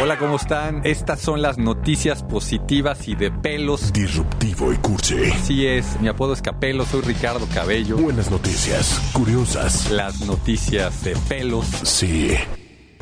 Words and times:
Hola, 0.00 0.16
¿cómo 0.18 0.36
están? 0.36 0.82
Estas 0.84 1.20
son 1.20 1.42
las 1.42 1.58
noticias 1.58 2.22
positivas 2.22 3.08
y 3.08 3.16
de 3.16 3.32
pelos. 3.32 3.92
disruptivo 3.92 4.72
y 4.72 4.76
cursi. 4.76 5.32
Así 5.32 5.66
es, 5.66 6.00
mi 6.00 6.06
apodo 6.06 6.32
es 6.34 6.42
Capelo, 6.42 6.86
soy 6.86 7.00
Ricardo 7.00 7.44
Cabello. 7.52 7.96
Buenas 7.96 8.30
noticias, 8.30 9.00
curiosas. 9.12 9.90
Las 9.90 10.20
noticias 10.20 11.02
de 11.02 11.16
pelos. 11.28 11.66
Sí, 11.82 12.30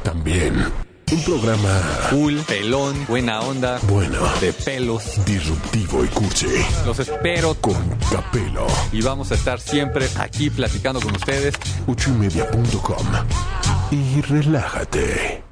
también. 0.02 0.64
Un 1.12 1.22
programa 1.24 1.78
Cool, 2.08 2.36
pelón, 2.48 3.04
buena 3.06 3.40
onda, 3.40 3.78
bueno, 3.88 4.18
de 4.40 4.54
pelos. 4.54 5.22
disruptivo 5.26 6.04
y 6.06 6.08
cursi. 6.08 6.48
Los 6.86 6.98
espero 7.00 7.54
Con 7.60 7.76
Capelo. 8.10 8.66
y 8.92 9.02
vamos 9.02 9.30
a 9.30 9.34
estar 9.34 9.60
siempre 9.60 10.08
aquí 10.18 10.48
platicando 10.48 11.02
con 11.02 11.14
ustedes. 11.14 11.54
ochoymedia.com. 11.86 13.06
Y 13.90 14.22
relájate. 14.22 15.45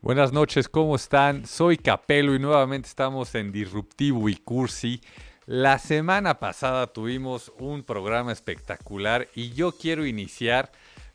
Buenas 0.00 0.32
noches, 0.32 0.68
¿cómo 0.68 0.94
están? 0.94 1.44
Soy 1.44 1.76
Capelo 1.76 2.36
y 2.36 2.38
nuevamente 2.38 2.88
estamos 2.88 3.34
en 3.34 3.50
Disruptivo 3.50 4.28
y 4.28 4.36
Cursi. 4.36 5.00
La 5.44 5.80
semana 5.80 6.38
pasada 6.38 6.86
tuvimos 6.86 7.52
un 7.58 7.82
programa 7.82 8.30
espectacular 8.30 9.26
y 9.34 9.50
yo 9.54 9.72
quiero 9.72 10.06
iniciar 10.06 10.70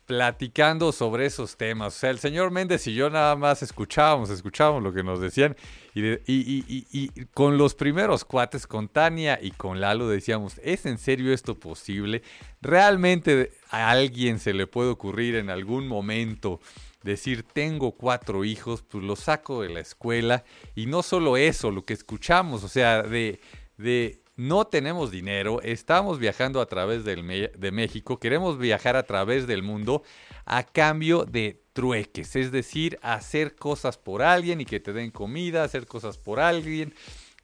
platicando 0.06 0.92
sobre 0.92 1.26
esos 1.26 1.56
temas. 1.56 1.96
O 1.96 1.98
sea, 1.98 2.10
el 2.10 2.18
señor 2.18 2.50
Méndez 2.50 2.86
y 2.86 2.94
yo 2.94 3.10
nada 3.10 3.36
más 3.36 3.62
escuchábamos, 3.62 4.30
escuchábamos 4.30 4.82
lo 4.82 4.92
que 4.92 5.02
nos 5.02 5.20
decían 5.20 5.56
y, 5.94 7.08
con 7.32 7.56
los 7.56 7.74
primeros 7.74 8.24
cuates, 8.24 8.66
con 8.66 8.88
Tania 8.88 9.38
y 9.40 9.52
con 9.52 9.80
Lalo 9.80 10.08
decíamos, 10.08 10.60
¿es 10.62 10.86
en 10.86 10.98
serio 10.98 11.32
esto 11.32 11.58
posible? 11.58 12.22
¿Realmente 12.60 13.52
a 13.70 13.90
alguien 13.90 14.38
se 14.38 14.54
le 14.54 14.66
puede 14.66 14.90
ocurrir 14.90 15.36
en 15.36 15.50
algún 15.50 15.86
momento 15.86 16.60
decir 17.02 17.44
tengo 17.44 17.92
cuatro 17.92 18.44
hijos, 18.44 18.82
pues 18.82 19.04
los 19.04 19.20
saco 19.20 19.62
de 19.62 19.68
la 19.68 19.80
escuela 19.80 20.44
y 20.74 20.86
no 20.86 21.02
solo 21.02 21.36
eso, 21.36 21.70
lo 21.70 21.84
que 21.84 21.92
escuchamos, 21.92 22.64
o 22.64 22.68
sea, 22.68 23.02
de, 23.02 23.40
de 23.76 24.23
no 24.36 24.66
tenemos 24.66 25.10
dinero, 25.10 25.60
estamos 25.62 26.18
viajando 26.18 26.60
a 26.60 26.66
través 26.66 27.04
de 27.04 27.70
México, 27.72 28.18
queremos 28.18 28.58
viajar 28.58 28.96
a 28.96 29.04
través 29.04 29.46
del 29.46 29.62
mundo 29.62 30.02
a 30.44 30.64
cambio 30.64 31.24
de 31.24 31.62
trueques, 31.72 32.36
es 32.36 32.50
decir, 32.52 32.98
hacer 33.02 33.54
cosas 33.54 33.96
por 33.98 34.22
alguien 34.22 34.60
y 34.60 34.64
que 34.64 34.80
te 34.80 34.92
den 34.92 35.10
comida, 35.10 35.64
hacer 35.64 35.86
cosas 35.86 36.18
por 36.18 36.40
alguien 36.40 36.94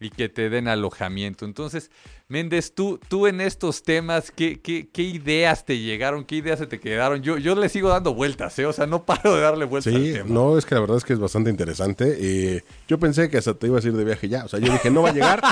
y 0.00 0.10
que 0.10 0.28
te 0.28 0.50
den 0.50 0.66
alojamiento. 0.66 1.44
Entonces, 1.44 1.90
Méndez, 2.30 2.72
tú, 2.74 3.00
tú 3.08 3.26
en 3.26 3.40
estos 3.40 3.82
temas, 3.82 4.30
¿qué, 4.30 4.60
qué, 4.60 4.88
qué 4.92 5.02
ideas 5.02 5.64
te 5.64 5.78
llegaron? 5.78 6.24
¿Qué 6.24 6.36
ideas 6.36 6.60
se 6.60 6.66
te 6.68 6.78
quedaron? 6.78 7.22
Yo, 7.22 7.38
yo 7.38 7.56
le 7.56 7.68
sigo 7.68 7.88
dando 7.88 8.14
vueltas, 8.14 8.56
¿eh? 8.60 8.66
O 8.66 8.72
sea, 8.72 8.86
no 8.86 9.04
paro 9.04 9.34
de 9.34 9.40
darle 9.40 9.64
vueltas 9.64 9.92
al 9.92 10.00
Sí, 10.00 10.12
tema. 10.12 10.26
no, 10.30 10.56
es 10.56 10.64
que 10.64 10.76
la 10.76 10.80
verdad 10.82 10.96
es 10.96 11.04
que 11.04 11.12
es 11.12 11.18
bastante 11.18 11.50
interesante. 11.50 12.16
Eh, 12.20 12.62
yo 12.86 12.98
pensé 13.00 13.28
que 13.28 13.38
hasta 13.38 13.54
te 13.54 13.66
ibas 13.66 13.84
a 13.84 13.88
ir 13.88 13.94
de 13.94 14.04
viaje 14.04 14.28
ya. 14.28 14.44
O 14.44 14.48
sea, 14.48 14.60
yo 14.60 14.72
dije, 14.72 14.90
no 14.92 15.02
va 15.02 15.10
a 15.10 15.12
llegar. 15.12 15.42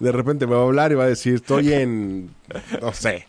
De 0.00 0.10
repente 0.10 0.46
me 0.46 0.54
va 0.54 0.62
a 0.62 0.64
hablar 0.64 0.90
y 0.90 0.94
va 0.94 1.04
a 1.04 1.08
decir, 1.08 1.34
estoy 1.34 1.72
en, 1.74 2.30
no 2.80 2.92
sé, 2.94 3.26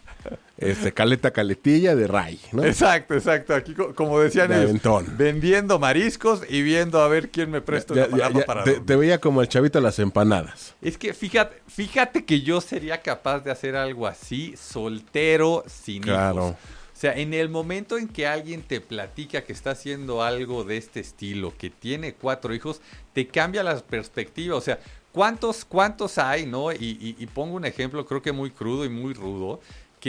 este, 0.72 0.94
caleta 0.94 1.32
caletilla 1.32 1.96
de 1.96 2.08
Ray, 2.08 2.40
¿no? 2.52 2.64
Exacto, 2.64 3.14
exacto. 3.14 3.54
Aquí, 3.56 3.74
co- 3.74 3.94
como 3.96 4.20
decían 4.20 4.48
De 4.50 4.56
ellos, 4.56 4.70
aventón. 4.70 5.18
vendiendo 5.18 5.80
mariscos 5.80 6.42
y 6.50 6.62
viendo 6.62 7.02
a 7.02 7.08
ver 7.08 7.30
quién 7.30 7.52
me 7.52 7.62
presta 7.62 7.94
Ya- 7.96 8.08
una 8.08 8.18
ya- 8.18 8.24
palabra 8.24 8.40
ya, 8.40 8.46
para 8.46 8.64
te, 8.64 8.80
te 8.80 8.96
veía 8.96 9.20
como 9.20 9.42
el 9.42 9.48
chavito 9.48 9.80
a 9.80 9.82
las 9.82 10.00
empanadas. 10.00 10.76
Es 10.82 10.98
que 10.98 11.14
fíjate, 11.14 11.62
fíjate 11.68 12.26
que 12.26 12.42
yo 12.42 12.62
sería 12.62 13.02
capaz 13.02 13.40
de 13.42 13.52
hacer 13.52 13.76
algo 13.76 14.08
así, 14.08 14.56
soltero, 14.58 15.64
sin 15.68 16.02
Claro. 16.04 16.50
hijos. 16.50 16.56
O 16.96 17.00
sea, 17.04 17.18
en 17.18 17.34
el 17.34 17.50
momento 17.50 17.98
en 17.98 18.08
que 18.08 18.28
alguien 18.28 18.62
te 18.62 18.80
platica 18.80 19.42
que 19.44 19.52
está 19.52 19.72
haciendo 19.72 20.24
algo 20.24 20.64
de 20.64 20.78
este 20.78 21.00
estilo, 21.02 21.54
que 21.58 21.70
tiene 21.70 22.14
cuatro 22.14 22.54
hijos, 22.54 22.80
te 23.14 23.28
cambia 23.28 23.62
la 23.64 23.78
perspectiva. 23.80 24.56
O 24.56 24.62
sea, 24.62 24.80
¿cuántos, 25.12 25.66
cuántos 25.66 26.18
hay, 26.18 26.46
no? 26.46 26.72
Y, 26.72 26.76
y- 27.02 27.16
y 27.20 27.26
pongo 27.28 27.56
un 27.56 27.66
ejemplo, 27.66 28.06
creo 28.06 28.22
que 28.22 28.32
muy 28.32 28.52
crudo 28.52 28.86
y 28.86 28.90
muy 28.90 29.14
rudo, 29.14 29.60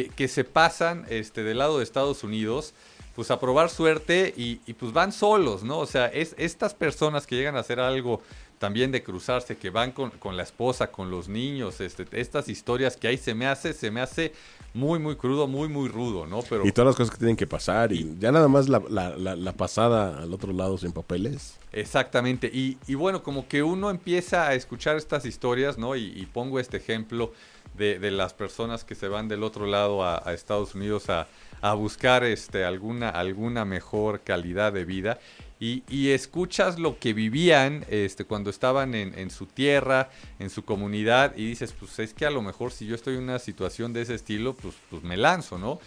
que, 0.03 0.29
se 0.29 0.43
pasan 0.45 1.07
este, 1.09 1.45
del 1.45 1.59
lado 1.59 1.79
de 1.79 1.85
Estados 1.85 2.25
Unidos, 2.25 2.75
pues 3.15 3.31
a 3.31 3.39
probar 3.39 3.71
suerte 3.71 4.35
y, 4.37 4.61
y, 4.67 4.73
pues 4.73 4.93
van 4.93 5.13
solos, 5.13 5.63
¿no? 5.63 5.79
O 5.79 5.87
sea, 5.87 6.07
es 6.07 6.35
estas 6.37 6.75
personas 6.75 7.29
que 7.29 7.37
llegan 7.37 7.57
a 7.57 7.61
hacer 7.61 7.79
algo 7.79 8.21
también 8.65 8.91
de 8.93 9.03
cruzarse, 9.03 9.59
que 9.59 9.69
van 9.69 9.93
con, 9.93 10.09
con 10.13 10.39
la 10.39 10.43
esposa, 10.43 10.91
con 10.91 11.11
los 11.11 11.29
niños, 11.29 11.83
este, 11.83 12.07
estas 12.19 12.49
historias 12.49 12.97
que 12.97 13.09
ahí 13.09 13.19
se 13.19 13.35
me 13.35 13.47
hace, 13.47 13.75
se 13.75 13.91
me 13.91 14.01
hace 14.01 14.33
muy, 14.73 14.99
muy 14.99 15.17
crudo, 15.17 15.47
muy, 15.47 15.69
muy 15.69 15.91
rudo, 15.91 16.27
¿no? 16.27 16.41
Pero 16.49 16.67
Y 16.67 16.73
todas 16.73 16.87
las 16.87 16.97
cosas 16.97 17.11
que 17.13 17.19
tienen 17.19 17.37
que 17.37 17.47
pasar. 17.47 17.93
Y 17.93 18.17
ya 18.19 18.33
nada 18.33 18.49
más 18.49 18.71
la, 18.71 18.83
la- 18.89 19.19
la- 19.19 19.37
la 19.37 19.53
pasada 19.53 20.23
al 20.23 20.33
otro 20.33 20.55
lado 20.55 20.79
sin 20.79 20.93
papeles. 20.93 21.59
Exactamente. 21.73 22.51
Y, 22.51 22.79
y 22.87 22.95
bueno, 22.95 23.23
como 23.23 23.47
que 23.49 23.63
uno 23.63 23.91
empieza 23.91 24.49
a 24.49 24.55
escuchar 24.55 24.97
estas 24.97 25.27
historias, 25.27 25.77
¿no? 25.77 25.95
Y, 25.95 26.05
y 26.17 26.25
pongo 26.25 26.59
este 26.59 26.79
ejemplo 26.79 27.35
de, 27.77 27.99
de 27.99 28.11
las 28.11 28.33
personas 28.33 28.83
que 28.83 28.95
se 28.95 29.09
van 29.09 29.29
del 29.29 29.43
otro 29.43 29.67
lado 29.67 30.03
a, 30.03 30.27
a 30.27 30.33
Estados 30.33 30.75
Unidos 30.75 31.11
a, 31.11 31.27
a 31.61 31.75
buscar 31.75 32.25
este, 32.25 32.65
alguna, 32.65 33.11
alguna 33.11 33.67
mejor 33.67 34.21
calidad 34.23 34.73
de 34.73 34.87
vida. 34.87 35.19
Y, 35.61 36.11
escuchas 36.11 36.79
lo 36.79 36.99
que 36.99 37.15
vivían 37.15 37.87
este, 37.89 38.25
cuando 38.25 38.51
estaban 38.51 38.95
en, 38.95 39.31
su 39.31 39.47
tierra, 39.47 40.11
en 40.39 40.51
su 40.51 40.65
comunidad, 40.65 41.35
y 41.37 41.47
dices, 41.47 41.73
pues 41.73 41.99
es 42.01 42.13
que 42.13 42.27
a 42.27 42.31
lo 42.31 42.43
mejor 42.43 42.71
si 42.71 42.87
yo 42.87 42.95
estoy 42.95 43.15
en 43.15 43.23
una 43.23 43.39
situación 43.39 43.93
de 43.95 44.03
ese 44.03 44.15
estilo, 44.15 44.55
pues, 44.55 44.75
pues 44.91 45.03
me 45.03 45.17
lanzo, 45.17 45.57
¿no? 45.57 45.81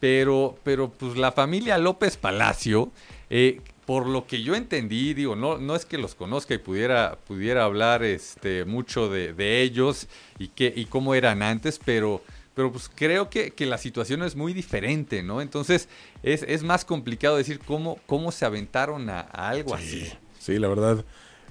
Pero, 0.00 0.58
pero 0.64 0.90
pues 0.90 1.16
la 1.16 1.32
familia 1.32 1.78
López 1.78 2.16
Palacio, 2.18 2.90
eh, 3.30 3.60
por 3.86 4.06
lo 4.06 4.26
que 4.26 4.42
yo 4.42 4.54
entendí, 4.54 5.14
digo, 5.14 5.34
no, 5.34 5.56
no 5.56 5.76
es 5.76 5.86
que 5.86 5.96
los 5.96 6.14
conozca 6.14 6.54
y 6.54 6.58
pudiera, 6.58 7.16
pudiera 7.26 7.64
hablar 7.64 8.02
este, 8.02 8.64
mucho 8.64 9.08
de, 9.08 9.32
de 9.32 9.62
ellos 9.62 10.08
y, 10.38 10.48
qué, 10.48 10.72
y 10.76 10.84
cómo 10.86 11.14
eran 11.14 11.42
antes, 11.42 11.80
pero, 11.82 12.22
pero 12.54 12.70
pues 12.70 12.90
creo 12.94 13.30
que, 13.30 13.50
que 13.52 13.66
la 13.66 13.78
situación 13.78 14.22
es 14.22 14.36
muy 14.36 14.52
diferente, 14.52 15.22
¿no? 15.22 15.40
Entonces 15.40 15.88
es, 16.22 16.42
es 16.46 16.62
más 16.62 16.84
complicado 16.84 17.36
decir 17.36 17.58
cómo, 17.60 17.98
cómo 18.06 18.30
se 18.32 18.44
aventaron 18.44 19.08
a, 19.10 19.20
a 19.20 19.48
algo 19.50 19.74
así. 19.74 20.06
Sí, 20.38 20.58
la 20.58 20.68
verdad. 20.68 21.04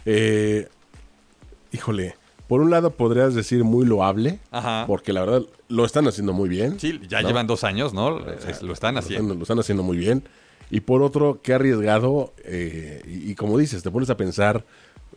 Eh, 0.06 0.68
híjole, 1.72 2.16
por 2.48 2.62
un 2.62 2.70
lado 2.70 2.92
podrías 2.92 3.34
decir 3.34 3.64
muy 3.64 3.86
loable. 3.86 4.40
Ajá. 4.52 4.86
Porque 4.88 5.14
la 5.14 5.22
verdad 5.22 5.44
lo 5.70 5.86
están 5.86 6.08
haciendo 6.08 6.34
muy 6.34 6.50
bien. 6.50 6.80
Sí, 6.80 7.00
ya 7.08 7.22
¿no? 7.22 7.28
llevan 7.30 7.48
dos 7.48 7.64
años, 7.64 7.94
¿no? 7.94 8.20
Es- 8.30 8.62
lo 8.62 8.74
están 8.74 8.96
Lo 8.96 9.00
haciendo. 9.00 9.24
están, 9.28 9.38
lo 9.40 9.44
están 9.44 9.60
haciendo 9.60 9.84
muy 9.84 9.98
bien. 9.98 10.24
Y 10.70 10.82
por 10.82 11.02
otro, 11.02 11.40
qué 11.42 11.54
arriesgado. 11.54 12.34
eh, 12.44 13.02
y, 13.08 13.32
y 13.32 13.36
como 13.36 13.58
dices, 13.58 13.84
te 13.84 13.92
pones 13.92 14.10
a 14.10 14.18
pensar 14.18 14.66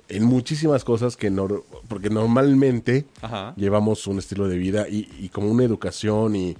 en 0.09 0.25
muchísimas 0.25 0.84
cosas 0.84 1.16
que 1.16 1.31
no. 1.31 1.48
Porque 1.88 2.10
normalmente 2.10 3.06
Ajá. 3.22 3.54
llevamos 3.56 4.06
un 4.06 4.19
estilo 4.19 4.48
de 4.48 4.59
vida 4.59 4.88
y, 4.88 5.09
y 5.19 5.28
como 5.28 5.50
una 5.50 5.65
educación 5.65 6.37
y, 6.37 6.56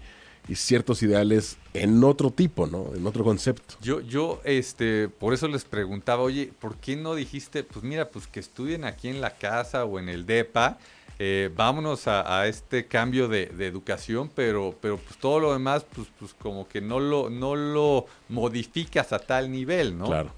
y 0.49 0.55
ciertos 0.57 1.03
ideales 1.03 1.57
en 1.73 2.03
otro 2.05 2.31
tipo, 2.31 2.67
¿no? 2.67 2.95
En 2.95 3.07
otro 3.07 3.25
concepto. 3.25 3.75
Yo, 3.81 4.01
yo, 4.01 4.41
este, 4.45 5.09
por 5.09 5.35
eso 5.35 5.49
les 5.49 5.65
preguntaba, 5.65 6.23
oye, 6.23 6.53
¿por 6.61 6.77
qué 6.77 6.97
no 6.97 7.15
dijiste, 7.15 7.65
pues 7.65 7.85
mira, 7.85 8.09
pues 8.09 8.27
que 8.27 8.41
estudien 8.41 8.85
aquí 8.85 9.09
en 9.09 9.21
la 9.21 9.31
casa 9.31 9.85
o 9.85 9.99
en 9.99 10.09
el 10.09 10.27
DEPA, 10.27 10.79
eh, 11.19 11.51
vámonos 11.55 12.09
a, 12.09 12.41
a 12.41 12.49
este 12.49 12.87
cambio 12.87 13.29
de, 13.29 13.47
de 13.47 13.67
educación, 13.67 14.31
pero, 14.35 14.75
pero 14.81 14.99
pues 14.99 15.17
todo 15.19 15.39
lo 15.41 15.53
demás, 15.53 15.87
pues, 15.95 16.09
pues 16.19 16.35
como 16.35 16.69
que 16.69 16.81
no 16.81 16.99
lo, 17.01 17.31
no 17.31 17.55
lo 17.55 18.07
modificas 18.29 19.13
a 19.13 19.19
tal 19.21 19.51
nivel, 19.51 19.97
¿no? 19.97 20.07
Claro. 20.07 20.33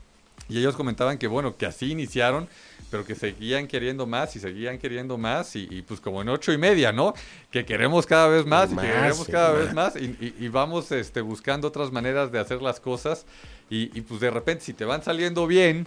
Y 0.48 0.58
ellos 0.58 0.76
comentaban 0.76 1.18
que, 1.18 1.26
bueno, 1.26 1.56
que 1.56 1.66
así 1.66 1.90
iniciaron, 1.90 2.48
pero 2.90 3.04
que 3.04 3.14
seguían 3.16 3.66
queriendo 3.66 4.06
más 4.06 4.36
y 4.36 4.40
seguían 4.40 4.78
queriendo 4.78 5.18
más, 5.18 5.56
y, 5.56 5.66
y, 5.70 5.82
pues 5.82 6.00
como 6.00 6.22
en 6.22 6.28
ocho 6.28 6.52
y 6.52 6.58
media, 6.58 6.92
¿no? 6.92 7.14
Que 7.50 7.64
queremos 7.64 8.06
cada 8.06 8.28
vez 8.28 8.46
más, 8.46 8.70
y 8.72 8.76
que 8.76 8.82
queremos 8.82 9.26
cada 9.26 9.52
más. 9.54 9.58
vez 9.64 9.74
más, 9.74 9.96
y, 9.96 10.04
y- 10.24 10.34
y 10.44 10.48
vamos 10.48 10.92
este, 10.92 11.20
buscando 11.20 11.66
otras 11.68 11.90
maneras 11.90 12.30
de 12.30 12.38
hacer 12.38 12.62
las 12.62 12.78
cosas, 12.78 13.26
y, 13.68 13.86
pues 14.02 14.20
de 14.20 14.30
repente 14.30 14.64
si 14.64 14.72
te 14.72 14.84
van 14.84 15.02
saliendo 15.02 15.48
bien, 15.48 15.86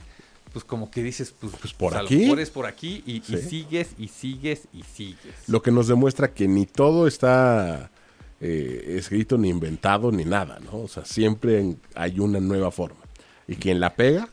pues 0.51 0.65
como 0.65 0.91
que 0.91 1.01
dices, 1.03 1.33
pues, 1.39 1.53
Pues 1.61 1.73
por 1.73 1.93
lo 1.93 1.99
aquí. 1.99 2.29
es 2.37 2.49
por 2.49 2.65
aquí, 2.65 3.01
y, 3.05 3.21
sigues, 3.21 3.91
y 3.97 4.09
sigues, 4.09 4.63
y 4.73 4.83
sigues. 4.83 5.35
Lo 5.47 5.61
que 5.61 5.71
nos 5.71 5.87
demuestra 5.87 6.33
que 6.33 6.47
ni 6.49 6.65
todo 6.65 7.07
está 7.07 7.91
eh, 8.41 8.95
escrito, 8.97 9.37
ni 9.37 9.47
inventado, 9.49 10.11
ni 10.11 10.25
nada, 10.25 10.59
¿no? 10.59 10.79
O 10.79 10.87
sea, 10.89 11.05
siempre 11.05 11.75
hay 11.95 12.19
una 12.19 12.39
nueva 12.41 12.71
forma. 12.71 12.99
Y 13.47 13.55
quien 13.55 13.79
la 13.79 13.95
pega, 13.95 14.27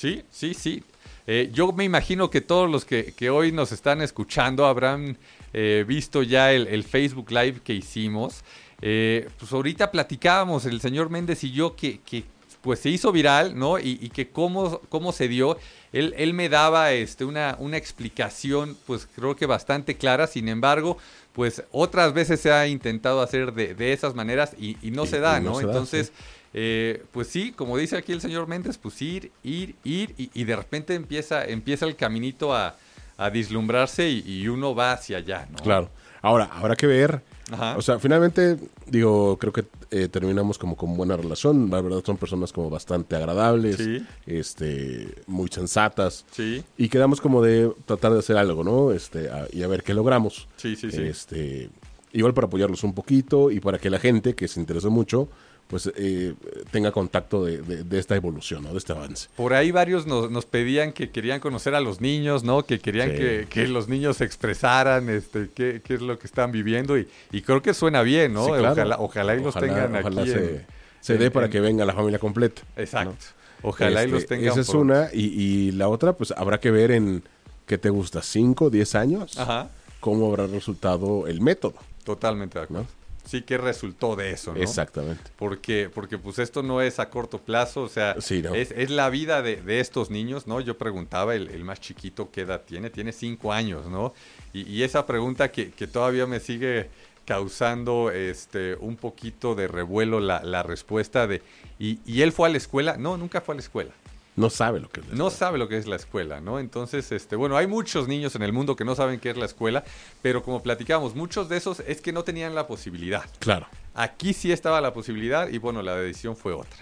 Sí, 0.00 0.22
sí, 0.30 0.54
sí. 0.54 0.82
Eh, 1.26 1.50
yo 1.52 1.72
me 1.72 1.84
imagino 1.84 2.30
que 2.30 2.40
todos 2.40 2.70
los 2.70 2.86
que, 2.86 3.12
que 3.14 3.28
hoy 3.28 3.52
nos 3.52 3.70
están 3.70 4.00
escuchando 4.00 4.64
habrán 4.64 5.18
eh, 5.52 5.84
visto 5.86 6.22
ya 6.22 6.52
el, 6.52 6.66
el 6.68 6.84
Facebook 6.84 7.30
Live 7.30 7.60
que 7.62 7.74
hicimos. 7.74 8.42
Eh, 8.80 9.28
pues 9.38 9.52
ahorita 9.52 9.90
platicábamos 9.90 10.64
el 10.64 10.80
señor 10.80 11.10
Méndez 11.10 11.44
y 11.44 11.52
yo 11.52 11.76
que, 11.76 12.00
que, 12.00 12.24
pues 12.62 12.80
se 12.80 12.88
hizo 12.88 13.12
viral, 13.12 13.58
¿no? 13.58 13.78
Y, 13.78 13.98
y 14.00 14.08
que 14.08 14.30
cómo, 14.30 14.80
cómo 14.88 15.12
se 15.12 15.28
dio. 15.28 15.58
Él, 15.92 16.14
él 16.16 16.32
me 16.32 16.48
daba 16.48 16.92
este, 16.92 17.26
una, 17.26 17.56
una 17.58 17.76
explicación, 17.76 18.76
pues 18.86 19.06
creo 19.14 19.36
que 19.36 19.44
bastante 19.44 19.96
clara. 19.98 20.26
Sin 20.26 20.48
embargo, 20.48 20.96
pues 21.34 21.62
otras 21.72 22.14
veces 22.14 22.40
se 22.40 22.50
ha 22.52 22.66
intentado 22.66 23.20
hacer 23.20 23.52
de, 23.52 23.74
de 23.74 23.92
esas 23.92 24.14
maneras 24.14 24.52
y, 24.58 24.78
y 24.80 24.92
no 24.92 25.04
Y- 25.04 25.08
se 25.08 25.20
da, 25.20 25.40
no 25.40 25.50
¿no? 25.50 25.56
se 25.56 25.66
da, 25.66 25.72
Entonces, 25.72 26.06
sí. 26.06 26.24
Eh, 26.52 27.04
pues 27.12 27.28
sí, 27.28 27.52
como 27.52 27.76
dice 27.76 27.96
aquí 27.96 28.12
el 28.12 28.20
señor 28.20 28.46
Méndez, 28.48 28.78
pues 28.78 29.00
ir, 29.02 29.30
ir, 29.42 29.76
ir, 29.84 30.14
y, 30.18 30.30
y 30.34 30.44
de 30.44 30.56
repente 30.56 30.94
empieza, 30.94 31.44
empieza 31.44 31.86
el 31.86 31.96
caminito 31.96 32.54
a, 32.54 32.76
a 33.16 33.30
vislumbrarse 33.30 34.08
y, 34.10 34.22
y 34.26 34.48
uno 34.48 34.74
va 34.74 34.92
hacia 34.92 35.18
allá, 35.18 35.46
¿no? 35.50 35.58
claro. 35.58 35.90
Ahora, 36.22 36.50
habrá 36.52 36.76
que 36.76 36.86
ver. 36.86 37.22
Ajá. 37.50 37.78
O 37.78 37.82
sea, 37.82 37.98
finalmente, 37.98 38.58
digo, 38.86 39.38
creo 39.38 39.54
que 39.54 39.64
eh, 39.90 40.06
terminamos 40.08 40.58
como 40.58 40.76
con 40.76 40.94
buena 40.96 41.16
relación. 41.16 41.70
La 41.70 41.80
verdad, 41.80 42.02
son 42.04 42.18
personas 42.18 42.52
como 42.52 42.68
bastante 42.68 43.16
agradables, 43.16 43.76
Sí. 43.78 44.04
este, 44.26 45.14
muy 45.26 45.48
sensatas. 45.48 46.24
Sí, 46.30 46.62
Y 46.76 46.88
quedamos 46.90 47.20
como 47.22 47.42
de 47.42 47.72
tratar 47.86 48.12
de 48.12 48.18
hacer 48.18 48.36
algo, 48.36 48.62
¿no? 48.64 48.92
Este, 48.92 49.30
a- 49.30 49.48
y 49.50 49.62
a 49.62 49.66
ver 49.66 49.82
qué 49.82 49.94
logramos. 49.94 50.46
sí, 50.56 50.76
sí, 50.76 50.90
sí. 50.90 51.02
Este, 51.02 51.70
igual 52.12 52.34
para 52.34 52.46
apoyarlos 52.48 52.84
un 52.84 52.92
poquito 52.94 53.50
y 53.50 53.60
para 53.60 53.78
que 53.78 53.88
la 53.88 53.98
gente 53.98 54.34
que 54.34 54.46
se 54.46 54.60
interesó 54.60 54.90
mucho, 54.90 55.28
pues 55.70 55.90
eh, 55.96 56.34
tenga 56.72 56.90
contacto 56.90 57.44
de, 57.44 57.62
de- 57.62 57.84
de 57.84 57.98
esta 58.00 58.16
evolución, 58.16 58.64
¿no? 58.64 58.72
De 58.72 58.78
este 58.78 58.92
avance. 58.92 59.28
Por 59.36 59.54
ahí 59.54 59.70
varios 59.70 60.04
nos, 60.06 60.30
nos 60.30 60.44
pedían 60.44 60.92
que 60.92 61.10
querían 61.10 61.38
conocer 61.40 61.74
a 61.76 61.80
los 61.80 62.00
niños, 62.00 62.42
¿no? 62.44 62.64
Que 62.66 62.80
querían 62.80 63.12
Sí. 63.12 63.16
que, 63.16 63.46
que 63.48 63.68
los 63.68 63.88
niños 63.88 64.16
se 64.16 64.24
expresaran, 64.24 65.08
este, 65.08 65.48
qué, 65.54 65.80
qué 65.84 65.94
es 65.94 66.00
lo 66.02 66.18
que 66.18 66.26
están 66.26 66.50
viviendo 66.50 66.98
y, 66.98 67.08
y 67.30 67.42
creo 67.42 67.62
que 67.62 67.72
suena 67.72 68.02
bien, 68.02 68.32
¿no? 68.32 68.46
Sí, 68.46 68.50
claro. 68.50 68.72
Ojalá, 68.72 68.96
ojalá 68.98 69.36
y 69.36 69.42
los 69.42 69.54
tengan 69.54 69.94
ojalá 69.96 70.22
aquí. 70.22 70.30
se, 70.32 70.38
en- 70.38 70.66
se 71.00 71.12
en- 71.14 71.18
dé 71.20 71.30
para 71.30 71.46
en- 71.46 71.52
que 71.52 71.60
venga 71.60 71.84
la 71.84 71.94
familia 71.94 72.18
completa. 72.18 72.62
Exacto. 72.76 73.14
¿no? 73.62 73.68
Ojalá 73.70 74.00
y 74.02 74.04
Este, 74.06 74.10
los 74.14 74.26
tengan. 74.26 74.48
Esa 74.48 74.60
es 74.60 74.68
una. 74.70 75.08
Y, 75.12 75.26
y 75.26 75.70
la 75.72 75.88
otra, 75.88 76.14
pues 76.14 76.32
habrá 76.36 76.58
que 76.58 76.70
ver 76.72 76.90
en 76.90 77.22
qué 77.66 77.78
te 77.78 77.90
gusta, 77.90 78.22
5, 78.22 78.70
10 78.70 78.94
años, 78.96 79.38
Ajá. 79.38 79.68
cómo 80.00 80.26
habrá 80.28 80.46
resultado 80.48 81.26
el 81.28 81.40
método. 81.40 81.74
Totalmente 82.02 82.58
de 82.58 82.64
acuerdo. 82.64 82.82
¿No? 82.84 82.99
Sí, 83.30 83.42
¿qué 83.42 83.58
resultó 83.58 84.16
de 84.16 84.32
eso, 84.32 84.52
no? 84.52 84.60
Exactamente. 84.60 85.30
Porque, 85.36 85.88
porque 85.94 86.18
pues 86.18 86.40
esto 86.40 86.64
no 86.64 86.80
es 86.82 86.98
a 86.98 87.10
corto 87.10 87.38
plazo, 87.38 87.82
o 87.82 87.88
sea, 87.88 88.16
Sí, 88.20 88.42
¿no? 88.42 88.56
es, 88.56 88.72
es 88.72 88.90
la 88.90 89.08
vida 89.08 89.40
de, 89.40 89.62
de 89.62 89.78
estos 89.78 90.10
niños, 90.10 90.48
¿no? 90.48 90.60
Yo 90.60 90.76
preguntaba, 90.76 91.36
el, 91.36 91.48
el 91.48 91.62
más 91.62 91.80
chiquito, 91.80 92.30
¿qué 92.32 92.40
edad 92.40 92.62
tiene? 92.66 92.90
Tiene 92.90 93.12
cinco 93.12 93.52
años, 93.52 93.86
¿no? 93.86 94.14
Y, 94.52 94.62
y 94.62 94.82
esa 94.82 95.06
pregunta 95.06 95.52
que, 95.52 95.70
que 95.70 95.86
todavía 95.86 96.26
me 96.26 96.40
sigue 96.40 96.90
causando 97.24 98.10
este 98.10 98.74
un 98.80 98.96
poquito 98.96 99.54
de 99.54 99.68
revuelo 99.68 100.18
la, 100.18 100.42
la 100.42 100.64
respuesta 100.64 101.28
de 101.28 101.42
¿y, 101.78 102.00
¿y 102.04 102.22
él 102.22 102.32
fue 102.32 102.48
a 102.48 102.50
la 102.50 102.56
escuela? 102.56 102.96
No, 102.96 103.16
nunca 103.16 103.40
fue 103.40 103.54
a 103.54 103.56
la 103.56 103.62
escuela. 103.62 103.92
No 104.36 104.48
sabe 104.48 104.80
lo 104.80 104.88
que 104.88 105.00
es. 105.00 105.06
la 105.08 105.14
No 105.14 105.26
escuela. 105.28 105.38
sabe 105.38 105.58
lo 105.58 105.68
que 105.68 105.76
es 105.76 105.86
la 105.86 105.96
escuela, 105.96 106.40
¿no? 106.40 106.58
Entonces, 106.60 107.10
este, 107.12 107.36
bueno, 107.36 107.56
hay 107.56 107.66
muchos 107.66 108.08
niños 108.08 108.34
en 108.36 108.42
el 108.42 108.52
mundo 108.52 108.76
que 108.76 108.84
no 108.84 108.94
saben 108.94 109.20
qué 109.20 109.30
es 109.30 109.36
la 109.36 109.44
escuela, 109.46 109.84
pero 110.22 110.42
como 110.42 110.62
platicamos, 110.62 111.14
muchos 111.14 111.48
de 111.48 111.56
esos 111.56 111.80
es 111.80 112.00
que 112.00 112.12
no 112.12 112.22
tenían 112.24 112.54
la 112.54 112.66
posibilidad. 112.66 113.24
Claro. 113.40 113.66
Aquí 113.94 114.32
sí 114.32 114.52
estaba 114.52 114.80
la 114.80 114.92
posibilidad 114.94 115.48
y 115.48 115.58
bueno, 115.58 115.82
la 115.82 115.96
decisión 115.96 116.36
fue 116.36 116.52
otra. 116.52 116.78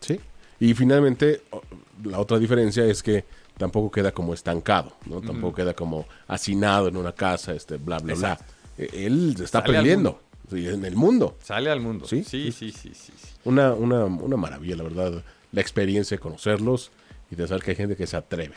Sí. 0.00 0.18
Y 0.60 0.74
finalmente, 0.74 1.42
la 2.04 2.18
otra 2.18 2.38
diferencia 2.38 2.84
es 2.84 3.02
que 3.02 3.24
tampoco 3.58 3.90
queda 3.90 4.10
como 4.12 4.34
estancado, 4.34 4.92
¿no? 5.06 5.20
Tampoco 5.20 5.54
queda 5.56 5.74
como 5.74 6.06
hacinado 6.26 6.88
en 6.88 6.96
una 6.96 7.12
casa, 7.12 7.52
este, 7.52 7.76
bla, 7.76 7.98
bla, 7.98 8.14
Exacto. 8.14 8.44
bla. 8.76 8.86
Eh, 8.86 9.06
Él 9.06 9.30
está 9.38 9.60
Sale 9.60 9.64
aprendiendo 9.78 10.20
en 10.50 10.84
el 10.84 10.96
mundo. 10.96 11.36
Sale 11.42 11.70
al 11.70 11.80
mundo. 11.80 12.06
¿Sí? 12.06 12.24
Sí, 12.24 12.50
sí, 12.50 12.72
sí, 12.72 12.92
sí. 12.94 13.12
sí. 13.16 13.28
Una, 13.44 13.72
una, 13.74 14.04
una 14.06 14.36
maravilla, 14.36 14.76
la 14.76 14.82
verdad, 14.84 15.22
la 15.52 15.60
experiencia 15.60 16.16
de 16.16 16.20
conocerlos 16.20 16.90
y 17.30 17.36
de 17.36 17.46
saber 17.46 17.62
que 17.62 17.70
hay 17.72 17.76
gente 17.76 17.96
que 17.96 18.06
se 18.06 18.16
atreve. 18.16 18.54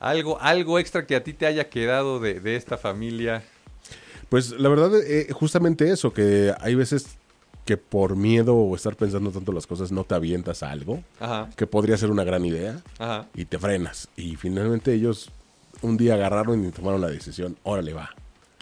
Algo, 0.00 0.40
algo 0.40 0.78
extra 0.78 1.06
que 1.06 1.16
a 1.16 1.24
ti 1.24 1.32
te 1.32 1.46
haya 1.46 1.68
quedado 1.70 2.20
de, 2.20 2.40
de 2.40 2.56
esta 2.56 2.76
familia. 2.76 3.42
Pues 4.28 4.50
la 4.50 4.68
verdad, 4.68 4.92
eh, 5.02 5.28
justamente 5.32 5.90
eso, 5.90 6.12
que 6.12 6.52
hay 6.60 6.74
veces 6.74 7.06
que 7.64 7.76
por 7.76 8.14
miedo 8.16 8.54
o 8.54 8.76
estar 8.76 8.94
pensando 8.96 9.30
tanto 9.30 9.52
las 9.52 9.66
cosas 9.66 9.90
no 9.90 10.04
te 10.04 10.14
avientas 10.14 10.62
a 10.62 10.70
algo 10.70 11.02
Ajá, 11.18 11.48
que 11.56 11.66
podría 11.66 11.96
ser 11.96 12.10
una 12.10 12.22
gran 12.24 12.44
idea 12.44 12.82
ajá. 12.98 13.26
y 13.34 13.46
te 13.46 13.58
frenas. 13.58 14.08
Y 14.16 14.36
finalmente 14.36 14.92
ellos 14.92 15.30
un 15.80 15.96
día 15.96 16.14
agarraron 16.14 16.66
y 16.66 16.70
tomaron 16.70 17.00
la 17.00 17.08
decisión, 17.08 17.56
órale 17.62 17.94
va. 17.94 18.10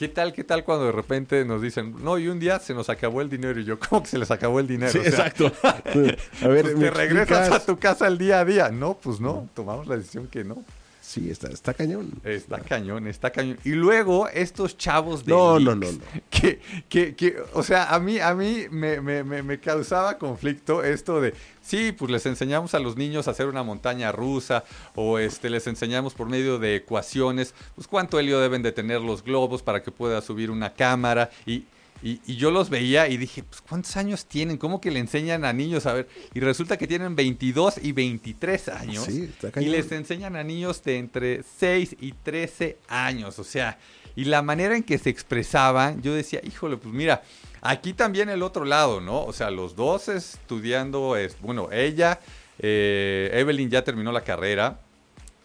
¿Qué 0.02 0.08
tal, 0.08 0.32
qué 0.32 0.42
tal 0.42 0.64
cuando 0.64 0.86
de 0.86 0.90
repente 0.90 1.44
nos 1.44 1.62
dicen, 1.62 1.94
no, 2.02 2.18
y 2.18 2.26
un 2.26 2.40
día 2.40 2.58
se 2.58 2.74
nos 2.74 2.88
acabó 2.88 3.20
el 3.20 3.30
dinero? 3.30 3.60
Y 3.60 3.64
yo, 3.64 3.78
¿cómo 3.78 4.02
que 4.02 4.08
se 4.08 4.18
les 4.18 4.32
acabó 4.32 4.58
el 4.58 4.66
dinero? 4.66 5.00
O 5.00 5.04
sea, 5.04 5.26
a 5.62 6.48
ver, 6.48 6.62
pues 6.64 6.76
¿me 6.76 6.86
te 6.86 6.90
regresas 6.90 7.38
explicas? 7.38 7.62
a 7.62 7.66
tu 7.66 7.78
casa 7.78 8.08
el 8.08 8.18
día 8.18 8.40
a 8.40 8.44
día. 8.44 8.68
No, 8.70 8.94
pues 9.00 9.20
no, 9.20 9.48
tomamos 9.54 9.86
la 9.86 9.96
decisión 9.96 10.26
que 10.26 10.42
no. 10.42 10.64
Sí, 11.02 11.30
está, 11.30 11.48
está 11.48 11.74
cañón. 11.74 12.12
Está 12.22 12.60
cañón, 12.60 13.08
está 13.08 13.30
cañón. 13.30 13.58
Y 13.64 13.70
luego 13.70 14.28
estos 14.28 14.78
chavos 14.78 15.24
de 15.24 15.32
No, 15.32 15.58
no, 15.58 15.74
no, 15.74 15.90
no. 15.90 15.98
Que, 16.30 16.60
que, 16.88 17.16
que, 17.16 17.42
o 17.54 17.64
sea, 17.64 17.92
a 17.92 17.98
mí, 17.98 18.20
a 18.20 18.34
mí 18.34 18.66
me, 18.70 19.00
me, 19.00 19.24
me, 19.24 19.42
me 19.42 19.58
causaba 19.58 20.16
conflicto 20.16 20.84
esto 20.84 21.20
de, 21.20 21.34
sí, 21.60 21.90
pues 21.90 22.08
les 22.10 22.24
enseñamos 22.26 22.74
a 22.74 22.78
los 22.78 22.96
niños 22.96 23.26
a 23.26 23.32
hacer 23.32 23.48
una 23.48 23.64
montaña 23.64 24.12
rusa 24.12 24.62
o 24.94 25.18
este 25.18 25.50
les 25.50 25.66
enseñamos 25.66 26.14
por 26.14 26.28
medio 26.28 26.60
de 26.60 26.76
ecuaciones, 26.76 27.52
pues 27.74 27.88
cuánto 27.88 28.20
helio 28.20 28.38
deben 28.38 28.62
de 28.62 28.70
tener 28.70 29.00
los 29.00 29.24
globos 29.24 29.60
para 29.62 29.82
que 29.82 29.90
pueda 29.90 30.22
subir 30.22 30.52
una 30.52 30.72
cámara 30.72 31.30
y... 31.46 31.64
Y, 32.02 32.20
y 32.26 32.36
yo 32.36 32.50
los 32.50 32.68
veía 32.68 33.08
y 33.08 33.16
dije, 33.16 33.44
pues 33.44 33.60
¿cuántos 33.60 33.96
años 33.96 34.26
tienen? 34.26 34.56
¿Cómo 34.56 34.80
que 34.80 34.90
le 34.90 34.98
enseñan 34.98 35.44
a 35.44 35.52
niños 35.52 35.86
a 35.86 35.92
ver? 35.92 36.08
Y 36.34 36.40
resulta 36.40 36.76
que 36.76 36.86
tienen 36.88 37.14
22 37.14 37.78
y 37.82 37.92
23 37.92 38.68
años. 38.68 39.04
Sí, 39.04 39.30
está 39.40 39.60
y 39.60 39.66
les 39.66 39.90
enseñan 39.92 40.34
a 40.34 40.42
niños 40.42 40.82
de 40.82 40.98
entre 40.98 41.42
6 41.58 41.96
y 42.00 42.12
13 42.12 42.78
años. 42.88 43.38
O 43.38 43.44
sea, 43.44 43.78
y 44.16 44.24
la 44.24 44.42
manera 44.42 44.76
en 44.76 44.82
que 44.82 44.98
se 44.98 45.10
expresaban, 45.10 46.02
yo 46.02 46.14
decía, 46.14 46.40
híjole, 46.44 46.76
pues 46.76 46.92
mira, 46.92 47.22
aquí 47.60 47.92
también 47.92 48.28
el 48.28 48.42
otro 48.42 48.64
lado, 48.64 49.00
¿no? 49.00 49.24
O 49.24 49.32
sea, 49.32 49.50
los 49.50 49.76
dos 49.76 50.08
estudiando, 50.08 51.16
es, 51.16 51.40
bueno, 51.40 51.70
ella, 51.72 52.20
eh, 52.58 53.30
Evelyn 53.32 53.70
ya 53.70 53.84
terminó 53.84 54.12
la 54.12 54.22
carrera 54.22 54.80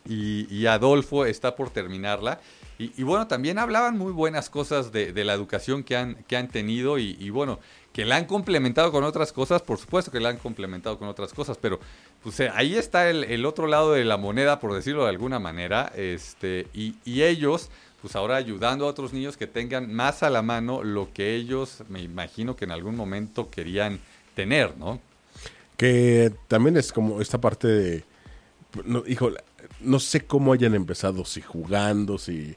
y, 0.08 0.54
y 0.54 0.66
Adolfo 0.66 1.26
está 1.26 1.56
por 1.56 1.70
terminarla. 1.70 2.42
Y, 2.80 2.92
y 2.98 3.04
bueno, 3.04 3.28
también 3.28 3.58
hablaban 3.58 3.98
muy 3.98 4.12
buenas 4.12 4.50
cosas 4.50 4.92
de, 4.92 5.12
de 5.12 5.24
la 5.24 5.34
educación 5.34 5.84
que 5.84 5.96
han, 5.96 6.16
que 6.28 6.38
han 6.38 6.48
tenido 6.48 7.00
y, 7.00 7.30
bueno, 7.30 7.60
que 7.92 8.06
la 8.06 8.18
han 8.18 8.26
complementado 8.26 8.92
con 8.92 9.04
otras 9.04 9.34
cosas, 9.34 9.62
por 9.62 9.80
supuesto 9.80 10.12
que 10.12 10.20
la 10.20 10.30
han 10.30 10.38
complementado 10.38 11.00
con 11.00 11.08
otras 11.08 11.34
cosas, 11.34 11.58
pero 11.60 11.80
pues 12.22 12.40
eh, 12.40 12.52
ahí 12.54 12.76
está 12.76 13.10
el, 13.10 13.46
otro 13.46 13.66
lado 13.66 13.94
de 13.94 14.06
la 14.06 14.18
moneda, 14.18 14.60
por 14.60 14.74
decirlo 14.74 15.04
de 15.04 15.10
alguna 15.10 15.40
manera, 15.40 15.92
este, 15.96 16.68
y, 16.74 16.96
y 17.04 17.24
ellos, 17.24 17.70
pues 18.02 18.16
ahora 18.16 18.36
ayudando 18.36 18.86
a 18.86 18.90
otros 18.90 19.14
niños 19.14 19.38
que 19.38 19.48
tengan 19.48 19.92
más 19.92 20.22
a 20.22 20.30
la 20.30 20.44
mano 20.44 20.84
lo 20.84 21.12
que 21.12 21.36
ellos, 21.36 21.84
me 21.90 22.02
imagino 22.02 22.56
que 22.56 22.66
en 22.66 22.72
algún 22.72 22.96
momento 22.96 23.50
querían 23.50 24.00
tener, 24.36 24.78
¿no? 24.78 25.02
Que 25.78 26.34
también 26.48 26.76
es 26.76 26.92
como 26.92 27.22
esta 27.22 27.40
parte 27.40 27.68
de. 27.68 28.04
No, 28.84 29.04
híjole, 29.08 29.38
no 29.82 30.00
sé 30.00 30.22
cómo 30.26 30.54
hayan 30.54 30.76
empezado, 30.76 31.26
si 31.26 31.42
jugando, 31.42 32.18
si. 32.18 32.56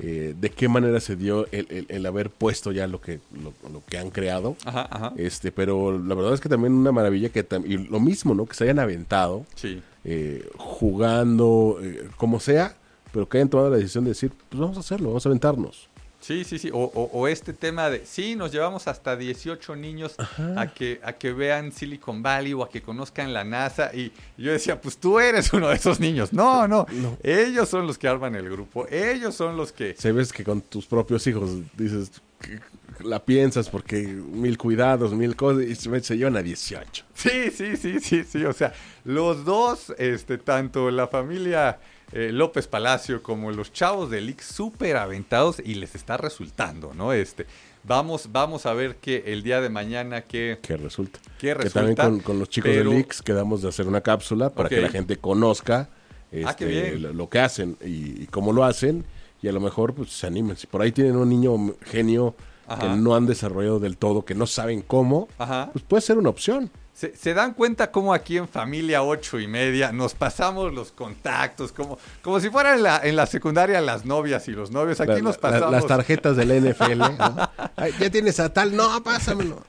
eh, 0.00 0.34
de 0.40 0.50
qué 0.50 0.68
manera 0.68 1.00
se 1.00 1.16
dio 1.16 1.46
el, 1.50 1.66
el- 1.70 1.86
el 1.88 2.06
haber 2.06 2.30
puesto 2.30 2.70
ya 2.70 2.86
lo 2.86 3.00
que, 3.00 3.18
lo, 3.42 3.52
lo 3.72 3.82
que 3.84 3.98
han 3.98 4.10
creado. 4.10 4.56
Ajá, 4.64 4.86
ajá. 4.90 5.12
Este, 5.16 5.50
pero 5.50 5.98
la 5.98 6.14
verdad 6.14 6.34
es 6.34 6.40
que 6.40 6.48
también 6.48 6.72
una 6.72 6.92
maravilla 6.92 7.30
que 7.30 7.44
y 7.66 7.78
lo 7.78 7.98
mismo, 7.98 8.32
¿no? 8.34 8.46
Que 8.46 8.54
se 8.54 8.62
hayan 8.64 8.78
aventado, 8.78 9.44
Sí. 9.56 9.82
eh, 10.04 10.48
jugando, 10.56 11.78
eh, 11.82 12.08
como 12.16 12.38
sea, 12.40 12.76
pero 13.12 13.28
que 13.28 13.38
hayan 13.38 13.48
tomado 13.48 13.70
la 13.70 13.76
decisión 13.76 14.04
de 14.04 14.10
decir, 14.10 14.30
pues 14.48 14.60
vamos 14.60 14.76
a 14.76 14.80
hacerlo, 14.80 15.08
vamos 15.08 15.26
a 15.26 15.28
aventarnos. 15.30 15.88
Sí, 16.28 16.44
sí, 16.44 16.58
sí. 16.58 16.68
O, 16.70 16.78
o- 16.84 17.10
o 17.10 17.26
este 17.26 17.54
tema 17.54 17.88
de, 17.88 18.04
sí, 18.04 18.36
nos 18.36 18.52
llevamos 18.52 18.86
hasta 18.86 19.16
18 19.16 19.74
niños 19.76 20.14
a 20.56 20.66
que, 20.74 21.00
a 21.02 21.14
que 21.14 21.32
vean 21.32 21.72
Silicon 21.72 22.22
Valley 22.22 22.52
o 22.52 22.62
a 22.62 22.68
que 22.68 22.82
conozcan 22.82 23.32
la 23.32 23.44
NASA. 23.44 23.90
Y 23.94 24.12
yo 24.36 24.52
decía, 24.52 24.78
pues 24.78 24.98
tú 24.98 25.18
eres 25.18 25.50
uno 25.54 25.68
de 25.70 25.76
esos 25.76 25.98
niños. 26.00 26.34
No, 26.34 26.68
no, 26.68 26.86
Ellos 27.22 27.70
son 27.70 27.86
los 27.86 27.96
que 27.96 28.08
arman 28.08 28.34
el 28.34 28.50
grupo. 28.50 28.86
Ellos 28.90 29.34
son 29.34 29.56
los 29.56 29.72
que... 29.72 29.94
Se 29.98 30.12
ves 30.12 30.30
que 30.30 30.44
con 30.44 30.60
tus 30.60 30.84
propios 30.84 31.26
hijos 31.26 31.50
dices, 31.78 32.10
que 32.42 32.60
la 33.02 33.24
piensas 33.24 33.70
porque 33.70 34.02
mil 34.06 34.58
cuidados, 34.58 35.14
mil 35.14 35.34
cosas, 35.34 35.64
y 35.64 35.74
se, 35.76 36.00
se 36.02 36.16
llevan 36.18 36.36
a 36.36 36.42
18. 36.42 37.04
Sí, 37.14 37.50
sí, 37.50 37.76
sí, 37.78 38.00
sí, 38.00 38.24
sí. 38.24 38.44
O 38.44 38.52
sea, 38.52 38.74
los 39.04 39.46
dos, 39.46 39.94
este, 39.96 40.36
tanto 40.36 40.90
la 40.90 41.06
familia 41.08 41.78
eh, 42.12 42.30
López 42.32 42.66
Palacio 42.68 43.22
como 43.22 43.50
los 43.52 43.72
chavos 43.72 44.10
del 44.10 44.30
IX 44.30 44.44
súper 44.44 44.96
aventados 44.96 45.60
y 45.64 45.74
les 45.74 45.94
está 45.94 46.16
resultando, 46.16 46.92
¿no? 46.94 47.12
Este, 47.12 47.46
Vamos, 47.84 48.28
vamos 48.32 48.66
a 48.66 48.74
ver 48.74 48.96
que 48.96 49.22
el 49.28 49.42
día 49.42 49.60
de 49.62 49.70
mañana 49.70 50.22
que, 50.22 50.58
Que 50.60 50.76
resulta. 50.76 51.20
¿Qué 51.38 51.54
Que 51.54 51.70
también 51.70 51.96
con, 51.96 52.20
con 52.20 52.38
los 52.38 52.48
chicos 52.50 52.70
Pero- 52.70 52.90
de 52.90 52.96
Leaks 52.96 53.22
quedamos 53.22 53.62
de 53.62 53.68
hacer 53.68 53.86
una 53.86 54.00
cápsula 54.02 54.50
para 54.50 54.68
que 54.68 54.80
la 54.80 54.88
gente 54.90 55.16
conozca 55.16 55.88
Ah, 55.90 56.28
qué 56.30 56.40
este, 56.40 56.66
bien. 56.66 57.02
lo, 57.02 57.12
lo 57.14 57.28
que 57.30 57.38
hacen 57.38 57.78
y, 57.82 58.24
y 58.24 58.26
cómo 58.26 58.52
lo 58.52 58.64
hacen. 58.64 59.04
Y 59.40 59.48
a 59.48 59.52
lo 59.52 59.60
mejor 59.60 59.94
pues 59.94 60.10
se 60.10 60.26
animen. 60.26 60.56
Si 60.56 60.66
por 60.66 60.82
ahí 60.82 60.92
tienen 60.92 61.16
un 61.16 61.28
niño 61.30 61.76
genio 61.86 62.34
Ajá. 62.66 62.80
que 62.82 62.88
no 62.88 63.14
han 63.14 63.24
desarrollado 63.26 63.78
del 63.80 63.96
todo, 63.96 64.24
que 64.24 64.34
no 64.34 64.46
saben 64.46 64.82
cómo, 64.82 65.28
Ajá. 65.38 65.70
pues 65.72 65.82
puede 65.88 66.02
ser 66.02 66.18
una 66.18 66.28
opción. 66.28 66.70
¿Se, 66.98 67.14
se 67.14 67.32
dan 67.32 67.54
cuenta 67.54 67.92
cómo 67.92 68.12
aquí 68.12 68.38
en 68.38 68.48
Familia 68.48 69.04
8 69.04 69.38
y 69.38 69.46
media 69.46 69.92
nos 69.92 70.14
pasamos 70.14 70.74
los 70.74 70.90
contactos, 70.90 71.70
como, 71.70 71.96
como 72.22 72.40
si 72.40 72.50
fuera 72.50 72.74
en 72.74 72.82
la, 72.82 72.98
en 73.04 73.14
la 73.14 73.26
secundaria 73.26 73.80
las 73.80 74.04
novias 74.04 74.48
y 74.48 74.50
los 74.50 74.72
novios? 74.72 75.00
Aquí 75.00 75.12
La- 75.12 75.20
nos 75.20 75.36
la- 75.36 75.40
pasamos. 75.40 75.70
las 75.70 75.86
tarjetas 75.86 76.36
del 76.36 76.48
NFL. 76.70 76.98
¿no? 76.98 77.50
Ay, 77.76 77.92
ya 78.00 78.10
tienes 78.10 78.40
a 78.40 78.52
tal, 78.52 78.74
no, 78.74 79.00
pásamelo. 79.04 79.62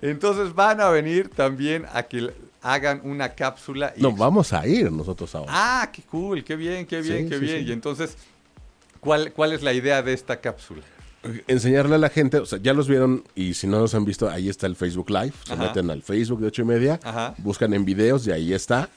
Entonces 0.00 0.54
van 0.54 0.80
a 0.80 0.88
venir 0.88 1.28
también 1.28 1.84
a 1.92 2.04
que 2.04 2.32
hagan 2.62 3.02
una 3.04 3.34
cápsula. 3.34 3.92
Y 3.94 4.00
No, 4.00 4.12
vamos 4.12 4.54
a 4.54 4.66
ir 4.66 4.90
nosotros 4.90 5.34
ahora. 5.34 5.52
Ah, 5.54 5.90
qué 5.92 6.00
cool, 6.04 6.42
qué 6.42 6.56
bien, 6.56 6.86
qué 6.86 7.02
bien, 7.02 7.24
Sí, 7.24 7.28
qué 7.28 7.34
sí, 7.38 7.44
bien. 7.44 7.58
sí. 7.58 7.64
Y 7.68 7.72
entonces, 7.72 8.16
¿cuál, 9.00 9.30
¿cuál 9.34 9.52
es 9.52 9.62
la 9.62 9.74
idea 9.74 10.00
de 10.02 10.14
esta 10.14 10.40
cápsula? 10.40 10.80
Enseñarle 11.48 11.96
a 11.96 11.98
la 11.98 12.08
gente, 12.08 12.38
o 12.38 12.46
sea, 12.46 12.58
ya 12.62 12.72
los 12.72 12.88
vieron 12.88 13.24
y 13.34 13.54
si 13.54 13.66
no 13.66 13.78
los 13.80 13.94
han 13.94 14.04
visto, 14.04 14.28
ahí 14.30 14.48
está 14.48 14.66
el 14.66 14.76
Facebook 14.76 15.10
Live. 15.10 15.32
Se 15.44 15.54
Ajá. 15.54 15.62
meten 15.64 15.90
al 15.90 16.02
Facebook 16.02 16.40
de 16.40 16.46
ocho 16.48 16.62
y 16.62 16.66
media, 16.66 17.00
Ajá. 17.02 17.34
buscan 17.38 17.74
en 17.74 17.84
videos 17.84 18.26
y 18.26 18.32
ahí 18.32 18.52
está. 18.52 18.88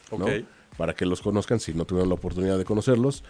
Para 0.77 0.93
que 0.93 1.05
los 1.05 1.21
conozcan 1.21 1.59
si 1.59 1.73
no 1.73 1.85
tuvieron 1.85 2.09
la 2.09 2.15
oportunidad 2.15 2.57
de 2.57 2.65
conocerlos. 2.65 3.23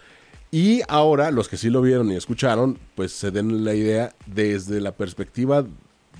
Y 0.52 0.82
ahora, 0.88 1.30
los 1.30 1.48
que 1.48 1.56
sí 1.56 1.70
lo 1.70 1.80
vieron 1.80 2.10
y 2.10 2.16
escucharon, 2.16 2.78
pues 2.96 3.12
se 3.12 3.30
den 3.30 3.64
la 3.64 3.74
idea 3.74 4.14
desde 4.26 4.80
la 4.80 4.92
perspectiva 4.92 5.64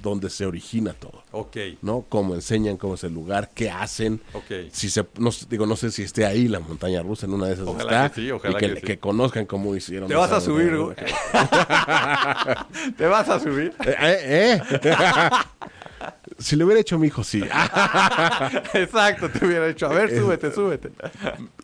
donde 0.03 0.31
se 0.31 0.47
origina 0.47 0.93
todo, 0.93 1.23
Ok, 1.33 1.57
¿no? 1.83 2.05
Cómo 2.09 2.35
enseñan, 2.35 2.77
cómo 2.77 2.95
es 2.95 3.05
el 3.05 3.15
lugar, 3.15 3.51
qué 3.55 3.71
hacen. 3.71 4.21
ok. 4.33 4.71
Si 4.73 4.91
se, 4.91 5.07
no, 5.19 5.31
digo, 5.49 5.67
no 5.67 5.77
sé 5.77 5.91
si 5.91 6.03
esté 6.03 6.25
ahí 6.27 6.49
la 6.49 6.61
montaña 6.61 7.03
rusa 7.03 7.27
en 7.27 7.35
una 7.35 7.47
de 7.47 7.55
esas 7.55 7.67
Ojalá 7.67 8.07
está, 8.07 8.15
que 8.15 8.21
sí, 8.23 8.31
ojalá 8.31 8.59
y 8.59 8.61
que, 8.61 8.75
que 8.75 8.81
sí. 8.81 8.87
que 8.87 8.99
conozcan 8.99 9.47
cómo 9.47 9.75
hicieron. 9.77 10.09
Te 10.09 10.15
vas 10.15 10.33
a 10.33 10.41
subir, 10.41 10.77
güey. 10.77 10.97
¿Te 12.97 13.07
vas 13.07 13.29
a 13.29 13.39
subir? 13.41 13.75
Eh, 13.85 13.97
eh, 14.01 14.63
eh. 14.83 14.91
si 16.39 16.57
lo 16.57 16.65
hubiera 16.65 16.81
hecho 16.81 16.99
mi 16.99 17.09
hijo, 17.09 17.23
sí. 17.25 17.43
Exacto, 18.75 19.29
te 19.29 19.45
hubiera 19.45 19.67
dicho, 19.67 19.87
a 19.87 19.91
ver, 19.91 20.17
súbete, 20.17 20.53
súbete. 20.53 20.91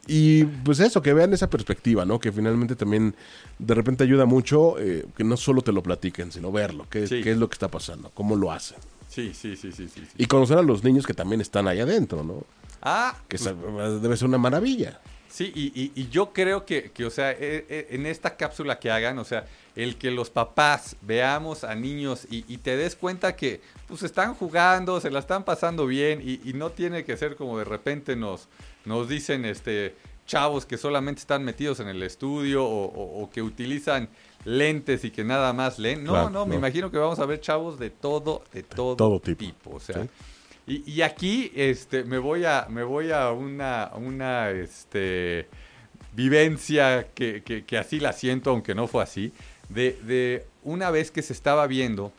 Y 0.07 0.45
pues 0.45 0.81
eso, 0.81 1.03
que 1.03 1.13
vean 1.13 1.33
esa 1.35 1.49
perspectiva, 1.51 2.05
¿no? 2.05 2.19
Que 2.21 2.31
finalmente 2.33 2.77
también 2.77 3.15
de 3.59 3.75
repente 3.75 4.05
ayuda 4.05 4.25
mucho 4.27 4.79
eh, 4.79 5.05
que 5.17 5.25
no 5.25 5.37
solo 5.37 5.63
te 5.63 5.73
lo 5.73 5.83
platiquen, 5.83 6.31
sino 6.33 6.53
verlo, 6.53 6.87
qué, 6.91 7.07
Sí. 7.07 7.23
qué 7.23 7.33
es 7.33 7.39
lo 7.39 7.49
que 7.49 7.55
está 7.55 7.69
pasando, 7.69 8.11
cómo 8.15 8.37
lo 8.37 8.53
hacen. 8.53 8.79
Sí, 9.09 9.33
sí, 9.35 9.57
sí, 9.57 9.73
sí, 9.73 9.89
sí. 9.89 10.03
sí. 10.03 10.07
Y 10.19 10.27
conocer 10.27 10.59
a 10.59 10.63
los 10.63 10.85
niños 10.85 11.07
que 11.07 11.15
también 11.15 11.41
están 11.41 11.67
ahí 11.69 11.81
adentro, 11.81 12.23
¿no? 12.23 12.45
Ah, 12.83 13.17
Que 13.29 13.37
esa- 13.37 13.55
debe 13.55 14.17
ser 14.17 14.29
una 14.29 14.39
maravilla. 14.39 15.01
Sí, 15.37 15.53
y, 15.55 15.67
y- 15.79 15.93
y 15.95 16.09
yo 16.09 16.33
creo 16.33 16.65
que, 16.65 16.91
que, 16.93 17.05
o 17.05 17.11
sea, 17.11 17.31
e- 17.33 17.67
e- 17.69 17.89
en 17.91 18.07
esta 18.07 18.39
cápsula 18.39 18.79
que 18.79 18.91
hagan, 18.91 19.19
o 19.19 19.25
sea, 19.25 19.45
el 19.75 19.97
que 19.99 20.11
los 20.11 20.31
papás 20.31 20.97
veamos 21.03 21.63
a 21.63 21.75
niños 21.75 22.27
y, 22.31 22.47
y 22.49 22.57
te 22.57 22.75
des 22.75 22.97
cuenta 22.97 23.37
que 23.37 23.61
pues 23.87 24.03
están 24.03 24.35
jugando, 24.35 24.99
se 24.99 25.11
la 25.11 25.19
están 25.19 25.45
pasando 25.45 25.87
bien 25.87 26.23
y, 26.25 26.41
y 26.49 26.55
no 26.55 26.71
tiene 26.71 27.05
que 27.05 27.19
ser 27.19 27.37
como 27.37 27.59
de 27.59 27.65
repente 27.65 28.17
nos, 28.17 28.49
nos 28.87 29.11
dicen 29.11 29.45
este 29.45 29.95
chavos 30.25 30.65
que 30.65 30.79
solamente 30.79 31.21
están 31.21 31.45
metidos 31.45 31.81
en 31.81 31.89
el 31.89 32.03
estudio 32.03 32.65
o, 32.65 32.85
o- 32.87 33.23
o 33.23 33.31
que 33.31 33.43
utilizan 33.43 34.09
lentes 34.47 35.05
y 35.05 35.11
que 35.11 35.23
nada 35.23 35.53
más 35.53 35.79
leen. 35.79 36.03
No, 36.03 36.13
Claro, 36.13 36.31
no, 36.31 36.47
me 36.47 36.55
no. 36.55 36.61
imagino 36.61 36.91
que 36.91 36.97
vamos 36.97 37.19
a 37.19 37.27
ver 37.27 37.41
chavos 37.41 37.79
de 37.79 37.91
todo, 37.91 38.43
de 38.55 38.63
todo, 38.63 38.97
todo 38.97 39.21
tipo, 39.21 39.75
O 39.75 39.81
sea, 39.81 40.03
sí. 40.03 40.09
Y, 40.67 40.91
y 40.91 41.03
aquí 41.03 41.53
este, 41.55 42.05
me 42.05 42.19
voy 42.19 42.45
a, 42.45 42.67
me 42.69 42.83
voy 42.83 43.11
a 43.13 43.31
una, 43.31 43.91
una 43.95 44.51
este, 44.51 45.47
vivencia 46.15 47.09
que, 47.15 47.43
que- 47.43 47.65
que 47.65 47.79
así 47.79 48.01
la 48.01 48.13
siento, 48.13 48.51
aunque 48.51 48.75
no 48.75 48.87
fue 48.87 49.03
así, 49.03 49.33
de, 49.69 49.99
de 50.05 50.47
una 50.63 50.91
vez 50.91 51.11
que 51.11 51.23
se 51.23 51.33
estaba 51.33 51.67
viendo 51.67 52.13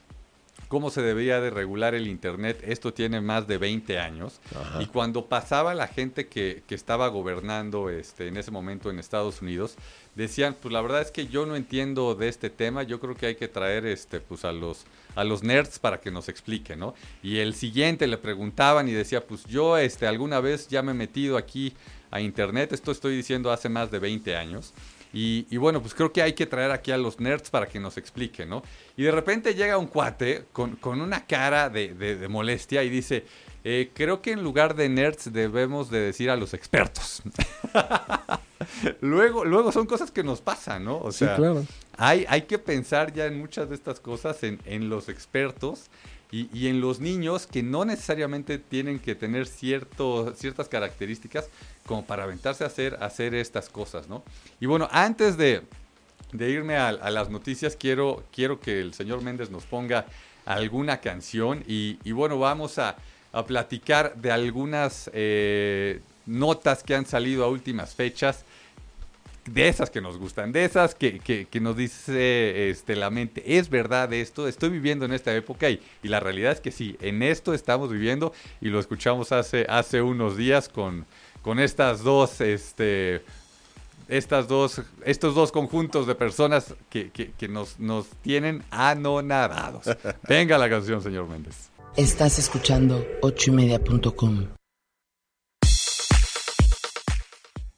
cómo 0.68 0.90
se 0.90 1.02
debía 1.02 1.40
de 1.40 1.50
regular 1.50 1.96
el 1.96 2.08
Internet. 2.08 2.62
Esto 2.66 2.94
tiene 2.94 3.22
más 3.22 3.48
de 3.48 3.58
20 3.58 4.00
años. 4.00 4.42
Ajá. 4.54 4.82
Y 4.82 4.88
cuando 4.88 5.26
pasaba 5.28 5.74
la 5.74 5.88
gente 5.88 6.28
que, 6.28 6.62
que 6.68 6.76
estaba 6.76 7.08
gobernando 7.08 7.90
este, 7.90 8.28
en 8.28 8.36
ese 8.36 8.52
momento 8.52 8.90
en 8.90 9.00
Estados 9.00 9.42
Unidos, 9.42 9.76
decían, 10.16 10.58
pues 10.62 10.74
la 10.74 10.82
verdad 10.82 11.02
es 11.02 11.12
que 11.12 11.28
yo 11.28 11.46
no 11.46 11.56
entiendo 11.56 12.16
de 12.16 12.28
este 12.28 12.50
tema, 12.50 12.84
yo 12.84 13.00
creo 13.00 13.16
que 13.16 13.28
hay 13.28 13.36
que 13.36 13.48
traer 13.48 13.86
este, 13.86 14.20
pues, 14.20 14.44
a, 14.44 14.52
los, 14.52 14.84
a 15.18 15.24
los 15.24 15.42
nerds 15.42 15.80
para 15.80 16.00
que 16.00 16.12
nos 16.12 16.30
expliquen, 16.30 16.78
¿no? 16.80 16.94
Y 17.24 17.40
el 17.40 17.56
siguiente 17.56 18.06
le 18.06 18.20
preguntaban 18.20 18.88
y 18.88 18.92
decía, 18.92 19.26
pues 19.26 19.46
yo 19.46 19.76
este, 19.76 20.06
alguna 20.06 20.40
vez 20.40 20.68
ya 20.68 20.84
me 20.84 20.92
he 20.92 20.96
metido 20.96 21.38
aquí 21.38 21.74
a 22.12 22.22
Internet, 22.22 22.72
esto 22.72 22.92
estoy 22.92 23.16
diciendo 23.18 23.52
hace 23.52 23.68
más 23.68 23.90
de 23.90 23.98
20 23.98 24.38
años. 24.38 24.74
Y, 25.14 25.58
bueno, 25.58 25.82
pues 25.82 25.96
creo 25.96 26.14
que 26.14 26.22
hay 26.22 26.34
que 26.34 26.46
traer 26.46 26.70
aquí 26.70 26.92
a 26.92 26.98
los 26.98 27.20
nerds 27.20 27.50
para 27.50 27.66
que 27.66 27.80
nos 27.80 27.98
expliquen, 27.98 28.50
¿no? 28.50 28.62
Y 28.96 29.04
de 29.04 29.12
repente 29.12 29.56
llega 29.56 29.78
un 29.80 29.88
cuate 29.88 30.46
con, 30.52 30.76
con 30.76 31.02
una 31.02 31.26
cara 31.26 31.70
de 31.70 32.28
molestia 32.30 32.84
y 32.84 32.90
dice, 32.90 33.26
eh, 33.70 33.92
creo 33.94 34.22
que 34.22 34.32
en 34.32 34.44
lugar 34.44 34.76
de 34.76 34.88
nerds 34.88 35.34
debemos 35.34 35.90
de 35.90 36.00
decir 36.00 36.30
a 36.30 36.38
los 36.38 36.54
expertos. 36.54 37.22
luego, 39.02 39.44
luego 39.44 39.74
son 39.74 39.86
cosas 39.86 40.10
que 40.10 40.24
nos 40.24 40.40
pasan, 40.40 40.86
¿no? 40.86 41.00
O 41.00 41.12
Sí, 41.12 41.26
sea, 41.26 41.36
claro. 41.36 41.66
hay, 41.98 42.26
hay 42.30 42.44
que 42.44 42.60
pensar 42.60 43.12
ya 43.14 43.26
en 43.26 43.38
muchas 43.38 43.68
de 43.68 43.76
estas 43.76 44.00
cosas, 44.00 44.42
en, 44.44 44.60
en 44.66 44.90
los 44.90 45.10
expertos 45.10 45.88
y, 46.32 46.50
y 46.58 46.68
en 46.68 46.80
los 46.80 47.02
niños 47.02 47.46
que 47.46 47.62
no 47.62 47.84
necesariamente 47.84 48.58
tienen 48.58 49.00
que 49.00 49.16
tener 49.16 49.48
cierto, 49.48 50.34
ciertas 50.34 50.70
características 50.70 51.50
como 51.86 52.06
para 52.06 52.24
aventarse 52.24 52.64
a 52.64 52.68
hacer, 52.68 52.98
a 53.02 53.08
hacer 53.08 53.36
estas 53.36 53.68
cosas, 53.68 54.08
¿no? 54.08 54.24
Y 54.62 54.66
bueno, 54.66 54.88
antes 54.92 55.36
de, 55.36 55.64
de 56.32 56.50
irme 56.50 56.78
a, 56.78 56.88
a 56.88 57.10
las 57.12 57.30
noticias, 57.30 57.76
quiero, 57.76 58.24
quiero 58.34 58.62
que 58.62 58.80
el 58.80 58.94
señor 58.94 59.22
Méndez 59.22 59.50
nos 59.50 59.66
ponga 59.66 60.06
alguna 60.46 61.02
canción 61.02 61.66
y, 61.68 62.00
y 62.06 62.14
bueno, 62.14 62.40
vamos 62.40 62.78
a, 62.80 62.96
a 63.38 63.46
platicar 63.46 64.16
de 64.16 64.32
algunas 64.32 65.10
eh, 65.14 66.00
notas 66.26 66.84
que 66.84 66.96
han 66.96 67.06
salido 67.06 67.44
a 67.44 67.48
últimas 67.50 67.94
fechas 67.96 68.44
de 69.46 69.70
esas 69.70 69.90
que 69.90 70.02
nos 70.02 70.18
gustan, 70.18 70.52
de 70.52 70.66
esas 70.66 70.94
que, 70.94 71.20
que- 71.20 71.46
que 71.46 71.62
nos 71.62 71.78
dice 71.78 72.70
este, 72.70 72.98
la 72.98 73.10
mente, 73.10 73.58
es 73.58 73.70
verdad 73.70 74.12
esto, 74.12 74.46
estoy 74.48 74.70
viviendo 74.70 75.06
en 75.06 75.14
esta 75.14 75.34
época 75.34 75.70
y, 75.70 75.82
y 76.04 76.10
la 76.10 76.20
realidad 76.20 76.52
es 76.52 76.60
que 76.60 76.72
sí, 76.72 76.98
en 77.00 77.24
esto 77.24 77.54
estamos 77.54 77.90
viviendo 77.90 78.34
y 78.60 78.68
lo 78.68 78.80
escuchamos 78.80 79.32
hace, 79.32 79.66
hace 79.70 80.02
unos 80.02 80.36
días 80.36 80.68
con, 80.68 81.06
con 81.44 81.60
estas 81.60 82.04
dos, 82.04 82.42
este, 82.42 83.22
estas 84.10 84.50
dos, 84.50 84.82
estos 85.06 85.34
dos 85.34 85.54
conjuntos 85.54 86.08
de 86.08 86.16
personas 86.16 86.76
que, 86.90 87.10
que- 87.12 87.32
que 87.32 87.48
nos, 87.48 87.80
nos 87.80 88.08
tienen 88.22 88.64
anonadados. 88.70 89.86
Venga 90.28 90.58
la 90.58 90.70
canción, 90.70 91.02
señor 91.02 91.26
Méndez. 91.30 91.70
Estás 91.98 92.38
escuchando 92.40 93.06
ochoymedia.com. 93.22 94.48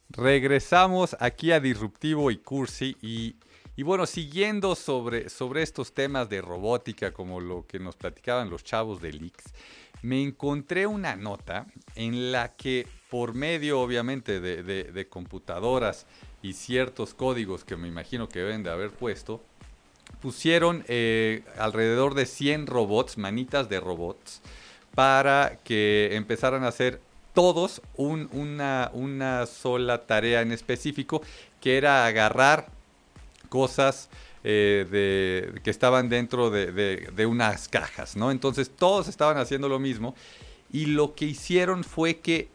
Regresamos 0.10 1.16
aquí 1.20 1.52
a 1.52 1.60
Disruptivo 1.62 2.30
y 2.32 2.38
Cursi 2.38 2.98
y, 3.02 3.36
y 3.78 3.84
bueno, 3.84 4.06
siguiendo 4.06 4.76
sobre, 4.76 5.30
sobre 5.30 5.62
estos 5.62 5.94
temas 5.94 6.28
de 6.30 6.42
robótica 6.42 7.14
como 7.14 7.40
lo 7.40 7.66
que 7.66 7.80
nos 7.80 7.96
platicaban 7.96 8.50
los 8.50 8.64
chavos 8.64 9.02
de 9.02 9.14
Leaks, 9.14 9.54
me 10.02 10.22
encontré 10.22 10.88
una 10.88 11.16
nota 11.16 11.68
en 11.96 12.32
la 12.34 12.56
que 12.56 12.88
por 13.10 13.34
medio 13.34 13.80
obviamente 13.80 14.40
de- 14.42 14.64
de 14.64 15.08
computadoras 15.10 16.06
y 16.42 16.54
ciertos 16.54 17.14
códigos 17.14 17.64
que 17.64 17.78
me 17.78 17.88
imagino 17.88 18.28
que 18.28 18.40
deben 18.40 18.64
de 18.64 18.72
haber 18.72 18.92
puesto, 18.92 19.44
pusieron 20.22 20.84
eh, 20.88 21.44
alrededor 21.58 22.14
de 22.14 22.26
100 22.26 22.68
robots, 22.68 23.18
manitas 23.18 23.70
de 23.70 23.80
robots, 23.80 24.42
para 24.96 25.58
que 25.64 26.10
empezaran 26.14 26.64
a 26.64 26.68
hacer 26.70 27.00
todos 27.34 27.82
un- 27.96 28.28
una, 28.34 28.90
una 28.94 29.46
sola 29.46 30.00
tarea 30.06 30.42
en 30.42 30.52
específico, 30.52 31.22
que 31.62 31.78
era 31.78 32.06
agarrar 32.06 32.68
cosas 33.50 34.10
eh, 34.44 34.86
de, 34.90 35.62
que 35.62 35.70
estaban 35.70 36.08
dentro 36.10 36.50
de, 36.50 36.72
de- 36.72 37.10
de 37.16 37.26
unas 37.26 37.68
cajas, 37.68 38.16
¿no? 38.16 38.32
Entonces 38.32 38.70
todos 38.70 39.08
estaban 39.08 39.38
haciendo 39.38 39.68
lo 39.70 39.80
mismo 39.80 40.16
y 40.72 40.86
lo 40.86 41.14
que 41.16 41.26
hicieron 41.26 41.84
fue 41.84 42.18
que 42.18 42.48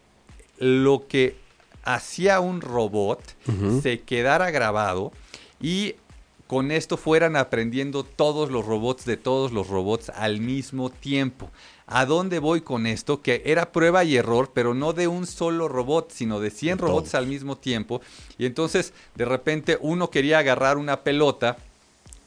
lo 0.57 1.05
que 1.07 1.35
hacía 1.83 2.39
un 2.39 2.61
robot 2.61 3.21
se 3.81 3.99
quedara 4.01 4.49
grabado 4.51 5.11
y 5.61 5.95
con 6.47 6.71
esto 6.71 6.97
fueran 6.97 7.35
aprendiendo 7.35 8.03
todos 8.03 8.51
los 8.51 8.65
robots 8.65 9.05
de 9.05 9.17
todos 9.17 9.51
los 9.51 9.67
robots 9.67 10.09
al 10.09 10.39
mismo 10.39 10.89
tiempo. 10.89 11.49
¿A 11.87 12.05
dónde 12.05 12.39
voy 12.39 12.61
con 12.61 12.85
esto? 12.87 13.21
Que 13.21 13.41
era 13.45 13.71
prueba 13.71 14.03
y 14.03 14.15
error, 14.15 14.51
pero 14.53 14.73
no 14.73 14.93
de 14.93 15.07
un 15.07 15.27
solo 15.27 15.67
robot, 15.67 16.11
sino 16.11 16.39
de 16.39 16.49
100 16.51 16.77
De 16.77 16.81
robots 16.83 17.15
al 17.15 17.27
mismo 17.27 17.57
tiempo. 17.57 18.01
Y 18.37 18.45
entonces, 18.45 18.93
de 19.15 19.25
repente, 19.25 19.77
uno 19.81 20.09
quería 20.09 20.39
agarrar 20.39 20.77
una 20.77 21.01
pelota 21.01 21.57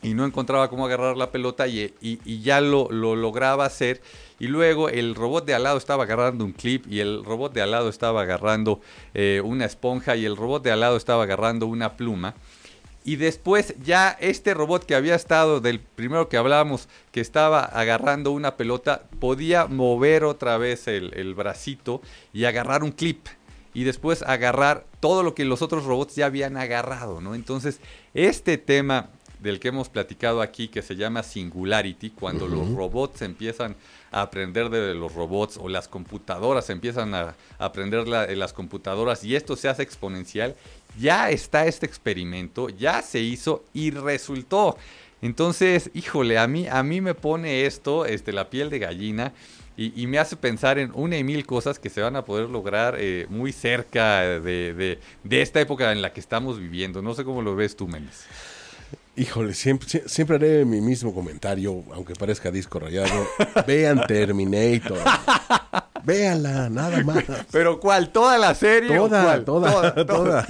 y 0.00 0.14
no 0.14 0.24
encontraba 0.24 0.68
cómo 0.70 0.86
agarrar 0.86 1.16
la 1.16 1.32
pelota 1.32 1.66
y, 1.66 1.92
y- 2.00 2.20
y 2.24 2.40
ya 2.40 2.60
lo, 2.60 2.88
lo 2.90 3.16
lograba 3.16 3.64
hacer. 3.66 4.00
Y 4.38 4.46
luego 4.46 4.88
el 4.88 5.16
robot 5.16 5.44
de 5.44 5.54
al 5.54 5.64
lado 5.64 5.78
estaba 5.78 6.04
agarrando 6.04 6.44
un 6.44 6.52
clip 6.52 6.86
y 6.88 7.00
el 7.00 7.24
robot 7.24 7.52
de 7.52 7.62
al 7.62 7.72
lado 7.72 7.88
estaba 7.88 8.22
agarrando 8.22 8.80
eh, 9.14 9.42
una 9.44 9.64
esponja 9.64 10.14
y 10.14 10.24
el 10.24 10.36
robot 10.36 10.62
de 10.62 10.70
al 10.70 10.80
lado 10.80 10.96
estaba 10.96 11.24
agarrando 11.24 11.66
una 11.66 11.96
pluma. 11.96 12.34
Y 13.08 13.16
después 13.16 13.74
ya 13.82 14.10
este 14.20 14.52
robot 14.52 14.84
que 14.84 14.94
había 14.94 15.14
estado 15.14 15.60
del 15.62 15.80
primero 15.80 16.28
que 16.28 16.36
hablábamos, 16.36 16.88
que 17.10 17.20
estaba 17.22 17.64
agarrando 17.64 18.32
una 18.32 18.58
pelota, 18.58 19.04
podía 19.18 19.66
mover 19.66 20.24
otra 20.24 20.58
vez 20.58 20.86
el, 20.88 21.14
el 21.14 21.34
bracito 21.34 22.02
y 22.34 22.44
agarrar 22.44 22.82
un 22.82 22.92
clip. 22.92 23.26
Y 23.72 23.84
después 23.84 24.20
agarrar 24.20 24.84
todo 25.00 25.22
lo 25.22 25.34
que 25.34 25.46
los 25.46 25.62
otros 25.62 25.84
robots 25.86 26.16
ya 26.16 26.26
habían 26.26 26.58
agarrado, 26.58 27.22
¿no? 27.22 27.34
Entonces, 27.34 27.80
este 28.12 28.58
tema 28.58 29.08
del 29.40 29.60
que 29.60 29.68
hemos 29.68 29.88
platicado 29.88 30.42
aquí, 30.42 30.68
que 30.68 30.82
se 30.82 30.96
llama 30.96 31.22
Singularity, 31.22 32.10
cuando 32.10 32.46
los 32.48 32.72
robots 32.74 33.22
empiezan 33.22 33.76
a 34.10 34.22
aprender 34.22 34.68
de 34.68 34.94
los 34.94 35.14
robots 35.14 35.58
o 35.58 35.68
las 35.68 35.86
computadoras 35.86 36.70
empiezan 36.70 37.14
a 37.14 37.36
aprender 37.58 38.08
la- 38.08 38.26
de 38.26 38.34
las 38.36 38.52
computadoras 38.52 39.22
y 39.22 39.36
esto 39.36 39.54
se 39.54 39.68
hace 39.68 39.82
exponencial, 39.82 40.56
ya 40.98 41.30
está 41.30 41.66
este 41.66 41.86
experimento, 41.86 42.68
ya 42.68 43.02
se 43.02 43.20
hizo 43.20 43.64
y 43.74 43.90
resultó. 43.90 44.76
Entonces, 45.20 45.90
híjole, 45.94 46.38
a 46.38 46.46
mí, 46.46 46.68
a 46.68 46.82
mí 46.82 47.00
me 47.00 47.14
pone 47.14 47.66
esto, 47.66 48.06
este, 48.06 48.32
la 48.32 48.50
piel 48.50 48.70
de 48.70 48.78
gallina, 48.78 49.32
y, 49.76 50.00
y 50.00 50.06
me 50.06 50.18
hace 50.18 50.36
pensar 50.36 50.78
en 50.78 50.90
una 50.94 51.16
y 51.18 51.24
mil 51.24 51.44
cosas 51.46 51.78
que 51.78 51.88
se 51.90 52.00
van 52.00 52.16
a 52.16 52.24
poder 52.24 52.48
lograr 52.48 52.96
eh, 52.98 53.26
muy 53.28 53.52
cerca 53.52 54.20
de, 54.22 54.74
de- 54.74 54.98
de 55.22 55.42
esta 55.42 55.60
época 55.60 55.92
en 55.92 56.02
la 56.02 56.12
que 56.12 56.20
estamos 56.20 56.58
viviendo. 56.58 57.00
No 57.02 57.14
sé 57.14 57.24
cómo 57.24 57.42
lo 57.42 57.54
ves 57.54 57.76
tú, 57.76 57.86
Méndez. 57.86 58.24
Híjole, 59.18 59.52
siempre, 59.54 59.88
sie- 59.88 60.06
siempre 60.06 60.36
haré 60.36 60.64
mi 60.64 60.80
mismo 60.80 61.12
comentario, 61.14 61.82
aunque 61.92 62.14
parezca 62.14 62.50
disco 62.50 62.78
rayado. 62.78 63.08
Vean 63.66 64.06
Terminator. 64.06 64.98
Véanla, 66.04 66.70
nada 66.70 67.02
más. 67.04 67.22
Pero 67.50 67.78
¿cuál? 67.80 68.08
¿Toda 68.10 68.38
la 68.38 68.54
serie? 68.54 68.98
o 68.98 69.08
Toda, 69.08 69.24
cuál? 69.24 69.44
toda, 69.44 70.46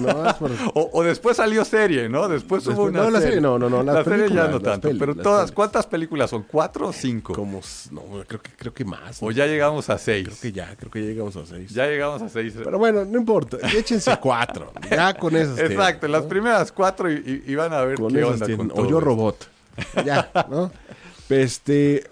O, 0.73 0.89
o 0.93 1.03
después 1.03 1.35
salió 1.35 1.65
serie, 1.65 2.07
¿no? 2.07 2.29
Después 2.29 2.65
hubo 2.67 2.83
una 2.85 2.99
no, 2.99 3.09
la 3.09 3.19
serie. 3.19 3.35
serie 3.35 3.41
no, 3.41 3.59
no, 3.59 3.69
no, 3.69 3.83
La 3.83 4.03
serie 4.05 4.29
ya 4.29 4.47
no 4.47 4.61
tanto. 4.61 4.87
peli- 4.87 4.99
pero 4.99 5.15
todas. 5.15 5.51
¿cuántas 5.51 5.85
películas 5.87 6.29
son? 6.29 6.43
¿Cuatro 6.43 6.87
o 6.89 6.93
cinco? 6.93 7.33
Como, 7.33 7.59
no, 7.91 8.01
creo 8.25 8.41
que, 8.41 8.51
creo 8.55 8.73
que 8.73 8.85
más. 8.85 9.17
O 9.21 9.31
ya 9.31 9.47
llegamos 9.47 9.89
a 9.89 9.97
seis. 9.97 10.27
Creo 10.27 10.37
que 10.41 10.51
ya, 10.53 10.75
creo 10.77 10.91
que 10.91 11.01
ya 11.01 11.07
llegamos 11.09 11.35
a 11.35 11.45
seis. 11.45 11.71
Ya 11.71 11.87
llegamos 11.87 12.21
a 12.21 12.29
seis. 12.29 12.53
Pero 12.63 12.77
bueno, 12.77 13.03
no 13.03 13.17
importa. 13.17 13.57
Échense 13.75 14.15
cuatro. 14.21 14.71
Ya 14.89 15.13
con 15.15 15.35
esas. 15.35 15.59
Exacto, 15.59 16.07
las 16.07 16.23
¿no? 16.23 16.29
primeras 16.29 16.71
cuatro 16.71 17.11
y, 17.11 17.15
y- 17.45 17.51
y 17.51 17.55
van 17.55 17.73
a 17.73 17.81
ver 17.81 17.95
Con 17.97 18.13
qué 18.13 18.23
onda. 18.23 18.45
Con 18.67 18.71
O 18.85 18.89
yo 18.89 18.99
robot. 18.99 19.47
Ya, 20.05 20.29
¿no? 20.49 20.71
Este, 21.29 22.03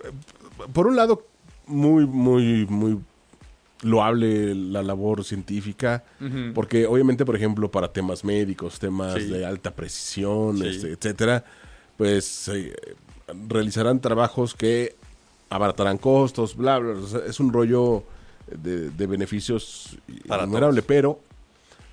por 0.73 0.87
un 0.87 0.95
lado, 0.95 1.25
muy, 1.65 2.05
muy, 2.05 2.65
muy 2.67 2.99
loable 3.81 4.55
la 4.55 4.81
labor 4.81 5.23
científica, 5.23 6.03
porque 6.55 6.85
obviamente, 6.87 7.25
por 7.25 7.35
ejemplo, 7.35 7.69
para 7.69 7.91
temas 7.91 8.23
médicos, 8.23 8.79
temas 8.79 9.13
Sí. 9.15 9.25
de 9.29 9.45
alta 9.45 9.71
precisión, 9.71 10.57
Sí. 10.57 10.67
este, 10.67 10.91
etcétera, 10.93 11.43
pues 11.97 12.47
eh, 12.47 12.73
realizarán 13.47 13.99
trabajos 13.99 14.53
que 14.55 14.95
abaratarán 15.49 15.97
costos, 15.97 16.55
bla, 16.55 16.79
bla, 16.79 16.99
sea, 17.07 17.19
es 17.27 17.39
un 17.39 17.51
rollo 17.53 18.03
de, 18.47 18.89
de 18.89 19.07
beneficios 19.07 19.97
Para 20.27 20.43
innumerable, 20.43 20.81
pero 20.81 21.19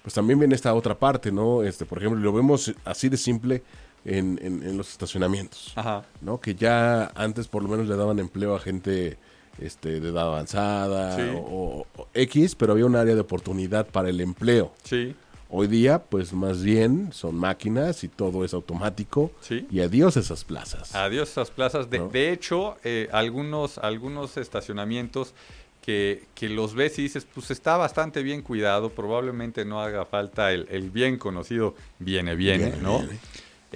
pues 0.02 0.14
también 0.14 0.38
viene 0.38 0.54
esta 0.54 0.72
otra 0.74 0.94
parte, 0.98 1.32
¿no? 1.32 1.62
Este, 1.62 1.84
por 1.86 1.98
ejemplo, 1.98 2.20
lo 2.20 2.32
vemos 2.32 2.72
así 2.84 3.08
de 3.08 3.16
simple 3.16 3.62
en, 4.04 4.38
en- 4.42 4.62
en 4.62 4.76
los 4.76 4.90
estacionamientos, 4.90 5.72
Ajá. 5.76 6.04
¿no? 6.20 6.40
Que 6.40 6.54
ya 6.54 7.06
antes 7.14 7.48
por 7.48 7.62
lo 7.62 7.68
menos 7.68 7.88
le 7.88 7.96
daban 7.96 8.18
empleo 8.18 8.54
a 8.54 8.60
gente 8.60 9.16
este, 9.58 10.00
de 10.00 10.08
edad 10.08 10.26
avanzada 10.26 11.16
Sí. 11.16 11.22
o, 11.36 11.86
o 11.96 12.08
X, 12.14 12.54
pero 12.54 12.72
había 12.72 12.86
un 12.86 12.96
área 12.96 13.14
de 13.14 13.20
oportunidad 13.20 13.86
para 13.86 14.08
el 14.10 14.20
empleo. 14.20 14.72
Sí, 14.82 15.14
Hoy 15.56 15.68
día, 15.68 16.02
pues 16.02 16.32
más 16.32 16.64
bien 16.64 17.12
son 17.12 17.36
máquinas 17.36 18.02
y 18.02 18.08
todo 18.08 18.44
es 18.44 18.54
automático. 18.54 19.30
Sí. 19.40 19.68
Y 19.70 19.80
adiós 19.82 20.16
esas 20.16 20.42
plazas. 20.42 20.92
adiós 20.96 21.30
esas 21.30 21.52
plazas. 21.52 21.88
De, 21.90 21.98
¿No? 22.00 22.08
de 22.08 22.32
hecho, 22.32 22.76
eh, 22.82 23.08
algunos, 23.12 23.78
algunos 23.78 24.36
estacionamientos 24.36 25.32
que, 25.80 26.24
que 26.34 26.48
los 26.48 26.74
ves 26.74 26.98
y 26.98 27.02
dices, 27.02 27.24
pues 27.32 27.52
está 27.52 27.76
bastante 27.76 28.22
bien 28.24 28.42
cuidado, 28.42 28.90
probablemente 28.90 29.64
no 29.64 29.80
haga 29.80 30.04
falta 30.06 30.50
el, 30.50 30.66
el 30.70 30.90
bien 30.90 31.18
conocido 31.18 31.76
viene, 32.00 32.34
viene, 32.34 32.70
Viene, 32.70 32.82
¿no? 32.82 32.98
viene. 33.00 33.18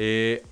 Eh, 0.00 0.42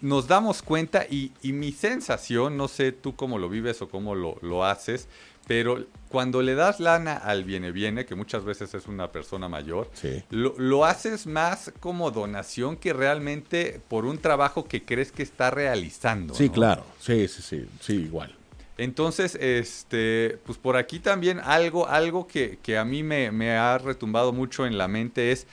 nos 0.00 0.26
damos 0.26 0.62
cuenta 0.62 1.04
y, 1.08 1.30
y 1.42 1.52
mi 1.52 1.70
sensación, 1.72 2.56
no 2.56 2.66
sé 2.68 2.90
tú 2.90 3.14
cómo 3.14 3.38
lo 3.38 3.48
vives 3.50 3.82
o 3.82 3.88
cómo 3.90 4.14
lo, 4.14 4.36
lo 4.40 4.64
haces, 4.64 5.06
pero 5.46 5.84
cuando 6.08 6.40
le 6.40 6.54
das 6.54 6.80
lana 6.80 7.16
al 7.16 7.44
viene 7.44 7.70
viene, 7.70 8.06
que 8.06 8.14
muchas 8.14 8.44
veces 8.44 8.72
es 8.74 8.86
una 8.86 9.12
persona 9.12 9.48
mayor, 9.48 9.90
Sí. 9.92 10.22
lo, 10.30 10.54
lo 10.56 10.84
haces 10.86 11.26
más 11.26 11.72
como 11.80 12.10
donación 12.10 12.76
que 12.76 12.92
realmente 12.92 13.80
por 13.88 14.04
un 14.06 14.18
trabajo 14.18 14.64
que 14.64 14.82
crees 14.82 15.12
que 15.12 15.22
está 15.22 15.50
realizando. 15.50 16.34
Sí, 16.34 16.46
¿no? 16.46 16.52
claro. 16.52 16.84
Sí, 16.98 17.28
sí, 17.28 17.42
sí. 17.42 17.66
Sí, 17.80 17.92
igual. 17.94 18.34
Entonces, 18.78 19.36
este, 19.36 20.38
pues 20.46 20.58
por 20.58 20.76
aquí 20.76 20.98
también 20.98 21.40
algo, 21.44 21.86
algo 21.88 22.26
que, 22.26 22.58
que 22.62 22.78
a 22.78 22.84
mí 22.84 23.02
me, 23.02 23.30
me 23.30 23.52
ha 23.52 23.76
retumbado 23.78 24.32
mucho 24.32 24.66
en 24.66 24.78
la 24.78 24.88
mente 24.88 25.30
es, 25.30 25.46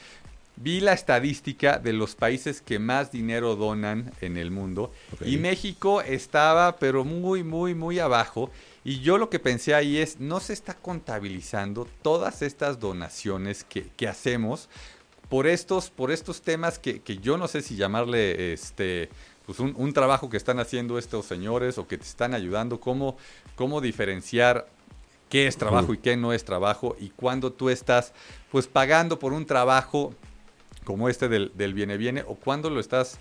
vi 0.60 0.82
la 0.82 0.92
estadística 0.92 1.80
de 1.80 1.94
los 1.94 2.16
países 2.16 2.62
que 2.62 2.80
más 2.80 3.12
dinero 3.12 3.56
donan 3.56 4.12
en 4.20 4.36
el 4.36 4.52
mundo 4.52 4.92
y 5.26 5.38
México 5.38 6.02
estaba 6.02 6.76
pero 6.78 7.06
muy, 7.06 7.44
muy, 7.44 7.74
muy 7.74 8.00
abajo. 8.00 8.52
Y 8.84 9.00
yo 9.00 9.18
lo 9.18 9.30
que 9.30 9.40
pensé 9.40 9.74
ahí 9.74 9.98
es, 9.98 10.20
no 10.20 10.40
se 10.40 10.54
está 10.54 10.74
contabilizando 10.74 11.88
todas 12.02 12.42
estas 12.42 12.80
donaciones 12.80 13.64
que, 13.64 13.88
que 13.96 14.08
hacemos 14.08 14.70
por 15.30 15.48
estos, 15.48 15.90
por 15.90 16.12
estos 16.12 16.42
temas 16.42 16.78
que, 16.78 17.02
que 17.02 17.18
yo 17.18 17.38
no 17.38 17.48
sé 17.48 17.62
si 17.62 17.76
llamarle 17.76 18.54
este 18.54 19.10
pues 19.46 19.60
un, 19.60 19.74
un 19.78 19.94
trabajo 19.94 20.30
que 20.30 20.38
están 20.38 20.60
haciendo 20.60 21.00
estos 21.00 21.26
señores 21.26 21.78
o 21.78 21.88
que 21.88 21.98
te 21.98 22.04
están 22.04 22.36
ayudando, 22.36 22.80
cómo, 22.80 23.18
cómo 23.56 23.82
diferenciar 23.82 24.68
qué 25.30 25.48
es 25.48 25.58
trabajo 25.58 25.94
y 25.94 25.98
qué 25.98 26.18
no 26.18 26.34
es 26.34 26.44
trabajo 26.44 26.96
y 27.00 27.10
cuando 27.10 27.52
tú 27.52 27.70
estás 27.70 28.14
pues 28.52 28.68
pagando 28.68 29.20
por 29.20 29.32
un 29.32 29.46
trabajo 29.46 30.14
como 30.90 31.08
este 31.08 31.30
del, 31.30 31.52
del 31.54 31.76
viene 31.76 31.98
viene 31.98 32.24
o 32.26 32.34
cuando 32.34 32.72
lo 32.72 32.80
estás 32.80 33.20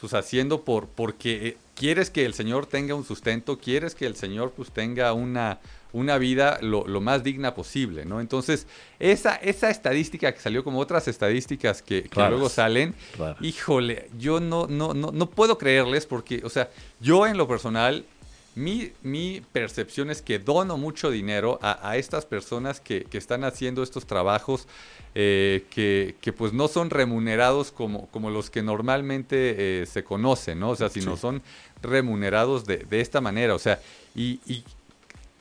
pues 0.00 0.14
haciendo 0.14 0.64
por 0.64 0.88
porque 0.88 1.48
eh, 1.48 1.56
quieres 1.74 2.08
que 2.08 2.24
el 2.24 2.32
señor 2.32 2.64
tenga 2.64 2.94
un 2.94 3.04
sustento, 3.04 3.58
quieres 3.58 3.94
que 3.94 4.06
el 4.06 4.16
señor 4.16 4.52
pues 4.56 4.70
tenga 4.70 5.12
una 5.12 5.60
una 5.92 6.16
vida 6.16 6.58
lo, 6.62 6.86
lo 6.86 7.02
más 7.02 7.22
digna 7.22 7.54
posible, 7.54 8.06
¿no? 8.06 8.22
Entonces, 8.22 8.66
esa, 8.98 9.36
esa 9.36 9.68
estadística 9.68 10.32
que 10.32 10.40
salió 10.40 10.64
como 10.64 10.78
otras 10.78 11.06
estadísticas 11.06 11.82
que, 11.82 12.08
luego 12.16 12.48
salen, 12.48 12.94
híjole, 13.42 14.08
yo 14.18 14.40
no, 14.40 14.66
no, 14.68 14.94
no, 14.94 15.12
no 15.12 15.28
puedo 15.28 15.58
creerles 15.58 16.06
porque, 16.06 16.40
o 16.46 16.48
sea, 16.48 16.70
yo 16.98 17.26
en 17.26 17.36
lo 17.36 17.46
personal, 17.46 18.06
mi, 18.54 18.92
mi 19.02 19.42
percepción 19.52 20.10
es 20.10 20.20
que 20.22 20.38
dono 20.38 20.76
mucho 20.76 21.10
dinero 21.10 21.58
a, 21.62 21.88
a 21.88 21.96
estas 21.96 22.26
personas 22.26 22.80
que, 22.80 23.04
que 23.04 23.18
están 23.18 23.44
haciendo 23.44 23.82
estos 23.82 24.06
trabajos 24.06 24.68
eh, 25.14 25.64
que, 25.70 26.14
que, 26.20 26.32
pues 26.32 26.52
no 26.52 26.68
son 26.68 26.90
remunerados 26.90 27.72
como, 27.72 28.08
como 28.08 28.30
los 28.30 28.50
que 28.50 28.62
normalmente 28.62 29.82
eh, 29.82 29.86
se 29.86 30.04
conocen, 30.04 30.60
¿no? 30.60 30.70
O 30.70 30.76
sea, 30.76 30.88
sino 30.88 31.16
Sí. 31.16 31.20
son 31.22 31.42
remunerados 31.82 32.64
de, 32.66 32.78
de 32.78 33.00
esta 33.00 33.20
manera, 33.20 33.54
o 33.54 33.58
sea, 33.58 33.80
y, 34.14 34.38
y 34.46 34.64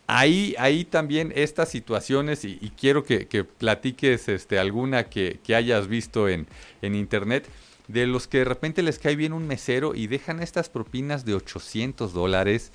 ahí, 0.08 0.56
ahí 0.58 0.84
también 0.86 1.32
estas 1.36 1.70
situaciones, 1.70 2.44
y, 2.46 2.58
y 2.62 2.70
quiero 2.72 3.04
que, 3.04 3.28
que 3.28 3.44
platiques 3.44 4.28
este, 4.30 4.60
alguna 4.60 5.06
que, 5.06 5.40
que 5.44 5.56
hayas 5.56 5.88
visto 5.88 6.28
en, 6.30 6.48
en 6.82 6.96
internet, 6.96 7.48
de 7.88 8.08
los 8.08 8.28
que 8.28 8.40
de 8.40 8.46
repente 8.46 8.84
les 8.84 9.00
cae 9.00 9.16
bien 9.18 9.34
un 9.34 9.48
mesero 9.48 9.96
y 9.96 10.08
dejan 10.08 10.42
estas 10.42 10.70
propinas 10.70 11.26
de 11.26 11.34
800 11.34 12.14
dólares, 12.14 12.72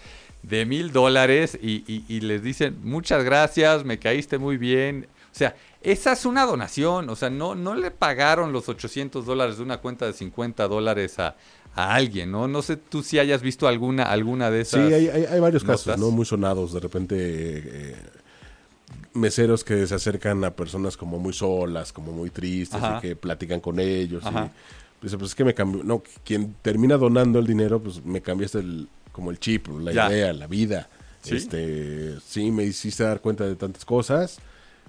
de 0.49 0.65
mil 0.65 0.93
dólares, 0.93 1.59
y, 1.61 1.83
y- 1.93 2.05
y 2.09 2.21
les 2.21 2.43
dicen, 2.43 2.77
muchas 2.83 3.25
gracias, 3.25 3.85
me 3.85 3.99
caíste 3.99 4.39
muy 4.39 4.57
bien. 4.57 5.07
O 5.33 5.35
sea, 5.39 5.55
esa 5.83 6.13
es 6.13 6.25
una 6.25 6.47
donación, 6.47 7.09
o 7.11 7.17
sea, 7.17 7.31
no, 7.31 7.55
no 7.55 7.75
le 7.75 7.91
pagaron 7.91 8.53
los 8.53 8.69
800 8.69 9.27
dólares 9.27 9.57
de 9.59 9.63
una 9.65 9.79
cuenta 9.79 10.07
de 10.07 10.13
50 10.13 10.67
dólares 10.69 11.19
a, 11.19 11.37
a 11.75 11.95
alguien, 11.95 12.31
¿no? 12.31 12.49
No 12.49 12.63
sé 12.63 12.77
tú 12.77 13.03
si 13.03 13.19
hayas 13.19 13.43
visto 13.43 13.69
alguna, 13.69 14.05
alguna 14.05 14.51
de 14.51 14.65
Sí, 14.65 14.77
esas. 14.79 14.93
hay, 14.93 15.09
hay- 15.09 15.25
hay 15.27 15.41
varios 15.41 15.63
casos. 15.65 15.99
¿no? 15.99 16.11
Muy 16.11 16.25
sonados. 16.25 16.73
De 16.73 16.81
repente, 16.81 17.17
eh, 17.19 17.97
meseros 19.15 19.65
que 19.65 19.87
se 19.87 19.95
acercan 19.95 20.45
a 20.45 20.51
personas 20.53 20.97
como 20.97 21.19
muy 21.19 21.33
solas, 21.33 21.93
como 21.93 22.13
muy 22.13 22.31
tristes, 22.31 22.83
Ajá. 22.83 22.99
y 22.99 23.01
que 23.09 23.17
platican 23.17 23.61
con 23.61 23.81
ellos. 23.81 24.25
Ajá. 24.25 24.51
Y 25.03 25.07
dice, 25.07 25.19
pues 25.19 25.31
es 25.31 25.35
que 25.35 25.45
me 25.45 25.55
cambió. 25.55 25.83
No, 25.85 26.03
quien 26.25 26.55
termina 26.63 26.97
donando 26.97 27.39
el 27.39 27.47
dinero, 27.47 27.81
pues 27.81 28.05
me 28.05 28.21
cambiaste 28.21 28.59
el, 28.59 28.89
como 29.17 29.31
el 29.31 29.41
chip, 29.41 29.67
la 29.81 29.93
Ya. 29.93 30.11
idea, 30.11 30.33
la 30.35 30.47
vida. 30.47 30.89
Sí. 31.23 31.37
Este, 31.37 32.21
sí, 32.21 32.51
me 32.53 32.65
hiciste 32.65 33.03
dar 33.03 33.21
cuenta 33.23 33.45
de 33.45 33.57
tantas 33.57 33.85
cosas. 33.87 34.39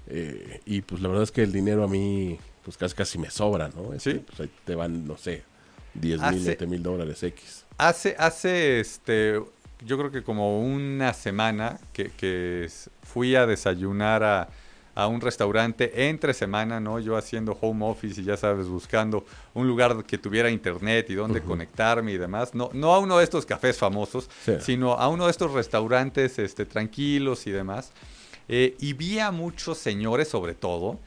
eh, 0.09 0.61
y 0.65 0.81
pues 0.81 1.01
la 1.01 1.07
verdad 1.09 1.23
es 1.23 1.31
que 1.31 1.43
el 1.43 1.51
dinero 1.51 1.83
a 1.83 1.87
mí, 1.87 2.37
pues 2.63 2.77
casi 2.77 2.93
casi 2.95 3.17
me 3.17 3.29
sobra, 3.29 3.69
¿no? 3.75 3.93
Este, 3.93 4.11
Sí. 4.13 4.19
Pues 4.25 4.39
ahí 4.41 4.49
te 4.65 4.73
van, 4.75 5.05
no 5.07 5.17
sé, 5.17 5.43
10 5.95 6.19
mil, 6.21 6.29
Hace- 6.29 6.45
20 6.45 6.67
mil 6.67 6.81
dólares 6.83 7.21
X. 7.23 7.65
Hace, 7.77 8.15
hace, 8.17 8.79
este, 8.79 9.41
yo 9.85 9.97
creo 9.97 10.09
que 10.11 10.23
como 10.23 10.61
una 10.61 11.13
semana 11.13 11.77
que, 11.93 12.69
fui 13.03 13.35
a 13.35 13.45
desayunar 13.45 14.23
a, 14.23 14.49
a 14.99 15.05
un 15.05 15.21
restaurante 15.21 16.09
entre 16.09 16.33
semana, 16.33 16.79
¿no? 16.79 16.99
Yo 16.99 17.17
haciendo 17.17 17.55
home 17.61 17.85
office 17.85 18.19
y 18.19 18.23
ya 18.23 18.35
sabes, 18.35 18.67
buscando 18.67 19.23
un 19.53 19.67
lugar 19.67 20.03
que 20.05 20.17
tuviera 20.17 20.49
internet 20.49 21.05
y 21.11 21.13
donde 21.13 21.39
conectarme 21.43 22.13
y 22.13 22.17
demás. 22.17 22.55
No, 22.55 22.71
no 22.73 22.95
a 22.95 22.99
uno 22.99 23.19
de 23.19 23.23
estos 23.23 23.45
cafés 23.45 23.77
famosos, 23.77 24.27
Sí. 24.43 24.53
sino 24.59 24.93
a 24.93 25.07
uno 25.07 25.25
de 25.25 25.31
estos 25.31 25.51
restaurantes 25.51 26.39
este, 26.39 26.65
tranquilos 26.65 27.45
y 27.45 27.51
demás. 27.51 27.91
Eh, 28.49 28.75
y 28.79 28.93
vi 28.93 29.19
a 29.19 29.29
muchos 29.29 29.77
señores, 29.77 30.29
sobre 30.29 30.55
todo, 30.55 30.97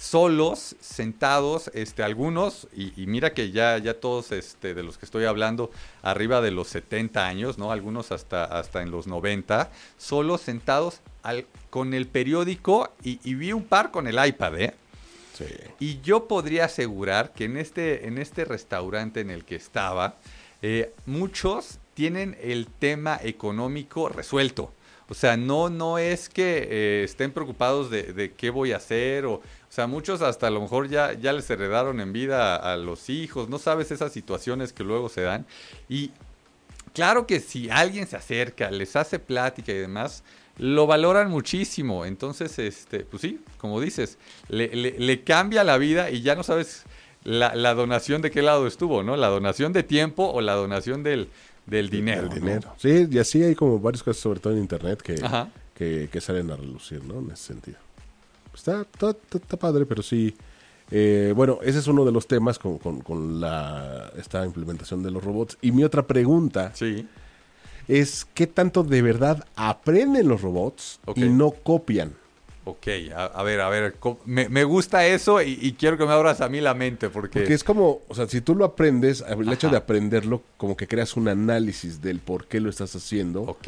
solos, 0.00 0.76
sentados, 0.80 1.70
este, 1.74 2.02
algunos, 2.02 2.68
y, 2.74 2.98
y 3.00 3.06
mira 3.06 3.34
que 3.34 3.50
ya, 3.50 3.76
ya 3.76 3.92
todos 4.00 4.32
este, 4.32 4.72
de 4.72 4.82
los 4.82 4.96
que 4.96 5.04
estoy 5.04 5.26
hablando, 5.26 5.70
arriba 6.00 6.40
de 6.40 6.50
los 6.50 6.68
70 6.68 7.26
años, 7.26 7.58
¿no? 7.58 7.70
Algunos 7.70 8.10
hasta, 8.10 8.44
hasta 8.44 8.80
en 8.80 8.90
los 8.90 9.06
90, 9.06 9.70
solos, 9.98 10.40
sentados 10.40 11.00
al- 11.22 11.44
con 11.68 11.92
el 11.92 12.06
periódico 12.06 12.90
y, 13.04 13.20
y 13.24 13.34
vi 13.34 13.52
un 13.52 13.64
par 13.64 13.90
con 13.90 14.06
el 14.08 14.16
iPad, 14.26 14.58
¿eh? 14.58 14.74
Sí. 15.36 15.44
Y 15.78 16.00
yo 16.00 16.26
podría 16.26 16.64
asegurar 16.64 17.32
que 17.34 17.44
en 17.44 17.58
este, 17.58 18.06
en 18.08 18.16
este 18.16 18.46
restaurante 18.46 19.20
en 19.20 19.28
el 19.28 19.44
que 19.44 19.56
estaba, 19.56 20.16
eh, 20.62 20.94
muchos 21.04 21.78
tienen 21.92 22.38
el 22.42 22.68
tema 22.68 23.20
económico 23.22 24.08
resuelto. 24.08 24.72
O 25.08 25.14
sea, 25.14 25.36
no, 25.36 25.70
no 25.70 25.98
es 25.98 26.28
que 26.28 26.68
eh, 26.70 27.02
estén 27.04 27.32
preocupados 27.32 27.90
de, 27.90 28.12
de 28.12 28.32
qué 28.32 28.50
voy 28.50 28.70
a 28.72 28.76
hacer. 28.76 29.26
O, 29.26 29.42
o 29.70 29.72
sea, 29.72 29.86
muchos 29.86 30.20
hasta 30.20 30.48
a 30.48 30.50
lo 30.50 30.60
mejor 30.60 30.88
ya, 30.88 31.12
ya 31.12 31.32
les 31.32 31.48
heredaron 31.48 32.00
en 32.00 32.12
vida 32.12 32.56
a, 32.56 32.72
a 32.72 32.76
los 32.76 33.08
hijos. 33.08 33.48
No 33.48 33.58
sabes 33.60 33.92
esas 33.92 34.12
situaciones 34.12 34.72
que 34.72 34.82
luego 34.82 35.08
se 35.08 35.20
dan. 35.22 35.46
Y 35.88 36.10
claro 36.92 37.24
que 37.26 37.38
si 37.38 37.70
alguien 37.70 38.08
se 38.08 38.16
acerca, 38.16 38.70
les 38.70 38.96
hace 38.96 39.20
plática 39.20 39.70
y 39.70 39.76
demás, 39.76 40.24
lo 40.58 40.86
valoran 40.88 41.30
muchísimo. 41.30 42.04
Entonces, 42.04 42.58
este, 42.58 43.00
pues 43.00 43.22
sí, 43.22 43.40
como 43.58 43.80
dices, 43.80 44.18
le, 44.48 44.74
le- 44.74 44.98
le 44.98 45.22
cambia 45.22 45.62
la 45.62 45.78
vida 45.78 46.10
y 46.10 46.20
ya 46.22 46.34
no 46.34 46.42
sabes 46.42 46.82
la, 47.22 47.54
la 47.54 47.72
donación 47.74 48.22
de 48.22 48.30
qué 48.32 48.42
lado 48.42 48.66
estuvo, 48.66 49.04
¿no? 49.04 49.16
La 49.16 49.28
donación 49.28 49.72
de 49.72 49.84
tiempo 49.84 50.28
o 50.28 50.40
la 50.40 50.54
donación 50.54 51.04
del, 51.04 51.28
del 51.66 51.90
dinero. 51.90 52.22
El 52.22 52.28
¿no? 52.30 52.34
dinero. 52.34 52.74
Sí, 52.76 53.06
y 53.08 53.18
así 53.18 53.42
hay 53.44 53.54
como 53.54 53.78
varios 53.78 54.02
casos, 54.02 54.20
sobre 54.20 54.40
todo 54.40 54.52
en 54.52 54.58
internet, 54.58 55.00
que, 55.00 56.08
que 56.10 56.20
salen 56.20 56.50
a 56.50 56.56
relucir, 56.56 57.04
¿no? 57.04 57.20
En 57.20 57.30
ese 57.30 57.44
sentido. 57.44 57.78
Está, 58.54 58.82
está, 58.82 59.10
está- 59.10 59.38
está 59.38 59.56
padre, 59.56 59.86
pero 59.86 60.02
sí. 60.02 60.34
eh, 60.90 61.32
bueno, 61.36 61.58
ese 61.62 61.78
es 61.78 61.86
uno 61.86 62.04
de 62.04 62.12
los 62.12 62.26
temas 62.26 62.58
con, 62.58 62.78
con, 62.78 63.00
con 63.00 63.40
la, 63.40 64.12
esta 64.16 64.44
implementación 64.44 65.02
de 65.02 65.10
los 65.10 65.22
robots. 65.22 65.56
Y 65.62 65.72
mi 65.72 65.84
otra 65.84 66.06
pregunta 66.06 66.72
Sí. 66.74 67.06
es: 67.88 68.26
¿qué 68.34 68.46
tanto 68.46 68.82
de 68.82 69.00
verdad 69.02 69.46
aprenden 69.56 70.28
los 70.28 70.42
robots 70.42 71.00
Ok. 71.06 71.18
y 71.18 71.28
no 71.28 71.50
copian? 71.52 72.14
Ok, 72.64 72.86
a, 73.16 73.24
a 73.24 73.42
ver, 73.42 73.60
a 73.62 73.68
ver, 73.70 73.96
me, 74.26 74.48
me 74.50 74.64
gusta 74.64 75.06
eso 75.06 75.40
y, 75.40 75.58
y 75.62 75.72
quiero 75.72 75.96
que 75.96 76.04
me 76.04 76.12
abras 76.12 76.40
a 76.42 76.48
mí 76.48 76.60
la 76.60 76.74
mente 76.74 77.08
porque... 77.08 77.40
Porque 77.40 77.54
es 77.54 77.64
como, 77.64 78.00
o 78.06 78.14
sea, 78.14 78.28
si 78.28 78.42
tú 78.42 78.54
lo 78.54 78.66
aprendes, 78.66 79.24
el 79.26 79.50
hecho 79.50 79.70
de 79.70 79.78
aprenderlo, 79.78 80.42
como 80.58 80.76
que 80.76 80.86
creas 80.86 81.16
un 81.16 81.28
análisis 81.28 82.02
del 82.02 82.20
por 82.20 82.46
qué 82.46 82.60
lo 82.60 82.68
estás 82.68 82.94
haciendo. 82.94 83.42
Ok, 83.42 83.66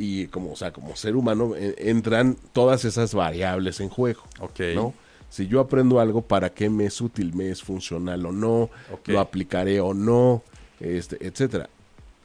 y 0.00 0.28
como, 0.28 0.52
o 0.52 0.56
sea, 0.56 0.72
como 0.72 0.96
ser 0.96 1.14
humano 1.14 1.54
eh, 1.54 1.74
entran 1.76 2.34
todas 2.54 2.86
esas 2.86 3.12
variables 3.12 3.80
en 3.80 3.90
juego, 3.90 4.22
ok. 4.38 4.60
¿no? 4.74 4.94
Si 5.28 5.46
yo 5.46 5.60
aprendo 5.60 6.00
algo, 6.00 6.22
¿para 6.22 6.48
qué 6.50 6.70
me 6.70 6.86
es 6.86 7.02
útil, 7.02 7.34
me 7.34 7.50
es 7.50 7.62
funcional 7.62 8.24
o 8.24 8.32
no? 8.32 8.70
¿Lo 9.04 9.20
aplicaré 9.20 9.78
o 9.78 9.92
no? 9.92 10.42
Este, 10.80 11.24
etcétera. 11.24 11.68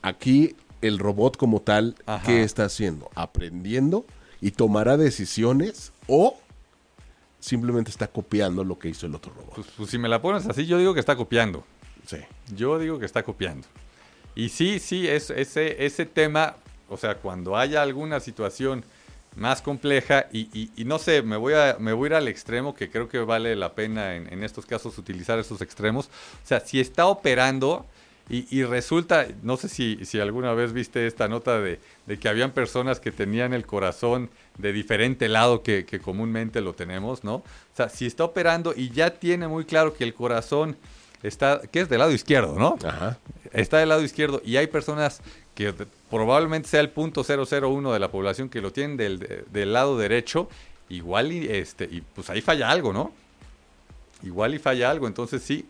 Aquí 0.01 0.55
el 0.81 0.99
robot 0.99 1.35
como 1.35 1.59
tal, 1.59 1.95
Ajá. 2.05 2.25
¿qué 2.25 2.43
está 2.43 2.63
haciendo? 2.63 3.09
¿Aprendiendo 3.13 4.05
y 4.39 4.51
tomará 4.51 4.95
decisiones 4.95 5.91
o 6.07 6.37
simplemente 7.41 7.91
está 7.91 8.07
copiando 8.07 8.63
lo 8.63 8.79
que 8.79 8.87
hizo 8.87 9.05
el 9.05 9.15
otro 9.15 9.33
robot? 9.33 9.55
Pues, 9.55 9.67
pues 9.75 9.89
si 9.89 9.97
me 9.97 10.07
la 10.07 10.21
pones 10.21 10.47
así, 10.47 10.65
yo 10.65 10.77
digo 10.77 10.93
que 10.93 11.01
está 11.01 11.17
copiando. 11.17 11.65
Sí. 12.07 12.19
Yo 12.55 12.79
digo 12.79 12.99
que 12.99 13.05
está 13.05 13.23
copiando. 13.23 13.67
Y 14.33 14.47
sí, 14.47 14.79
sí, 14.79 15.07
es, 15.07 15.29
ese, 15.29 15.85
ese 15.85 16.05
tema, 16.05 16.55
o 16.89 16.97
sea, 16.97 17.15
cuando 17.15 17.55
haya 17.57 17.81
alguna 17.81 18.19
situación 18.19 18.83
más 19.35 19.61
compleja, 19.61 20.27
y, 20.31 20.47
y- 20.53 20.71
y 20.77 20.85
no 20.85 20.97
sé, 20.97 21.21
me 21.21 21.35
voy, 21.35 21.53
a, 21.53 21.75
me 21.79 21.91
voy 21.93 22.05
a 22.07 22.09
ir 22.11 22.13
al 22.15 22.27
extremo, 22.29 22.73
que 22.73 22.89
creo 22.89 23.09
que 23.09 23.19
vale 23.19 23.55
la 23.55 23.73
pena 23.73 24.15
en, 24.15 24.31
en 24.31 24.43
estos 24.43 24.65
casos 24.65 24.97
utilizar 24.97 25.37
esos 25.39 25.61
extremos. 25.61 26.05
O 26.05 26.47
sea, 26.47 26.61
si 26.61 26.79
está 26.79 27.07
operando 27.07 27.85
y, 28.29 28.47
y 28.49 28.63
resulta, 28.63 29.27
no 29.43 29.57
sé 29.57 29.67
si, 29.67 29.99
si 30.05 30.19
alguna 30.21 30.53
vez 30.53 30.71
viste 30.71 31.05
esta 31.05 31.27
nota 31.27 31.59
de, 31.59 31.79
de 32.05 32.17
que 32.17 32.29
habían 32.29 32.51
personas 32.51 32.99
que 33.01 33.11
tenían 33.11 33.53
el 33.53 33.65
corazón 33.65 34.29
de 34.57 34.71
diferente 34.71 35.27
lado 35.27 35.61
que, 35.63 35.85
que 35.85 35.99
comúnmente 35.99 36.61
lo 36.61 36.73
tenemos, 36.73 37.23
¿no? 37.25 37.35
O 37.35 37.43
sea, 37.75 37.89
si 37.89 38.05
está 38.05 38.23
operando 38.23 38.73
y 38.75 38.89
ya 38.91 39.11
tiene 39.15 39.47
muy 39.49 39.65
claro 39.65 39.93
que 39.93 40.05
el 40.05 40.13
corazón 40.13 40.77
está, 41.23 41.61
que 41.71 41.81
es 41.81 41.89
del 41.89 41.99
lado 41.99 42.13
izquierdo, 42.13 42.55
¿no? 42.57 42.77
Ajá. 42.87 43.17
está 43.51 43.79
del 43.79 43.89
lado 43.89 44.01
izquierdo 44.01 44.41
y 44.45 44.55
hay 44.57 44.67
personas 44.67 45.21
que 45.55 45.73
probablemente 46.09 46.67
sea 46.69 46.81
el 46.81 46.89
punto 46.89 47.23
001 47.23 47.91
de 47.93 47.99
la 47.99 48.11
población 48.11 48.49
que 48.49 48.61
lo 48.61 48.71
tienen 48.71 48.97
del, 48.97 49.19
de- 49.19 49.45
del 49.51 49.73
lado 49.73 49.97
derecho, 49.97 50.49
igual 50.89 51.31
y, 51.31 51.47
este, 51.47 51.85
y 51.85 52.01
pues 52.01 52.29
ahí 52.29 52.41
falla 52.41 52.69
algo, 52.69 52.93
¿no? 52.93 53.11
Igual 54.23 54.53
y 54.55 54.59
falla 54.59 54.91
algo, 54.91 55.07
entonces 55.07 55.41
sí, 55.41 55.65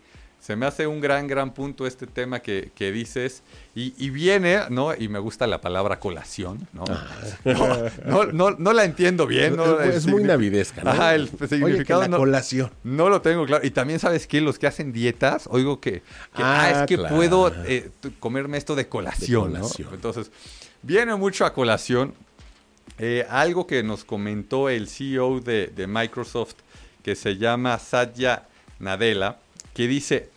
se 0.46 0.54
me 0.54 0.64
hace 0.64 0.86
un 0.86 1.00
gran, 1.00 1.26
gran 1.26 1.52
punto 1.52 1.88
este 1.88 2.06
tema 2.06 2.38
que, 2.38 2.70
que 2.76 2.92
dices 2.92 3.42
y, 3.74 3.94
y 3.98 4.10
viene, 4.10 4.60
¿no? 4.70 4.94
Y 4.94 5.08
me 5.08 5.18
gusta 5.18 5.48
la 5.48 5.60
palabra 5.60 5.98
colación, 5.98 6.68
¿no? 6.72 6.84
No, 7.44 8.24
no, 8.26 8.32
no, 8.32 8.50
no 8.52 8.72
la 8.72 8.84
entiendo 8.84 9.26
bien, 9.26 9.56
¿no? 9.56 9.80
es, 9.80 10.06
muy 10.06 10.22
navidesca, 10.22 10.84
¿no? 10.84 10.90
Ajá, 10.90 11.16
el 11.16 11.28
Oye, 11.40 11.48
significado 11.48 12.02
la 12.02 12.08
no- 12.08 12.18
colación. 12.18 12.70
no 12.84 13.08
lo 13.08 13.20
tengo 13.22 13.44
claro. 13.44 13.66
Y 13.66 13.70
también, 13.72 13.98
¿sabes 13.98 14.28
qué? 14.28 14.40
Los 14.40 14.60
que 14.60 14.68
hacen 14.68 14.92
dietas, 14.92 15.48
oigo 15.50 15.80
que, 15.80 16.02
que, 16.34 16.42
ah, 16.44 16.62
Ah, 16.62 16.70
es 16.82 16.86
que 16.86 16.96
claro. 16.96 17.16
puedo 17.16 17.52
eh, 17.66 17.90
comerme 18.20 18.56
esto 18.56 18.76
de 18.76 18.86
colación, 18.88 19.52
De 19.52 19.58
¿no? 19.58 19.64
colación. 19.64 19.88
Entonces, 19.94 20.30
viene 20.82 21.16
mucho 21.16 21.44
a 21.44 21.52
colación. 21.52 22.14
eh, 22.98 23.26
algo 23.28 23.66
que 23.66 23.82
nos 23.82 24.04
comentó 24.04 24.68
el 24.68 24.88
CEO 24.88 25.40
de, 25.40 25.66
de 25.74 25.86
Microsoft, 25.88 26.54
que 27.02 27.16
se 27.16 27.36
llama 27.36 27.78
Satya 27.80 28.44
Nadella, 28.78 29.38
que 29.74 29.88
dice 29.88 30.30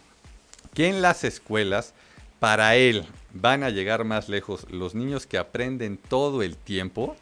que 0.73 0.87
en 0.87 1.01
las 1.01 1.23
escuelas, 1.23 1.93
para 2.39 2.75
él, 2.75 3.05
van 3.33 3.63
a 3.63 3.69
llegar 3.69 4.05
más 4.05 4.29
lejos 4.29 4.65
los 4.69 4.95
niños 4.95 5.27
que 5.27 5.37
aprenden 5.37 5.97
todo 5.97 6.41
el 6.41 6.55
tiempo 6.55 7.15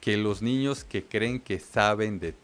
que 0.00 0.16
los 0.16 0.42
niños 0.42 0.84
que 0.84 1.04
creen 1.04 1.40
que 1.40 1.60
saben 1.60 2.18
de 2.18 2.34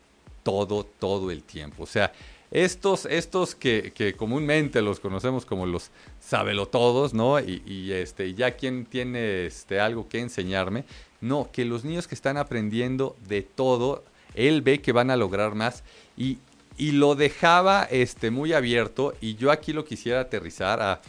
todo, 0.42 0.84
todo 0.84 1.30
el 1.30 1.42
tiempo. 1.42 1.82
O 1.82 1.86
sea, 1.86 2.12
estos, 2.50 3.06
estos 3.06 3.54
que, 3.54 3.92
que 3.94 4.14
comúnmente 4.14 4.82
los 4.82 5.00
conocemos 5.00 5.44
como 5.44 5.66
los 5.66 5.90
sabelotodos, 6.20 7.14
¿no? 7.14 7.40
Y, 7.40 7.90
este, 7.92 8.34
ya 8.34 8.52
quien 8.52 8.84
tiene 8.84 9.46
este, 9.46 9.80
algo 9.80 10.08
que 10.08 10.20
enseñarme. 10.20 10.84
No, 11.20 11.48
que 11.50 11.64
los 11.64 11.84
niños 11.84 12.06
que 12.06 12.14
están 12.14 12.36
aprendiendo 12.36 13.16
de 13.26 13.42
todo, 13.42 14.04
él 14.34 14.62
ve 14.62 14.80
que 14.80 14.92
van 14.92 15.10
a 15.10 15.16
lograr 15.16 15.54
más. 15.54 15.82
Y, 16.16 16.38
y 16.76 16.92
lo 16.92 17.14
dejaba 17.14 17.84
este, 17.84 18.30
muy 18.30 18.52
abierto. 18.52 19.14
Y 19.20 19.36
yo 19.36 19.50
aquí 19.50 19.72
lo 19.72 19.84
quisiera 19.84 20.20
aterrizar 20.20 20.80
a... 20.82 21.00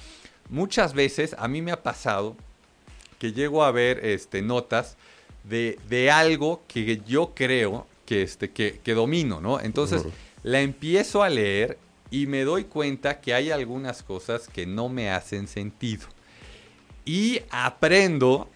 Muchas 0.49 0.93
veces 0.93 1.35
a 1.37 1.47
mí 1.47 1.61
me 1.61 1.71
ha 1.71 1.83
pasado 1.83 2.37
que 3.19 3.33
llego 3.33 3.63
a 3.63 3.71
ver 3.71 4.05
este, 4.05 4.41
notas 4.41 4.95
de, 5.43 5.77
de 5.89 6.09
algo 6.11 6.61
que 6.67 7.01
yo 7.05 7.33
creo 7.35 7.85
que, 8.05 8.21
este, 8.21 8.51
que, 8.51 8.79
que 8.83 8.93
domino, 8.93 9.41
¿no? 9.41 9.59
Entonces 9.59 10.03
la 10.43 10.61
empiezo 10.61 11.23
a 11.23 11.29
leer 11.29 11.77
y 12.11 12.27
me 12.27 12.43
doy 12.43 12.63
cuenta 12.63 13.19
que 13.19 13.33
hay 13.33 13.51
algunas 13.51 14.03
cosas 14.03 14.47
que 14.47 14.65
no 14.65 14.87
me 14.87 15.09
hacen 15.09 15.47
sentido. 15.47 16.07
Y 17.03 17.41
aprendo 17.49 18.49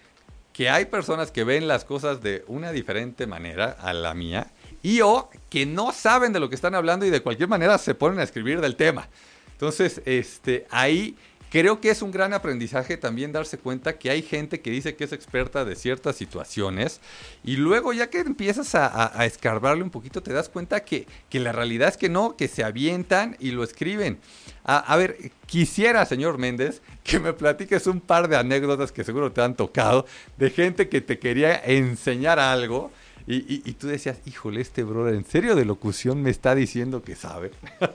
que 0.52 0.70
hay 0.70 0.86
personas 0.86 1.30
que 1.30 1.44
ven 1.44 1.68
las 1.68 1.84
cosas 1.84 2.22
de 2.22 2.44
una 2.46 2.72
diferente 2.72 3.26
manera 3.26 3.76
a 3.80 3.92
la 3.92 4.14
mía 4.14 4.50
y 4.82 5.00
o 5.00 5.30
que 5.48 5.66
no 5.66 5.92
saben 5.92 6.32
de 6.32 6.40
lo 6.40 6.48
que 6.48 6.54
están 6.54 6.74
hablando 6.74 7.06
y 7.06 7.10
de 7.10 7.22
cualquier 7.22 7.48
manera 7.48 7.78
se 7.78 7.94
ponen 7.94 8.18
a 8.18 8.22
escribir 8.22 8.60
del 8.60 8.76
tema. 8.76 9.08
Entonces, 9.52 10.02
este, 10.04 10.66
ahí 10.70 11.16
creo 11.52 11.82
que 11.82 11.90
es 11.90 12.00
un 12.00 12.10
gran 12.10 12.32
aprendizaje 12.32 12.96
también 12.96 13.30
darse 13.30 13.58
cuenta 13.58 13.98
que 13.98 14.08
hay 14.08 14.22
gente 14.22 14.62
que 14.62 14.70
dice 14.70 14.96
que 14.96 15.04
es 15.04 15.12
experta 15.12 15.66
de 15.66 15.76
ciertas 15.76 16.16
situaciones 16.16 17.02
y 17.44 17.56
luego 17.56 17.92
ya 17.92 18.08
que 18.08 18.20
empiezas 18.20 18.74
a, 18.74 19.26
escarbarle 19.26 19.82
un 19.82 19.90
poquito 19.90 20.22
te 20.22 20.32
das 20.32 20.48
cuenta 20.48 20.82
que, 20.82 21.06
que 21.28 21.40
la 21.40 21.52
realidad 21.52 21.90
es 21.90 21.98
que 21.98 22.08
no, 22.08 22.36
que 22.36 22.48
se 22.48 22.64
avientan 22.64 23.36
y 23.38 23.50
lo 23.50 23.64
escriben. 23.64 24.18
A, 24.64 24.78
a 24.78 24.96
ver, 24.96 25.30
quisiera, 25.44 26.06
señor 26.06 26.38
Méndez, 26.38 26.80
que 27.04 27.20
me 27.20 27.34
platiques 27.34 27.86
un 27.86 28.00
par 28.00 28.28
de 28.28 28.36
anécdotas 28.36 28.90
que 28.90 29.04
seguro 29.04 29.30
te 29.30 29.42
han 29.42 29.54
tocado 29.54 30.06
de 30.38 30.48
gente 30.48 30.88
que 30.88 31.02
te 31.02 31.18
quería 31.18 31.62
enseñar 31.62 32.38
algo 32.38 32.90
Y, 33.26 33.36
y- 33.36 33.62
y 33.64 33.72
tú 33.72 33.86
decías, 33.86 34.18
híjole, 34.26 34.60
este 34.60 34.82
brother, 34.82 35.14
¿en 35.14 35.24
serio 35.24 35.54
de 35.54 35.64
locución 35.64 36.22
me 36.22 36.30
está 36.30 36.54
diciendo 36.54 37.02
que 37.02 37.14
sabe? 37.16 37.50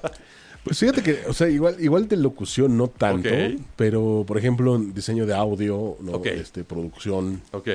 Pues 0.63 0.79
fíjate 0.79 1.01
que, 1.01 1.21
o 1.29 1.33
sea, 1.33 1.47
igual, 1.47 1.77
igual 1.79 2.09
de 2.09 2.17
locución 2.17 2.75
no 2.75 2.89
tanto, 2.89 3.29
pero 3.77 4.25
por 4.27 4.37
ejemplo, 4.37 4.75
en 4.75 4.93
diseño 4.93 5.25
de 5.25 5.33
audio, 5.33 5.95
¿no? 6.01 6.21
Este, 6.25 6.65
producción, 6.65 7.41
ok. 7.53 7.69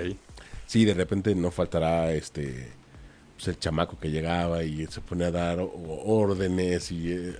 sí, 0.66 0.84
de 0.84 0.92
repente 0.92 1.34
no 1.34 1.50
faltará 1.50 2.12
este 2.12 2.68
pues, 3.36 3.48
el 3.48 3.58
chamaco 3.58 3.98
que 3.98 4.10
llegaba 4.10 4.62
y 4.62 4.86
se 4.88 5.00
ponía 5.00 5.28
a 5.28 5.30
dar 5.30 5.60
o- 5.60 5.70
órdenes 6.04 6.92
y, 6.92 7.12
eh, 7.12 7.32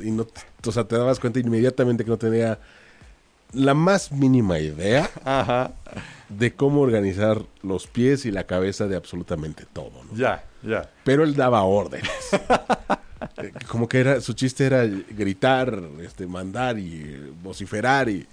y 0.00 0.10
no, 0.10 0.26
o 0.66 0.72
sea, 0.72 0.84
te 0.86 0.98
dabas 0.98 1.20
cuenta 1.20 1.38
inmediatamente 1.40 2.04
que 2.04 2.10
no 2.10 2.18
tenía 2.18 2.58
la 3.52 3.74
más 3.74 4.12
mínima 4.12 4.58
idea 4.58 5.10
Ajá. 5.24 5.72
de 6.28 6.54
cómo 6.54 6.80
organizar 6.80 7.42
los 7.62 7.86
pies 7.86 8.26
y 8.26 8.30
la 8.32 8.44
cabeza 8.44 8.86
de 8.86 8.96
absolutamente 8.96 9.64
todo, 9.72 9.92
¿no? 10.10 10.16
Ya, 10.16 10.44
ya. 10.62 10.88
pero 11.04 11.24
él 11.24 11.34
daba 11.36 11.62
órdenes. 11.62 12.10
Como 13.68 13.88
que 13.88 13.98
era, 14.00 14.20
su 14.20 14.34
chiste 14.34 14.66
era 14.66 14.84
gritar, 14.84 15.80
este, 16.02 16.26
mandar 16.26 16.78
y 16.78 17.02
eh, 17.02 17.32
vociferar 17.42 18.08
y, 18.08 18.26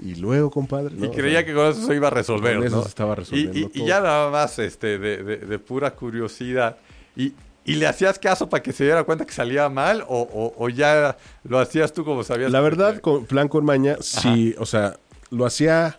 y 0.00 0.14
luego, 0.16 0.50
compadre. 0.50 0.94
¿no? 0.96 1.04
Y 1.04 1.08
O 1.08 1.12
creía 1.12 1.38
sea, 1.40 1.44
que 1.46 1.54
con 1.54 1.66
eso 1.70 1.86
se 1.86 1.94
iba 1.94 2.08
a 2.08 2.10
resolver, 2.10 2.56
con 2.56 2.66
eso 2.66 2.76
¿no? 2.76 2.82
se 2.82 2.88
estaba 2.88 3.14
resolviendo 3.14 3.58
Y, 3.58 3.62
y- 3.62 3.64
y 3.64 3.68
todo. 3.68 3.86
ya 3.86 4.00
nada 4.00 4.30
más 4.30 4.58
este, 4.58 4.98
de, 4.98 5.22
de- 5.22 5.36
de 5.38 5.58
pura 5.58 5.90
curiosidad. 5.92 6.76
Y, 7.14 7.34
y 7.64 7.74
le 7.76 7.86
hacías 7.86 8.18
caso 8.18 8.48
para 8.48 8.62
que 8.62 8.72
se 8.72 8.84
diera 8.84 9.04
cuenta 9.04 9.24
que 9.24 9.32
salía 9.32 9.68
mal? 9.68 10.02
¿O, 10.08 10.20
o- 10.22 10.54
o 10.56 10.68
ya 10.68 11.16
lo 11.44 11.58
hacías 11.58 11.92
tú 11.92 12.04
como 12.04 12.24
sabías? 12.24 12.50
La 12.50 12.60
verdad, 12.60 13.00
con 13.00 13.24
plan 13.26 13.48
con 13.48 13.64
maña, 13.64 13.96
sí, 14.00 14.54
o 14.58 14.66
sea, 14.66 14.98
lo 15.30 15.46
hacía, 15.46 15.98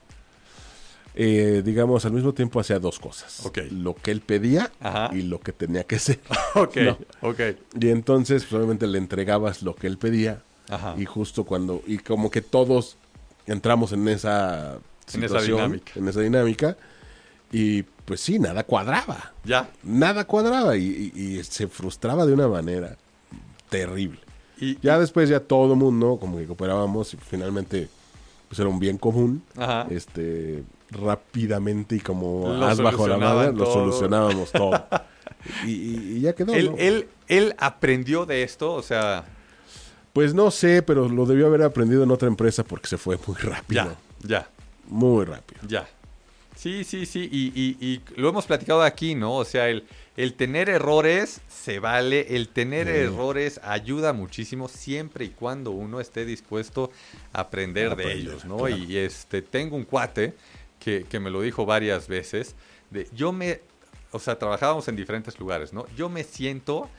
eh, 1.15 1.61
digamos, 1.63 2.05
al 2.05 2.11
mismo 2.11 2.33
tiempo 2.33 2.59
hacía 2.59 2.79
dos 2.79 2.99
cosas. 2.99 3.45
Ok. 3.45 3.59
Lo 3.71 3.93
que 3.95 4.11
él 4.11 4.21
pedía 4.21 4.71
Ajá. 4.79 5.09
y 5.13 5.21
lo 5.21 5.39
que 5.39 5.51
tenía 5.53 5.83
que 5.83 5.95
hacer. 5.97 6.19
Ok, 6.55 6.77
No. 6.77 6.97
ok. 7.21 7.39
Y 7.79 7.89
entonces, 7.89 8.43
pues, 8.43 8.53
obviamente, 8.53 8.87
le 8.87 8.97
entregabas 8.97 9.61
lo 9.63 9.75
que 9.75 9.87
él 9.87 9.97
pedía. 9.97 10.41
Ajá. 10.69 10.95
Y 10.97 11.05
justo 11.05 11.43
cuando, 11.43 11.81
y 11.85 11.97
como 11.99 12.31
que 12.31 12.41
todos 12.41 12.97
entramos 13.45 13.91
en 13.91 14.07
esa 14.07 14.73
En 15.13 15.23
esa 15.23 15.39
situación, 15.39 15.57
dinámica. 15.57 15.91
en 15.95 16.07
esa 16.07 16.21
dinámica, 16.21 16.77
y 17.53 17.83
pues 17.83 18.19
sí, 18.19 18.37
nada 18.39 18.63
cuadraba, 18.65 19.31
Ya. 19.45 19.69
nada 19.83 20.25
cuadraba, 20.25 20.75
y, 20.75 21.11
y- 21.15 21.37
y 21.37 21.43
se 21.45 21.67
frustraba 21.69 22.25
de 22.25 22.33
una 22.33 22.49
manera 22.49 22.97
terrible. 23.69 24.19
Y, 24.59 24.77
Ya 24.81 24.99
después 24.99 25.29
ya 25.29 25.39
todo 25.39 25.75
mundo 25.75 26.17
como 26.19 26.37
que 26.37 26.45
cooperábamos 26.45 27.13
y 27.13 27.17
finalmente 27.17 27.87
pues 28.49 28.59
era 28.59 28.67
un 28.69 28.79
bien 28.79 28.97
común, 28.97 29.41
Ajá. 29.57 29.87
este 29.89 30.63
rápidamente 30.91 31.95
y 31.95 31.99
como 31.99 32.47
Lo 32.53 32.65
haz 32.67 32.79
bajo 32.79 33.07
la 33.07 33.15
solucionaban 33.15 33.57
lo 33.57 33.65
solucionábamos 33.65 34.51
todo. 34.51 34.85
y, 35.65 35.71
y- 35.71 36.13
y 36.17 36.21
ya 36.21 36.33
quedó. 36.33 36.53
él, 36.53 36.71
¿no? 36.71 36.77
él, 36.77 37.07
él 37.27 37.55
aprendió 37.57 38.25
de 38.25 38.43
esto, 38.43 38.73
o 38.73 38.81
sea, 38.83 39.25
Pues 40.13 40.33
no 40.35 40.51
sé, 40.51 40.83
pero 40.83 41.09
lo 41.09 41.25
debió 41.25 41.47
haber 41.47 41.63
aprendido 41.63 42.03
en 42.03 42.11
otra 42.11 42.27
empresa 42.27 42.63
porque 42.63 42.87
se 42.87 42.97
fue 42.99 43.17
muy 43.27 43.35
rápido. 43.37 43.83
ya, 44.21 44.27
ya. 44.27 44.47
Muy 44.87 45.25
rápido. 45.25 45.61
Ya. 45.67 45.87
Sí, 46.63 46.83
sí, 46.85 47.05
sí. 47.05 47.27
Y, 47.29 47.51
y- 47.53 47.77
y 47.85 48.01
lo 48.15 48.29
hemos 48.29 48.45
platicado 48.45 48.81
aquí, 48.83 49.15
¿no? 49.15 49.35
O 49.35 49.43
sea, 49.45 49.67
el, 49.67 49.83
el 50.15 50.33
tener 50.35 50.69
errores 50.69 51.41
se 51.49 51.79
vale. 51.79 52.37
El 52.37 52.47
tener 52.47 52.87
Sí. 52.87 52.93
errores 52.93 53.59
ayuda 53.63 54.13
muchísimo 54.13 54.69
siempre 54.69 55.25
y 55.25 55.29
cuando 55.29 55.71
uno 55.71 55.99
esté 55.99 56.23
dispuesto 56.25 56.89
a 57.33 57.41
aprender 57.41 57.87
de 57.87 57.93
Aprender, 57.93 58.17
ellos, 58.17 58.45
¿no? 58.45 58.57
claro. 58.59 58.77
Y 58.77 58.95
este, 58.95 59.41
tengo 59.41 59.75
un 59.75 59.83
cuate 59.83 60.33
que, 60.79 61.05
que 61.09 61.19
me 61.19 61.29
lo 61.29 61.41
dijo 61.41 61.65
varias 61.65 62.07
veces. 62.07 62.55
De, 62.89 63.09
yo 63.13 63.33
me. 63.33 63.59
O 64.11 64.19
sea, 64.19 64.39
trabajábamos 64.39 64.87
en 64.87 64.95
diferentes 64.95 65.37
lugares, 65.39 65.73
¿no? 65.73 65.85
Yo 65.97 66.07
me 66.07 66.23
siento 66.23 66.89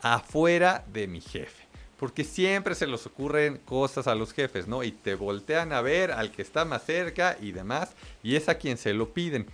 afuera 0.00 0.84
de 0.92 1.06
mi 1.06 1.20
jefe. 1.20 1.61
Porque 2.02 2.24
siempre 2.24 2.74
se 2.74 2.88
les 2.88 3.06
ocurren 3.06 3.58
cosas 3.58 4.08
a 4.08 4.16
los 4.16 4.32
jefes, 4.32 4.66
¿no? 4.66 4.82
Y 4.82 4.90
te 4.90 5.14
voltean 5.14 5.72
a 5.72 5.80
ver 5.82 6.10
al 6.10 6.32
que 6.32 6.42
está 6.42 6.64
más 6.64 6.84
cerca 6.84 7.36
y 7.40 7.52
demás, 7.52 7.94
y 8.24 8.34
es 8.34 8.48
a 8.48 8.56
quien 8.56 8.76
se 8.76 8.92
lo 8.92 9.10
piden. 9.10 9.46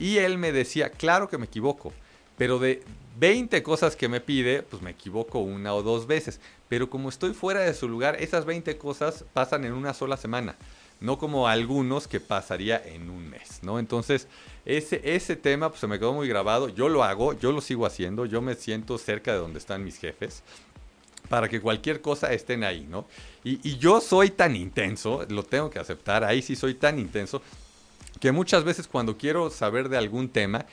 Y 0.00 0.16
él 0.16 0.36
me 0.36 0.50
decía, 0.50 0.90
claro 0.90 1.28
que 1.28 1.38
me 1.38 1.46
equivoco, 1.46 1.92
pero 2.36 2.58
de 2.58 2.82
20 3.20 3.62
cosas 3.62 3.94
que 3.94 4.08
me 4.08 4.20
pide, 4.20 4.64
pues 4.64 4.82
me 4.82 4.90
equivoco 4.90 5.38
una 5.38 5.74
o 5.74 5.84
dos 5.84 6.08
veces. 6.08 6.40
Pero 6.68 6.90
como 6.90 7.08
estoy 7.08 7.34
fuera 7.34 7.60
de 7.60 7.72
su 7.72 7.88
lugar, 7.88 8.16
esas 8.18 8.46
20 8.46 8.76
cosas 8.78 9.24
pasan 9.32 9.64
en 9.64 9.72
una 9.72 9.94
sola 9.94 10.16
semana. 10.16 10.56
No 10.98 11.18
como 11.18 11.46
algunos 11.46 12.08
que 12.08 12.18
pasaría 12.18 12.82
en 12.84 13.10
un 13.10 13.30
mes, 13.30 13.60
¿no? 13.62 13.78
Entonces, 13.78 14.26
ese, 14.64 15.00
ese 15.04 15.36
tema 15.36 15.68
pues, 15.68 15.80
se 15.80 15.86
me 15.86 16.00
quedó 16.00 16.14
muy 16.14 16.26
grabado. 16.26 16.68
Yo 16.68 16.88
lo 16.88 17.04
hago, 17.04 17.34
yo 17.34 17.52
lo 17.52 17.60
sigo 17.60 17.86
haciendo, 17.86 18.26
yo 18.26 18.42
me 18.42 18.56
siento 18.56 18.98
cerca 18.98 19.32
de 19.32 19.38
donde 19.38 19.60
están 19.60 19.84
mis 19.84 19.98
jefes 19.98 20.42
para 21.28 21.48
que 21.48 21.60
cualquier 21.60 22.00
cosa 22.00 22.32
estén 22.32 22.64
ahí, 22.64 22.86
¿no? 22.88 23.06
Y, 23.44 23.76
yo 23.78 24.00
soy 24.00 24.30
tan 24.30 24.54
intenso, 24.54 25.26
lo 25.28 25.42
tengo 25.42 25.70
que 25.70 25.78
aceptar, 25.78 26.24
ahí 26.24 26.42
sí 26.42 26.56
soy 26.56 26.74
tan 26.74 26.98
intenso, 26.98 27.42
que 28.20 28.32
muchas 28.32 28.64
veces 28.64 28.86
cuando 28.86 29.16
quiero 29.16 29.50
saber 29.50 29.88
de 29.88 29.98
algún 29.98 30.28
tema, 30.28 30.66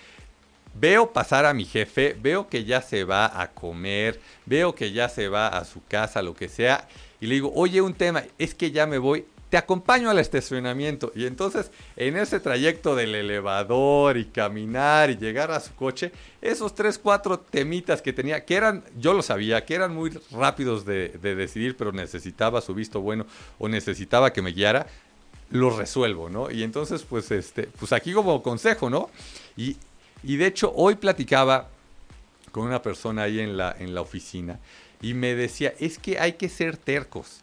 veo 0.80 1.12
pasar 1.12 1.46
a 1.46 1.54
mi 1.54 1.66
jefe, 1.66 2.16
veo 2.22 2.48
que 2.48 2.64
ya 2.64 2.82
se 2.82 3.04
va 3.04 3.42
a 3.42 3.52
comer, 3.52 4.20
veo 4.46 4.76
que 4.76 4.92
ya 4.92 5.10
se 5.10 5.28
va 5.28 5.48
a 5.48 5.66
su 5.66 5.84
casa, 5.86 6.22
lo 6.22 6.36
que 6.36 6.48
sea, 6.48 6.88
y 7.20 7.28
le 7.28 7.36
digo, 7.36 7.52
oye, 7.56 7.82
un 7.82 7.94
tema, 7.94 8.24
es 8.38 8.54
que 8.54 8.72
ya 8.72 8.86
me 8.86 8.98
voy, 8.98 9.26
te 9.50 9.58
acompaño 9.58 10.10
al 10.10 10.20
estacionamiento. 10.20 11.12
Y 11.16 11.26
entonces, 11.26 11.72
en 11.96 12.18
ese 12.18 12.40
trayecto 12.40 12.96
del 12.96 13.16
elevador 13.16 14.18
y 14.18 14.26
caminar 14.26 15.10
y 15.10 15.18
llegar 15.18 15.52
a 15.52 15.60
su 15.60 15.74
coche, 15.76 16.12
esos 16.42 16.76
tres, 16.76 17.00
cuatro 17.00 17.40
temitas 17.40 18.02
que 18.02 18.14
tenía, 18.14 18.46
que 18.46 18.56
eran, 18.56 18.84
yo 18.98 19.14
lo 19.14 19.22
sabía, 19.22 19.66
que 19.66 19.76
eran 19.76 19.94
muy 19.94 20.12
rápidos 20.32 20.86
de, 20.86 21.10
de 21.22 21.36
decidir, 21.36 21.76
pero 21.76 21.92
necesitaba 21.92 22.62
su 22.62 22.74
visto 22.74 23.02
bueno 23.02 23.26
o 23.58 23.68
necesitaba 23.68 24.32
que 24.32 24.42
me 24.42 24.52
guiara, 24.52 24.88
los 25.50 25.76
resuelvo, 25.76 26.30
¿no? 26.30 26.52
Y 26.52 26.64
entonces, 26.64 27.04
pues, 27.04 27.32
este, 27.32 27.64
pues 27.64 27.92
aquí 27.92 28.14
como 28.14 28.44
consejo, 28.44 28.90
¿no? 28.90 29.10
Y, 29.58 29.78
y 30.24 30.38
de 30.38 30.46
hecho, 30.46 30.72
hoy 30.76 30.96
platicaba 30.96 31.70
con 32.52 32.66
una 32.66 32.82
persona 32.82 33.24
ahí 33.24 33.40
en 33.40 33.58
la, 33.58 33.76
en 33.78 33.96
la 33.96 34.02
oficina 34.02 34.60
y 35.02 35.14
me 35.14 35.36
decía, 35.36 35.74
es 35.80 35.98
que 35.98 36.20
hay 36.20 36.34
que 36.34 36.50
ser 36.50 36.78
tercos, 36.78 37.40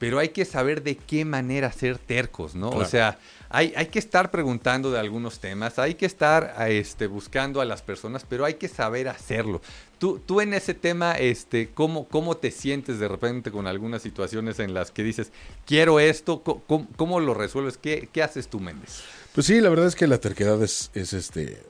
pero 0.00 0.18
hay 0.18 0.30
que 0.30 0.46
saber 0.46 0.82
de 0.82 0.96
qué 0.96 1.26
manera 1.26 1.70
ser 1.70 1.98
tercos, 1.98 2.54
¿no? 2.54 2.70
O 2.70 2.86
sea, 2.86 3.18
hay, 3.50 3.74
hay 3.76 3.88
que 3.88 3.98
estar 3.98 4.30
preguntando 4.30 4.90
de 4.90 4.98
algunos 4.98 5.40
temas, 5.40 5.78
hay 5.78 5.94
que 5.94 6.06
estar 6.06 6.54
a, 6.56 6.70
este, 6.70 7.06
buscando 7.06 7.60
a 7.60 7.66
las 7.66 7.82
personas, 7.82 8.24
pero 8.26 8.46
hay 8.46 8.54
que 8.54 8.66
saber 8.66 9.08
hacerlo. 9.08 9.60
Tú, 9.98 10.18
tú 10.24 10.40
en 10.40 10.54
ese 10.54 10.72
tema, 10.72 11.18
este, 11.18 11.68
¿cómo, 11.68 12.08
¿cómo 12.08 12.38
te 12.38 12.50
sientes 12.50 12.98
de 12.98 13.08
repente 13.08 13.50
con 13.50 13.66
algunas 13.66 14.00
situaciones 14.00 14.58
en 14.58 14.72
las 14.72 14.90
que 14.90 15.02
dices, 15.02 15.32
quiero 15.66 16.00
esto, 16.00 16.42
¿cómo, 16.42 16.88
cómo 16.96 17.20
lo 17.20 17.34
resuelves? 17.34 17.76
¿Qué, 17.76 18.08
¿Qué 18.10 18.22
haces 18.22 18.48
tú, 18.48 18.58
Méndez? 18.58 19.02
Pues 19.34 19.46
sí, 19.46 19.60
la 19.60 19.68
verdad 19.68 19.86
es 19.86 19.96
que 19.96 20.06
la 20.06 20.16
terquedad 20.16 20.62
es, 20.62 20.90
es 20.94 21.12
este. 21.12 21.62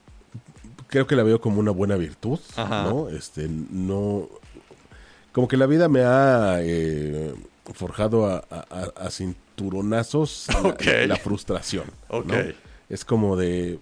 Creo 0.87 1.09
que 1.09 1.17
la 1.17 1.25
veo 1.25 1.41
como 1.41 1.59
una 1.59 1.73
buena 1.73 1.97
virtud, 1.97 2.39
Ajá. 2.55 2.85
¿no? 2.85 3.09
Este, 3.09 3.49
no. 3.49 4.29
Como 5.33 5.49
que 5.49 5.57
la 5.57 5.67
vida 5.67 5.89
me 5.89 6.03
ha 6.03 6.59
eh, 6.61 7.35
forjado 7.75 8.27
a, 8.27 8.37
a- 8.51 8.67
a- 8.71 9.07
a 9.07 9.11
cinturonazos 9.11 10.47
la- 11.07 11.17
frustración. 11.17 11.85
Es 12.89 13.05
como 13.05 13.37
de 13.37 13.79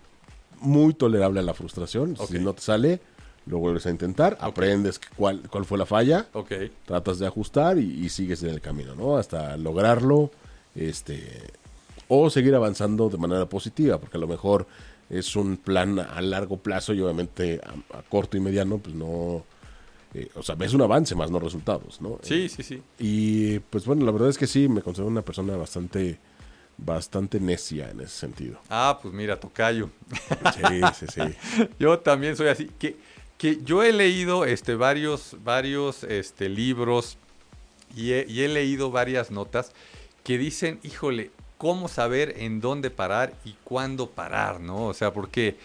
muy 0.61 0.93
tolerable 0.95 1.41
a 1.41 1.43
la 1.43 1.55
frustración. 1.55 2.17
Si 2.17 2.39
no 2.39 2.53
te 2.55 2.61
sale, 2.63 3.01
lo 3.47 3.59
vuelves 3.59 3.87
a 3.87 3.91
intentar, 3.91 4.37
aprendes 4.41 5.01
cuál, 5.17 5.41
cuál 5.49 5.65
fue 5.65 5.79
la 5.79 5.87
falla, 5.87 6.27
tratas 6.85 7.19
de 7.19 7.27
ajustar 7.27 7.79
y, 7.79 8.05
y 8.05 8.09
sigues 8.09 8.43
en 8.43 8.51
el 8.51 8.61
camino, 8.61 8.95
¿no? 8.95 9.17
Hasta 9.17 9.57
lograrlo, 9.57 10.31
este, 10.75 11.23
o 12.09 12.29
seguir 12.29 12.55
avanzando 12.55 13.09
de 13.09 13.17
manera 13.19 13.47
positiva, 13.47 13.99
porque 13.99 14.17
a 14.17 14.21
lo 14.21 14.27
mejor 14.27 14.67
es 15.09 15.35
un 15.37 15.57
plan 15.57 15.99
a 15.99 16.21
largo 16.21 16.59
plazo 16.59 16.93
y 16.93 17.01
obviamente 17.01 17.61
a, 17.65 17.99
a 17.99 18.03
corto 18.03 18.37
y 18.37 18.41
mediano, 18.41 18.77
pues 18.79 18.95
no, 18.95 19.45
eh, 20.15 20.31
o 20.35 20.43
sea, 20.43 20.55
ves 20.55 20.73
un 20.75 20.83
avance 20.83 21.15
más, 21.15 21.31
no 21.31 21.39
resultados, 21.39 22.01
¿no? 22.01 22.19
sí, 22.23 22.49
sí, 22.49 22.63
sí. 22.63 22.83
Y 22.99 23.59
pues 23.59 23.85
bueno, 23.85 24.05
la 24.05 24.13
verdad 24.13 24.31
es 24.31 24.39
que 24.39 24.47
sí, 24.47 24.69
me 24.69 24.83
considero 24.83 25.09
una 25.09 25.23
persona 25.23 25.57
bastante, 25.57 26.19
bastante 26.79 27.41
necia 27.41 27.91
en 27.91 28.01
ese 28.01 28.17
sentido. 28.17 28.59
Ah, 28.71 28.99
pues 29.01 29.13
mira, 29.13 29.39
tocayo. 29.39 29.91
Sí, 30.57 30.81
sí, 30.99 31.07
sí. 31.13 31.69
Yo 31.79 31.99
también 31.99 32.37
soy 32.37 32.49
así. 32.49 32.71
Que, 32.79 32.97
que 33.37 33.63
yo 33.63 33.85
he 33.85 33.93
leído 33.93 34.45
este, 34.45 34.75
varios, 34.75 35.37
varios 35.45 36.03
este, 36.03 36.49
libros 36.49 37.19
y 37.95 38.13
he, 38.13 38.27
y 38.29 38.43
he 38.43 38.49
leído 38.49 38.91
varias 38.91 39.31
notas 39.31 39.73
que 40.25 40.39
dicen, 40.39 40.81
híjole, 40.83 41.31
cómo 41.57 41.89
saber 41.89 42.35
en 42.39 42.61
dónde 42.61 42.91
parar 42.91 43.35
y 43.45 43.55
cuándo 43.65 44.11
parar, 44.11 44.61
¿no? 44.61 44.87
O 44.87 44.95
sea, 44.95 45.13
porque 45.13 45.57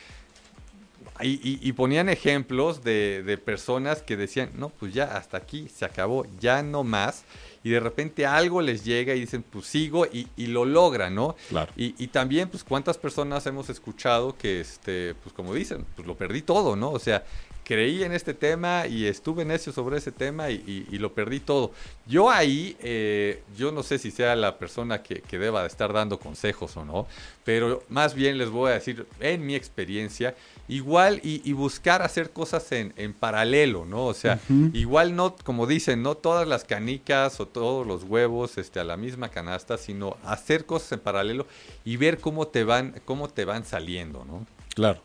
Y, 1.21 1.33
y- 1.47 1.59
y 1.61 1.73
ponían 1.73 2.09
ejemplos 2.09 2.83
de, 2.83 3.21
de 3.23 3.37
personas 3.37 4.01
que 4.01 4.17
decían, 4.17 4.49
no, 4.55 4.69
pues 4.69 4.93
ya, 4.93 5.15
hasta 5.15 5.37
aquí, 5.37 5.69
se 5.73 5.85
acabó, 5.85 6.25
ya 6.39 6.63
no 6.63 6.83
más. 6.83 7.23
Y 7.63 7.69
de 7.69 7.79
repente 7.79 8.25
algo 8.25 8.61
les 8.61 8.83
llega 8.83 9.13
y 9.15 9.21
dicen, 9.21 9.43
pues 9.43 9.67
sigo 9.67 10.05
y, 10.05 10.27
y 10.35 10.47
lo 10.47 10.65
logran, 10.65 11.15
¿no? 11.15 11.35
Claro. 11.49 11.71
Y, 11.77 11.93
y 12.03 12.07
también, 12.07 12.49
pues, 12.49 12.63
¿cuántas 12.63 12.97
personas 12.97 13.45
hemos 13.45 13.69
escuchado 13.69 14.35
que, 14.37 14.59
este, 14.59 15.15
pues, 15.23 15.33
como 15.33 15.53
dicen, 15.53 15.85
pues 15.95 16.07
lo 16.07 16.15
perdí 16.17 16.41
todo, 16.41 16.75
¿no? 16.75 16.89
O 16.91 16.99
sea, 16.99 17.23
creí 17.63 18.03
en 18.03 18.11
este 18.11 18.33
tema 18.33 18.87
y 18.87 19.05
estuve 19.05 19.45
necio 19.45 19.71
sobre 19.73 19.97
ese 19.97 20.11
tema 20.11 20.49
y, 20.49 20.55
y- 20.89 20.95
y 20.95 20.97
lo 20.99 21.13
perdí 21.13 21.39
todo. 21.39 21.71
Yo 22.07 22.29
ahí, 22.29 22.75
eh, 22.81 23.41
yo 23.57 23.71
no 23.71 23.83
sé 23.83 23.97
si 23.99 24.11
sea 24.11 24.35
la 24.35 24.57
persona 24.57 25.01
que, 25.01 25.21
que 25.21 25.39
deba 25.39 25.61
de 25.61 25.67
estar 25.67 25.93
dando 25.93 26.19
consejos 26.19 26.75
o 26.77 26.83
no, 26.85 27.07
pero 27.43 27.83
más 27.89 28.13
bien 28.15 28.37
les 28.37 28.49
voy 28.49 28.71
a 28.71 28.73
decir, 28.75 29.05
en 29.19 29.45
mi 29.45 29.55
experiencia, 29.55 30.35
igual 30.67 31.19
y, 31.23 31.41
y 31.49 31.53
buscar 31.53 32.01
hacer 32.01 32.31
cosas 32.31 32.71
en, 32.71 32.93
en 32.97 33.13
paralelo, 33.13 33.85
¿no? 33.85 34.05
O 34.05 34.13
sea, 34.13 34.39
igual 34.73 35.15
no, 35.15 35.35
como 35.43 35.67
dicen, 35.67 36.01
no 36.03 36.15
todas 36.15 36.47
las 36.47 36.63
canicas 36.63 37.39
o 37.39 37.47
todos 37.47 37.85
los 37.85 38.03
huevos 38.03 38.57
este, 38.57 38.79
a 38.79 38.83
la 38.83 38.97
misma 38.97 39.29
canasta, 39.29 39.77
sino 39.77 40.17
hacer 40.23 40.65
cosas 40.65 40.93
en 40.93 40.99
paralelo 40.99 41.45
y 41.85 41.97
ver 41.97 42.19
cómo 42.19 42.47
te 42.47 42.63
van, 42.63 43.01
cómo 43.05 43.27
te 43.29 43.45
van 43.45 43.65
saliendo, 43.65 44.23
¿no? 44.25 44.45
Claro. 44.73 45.01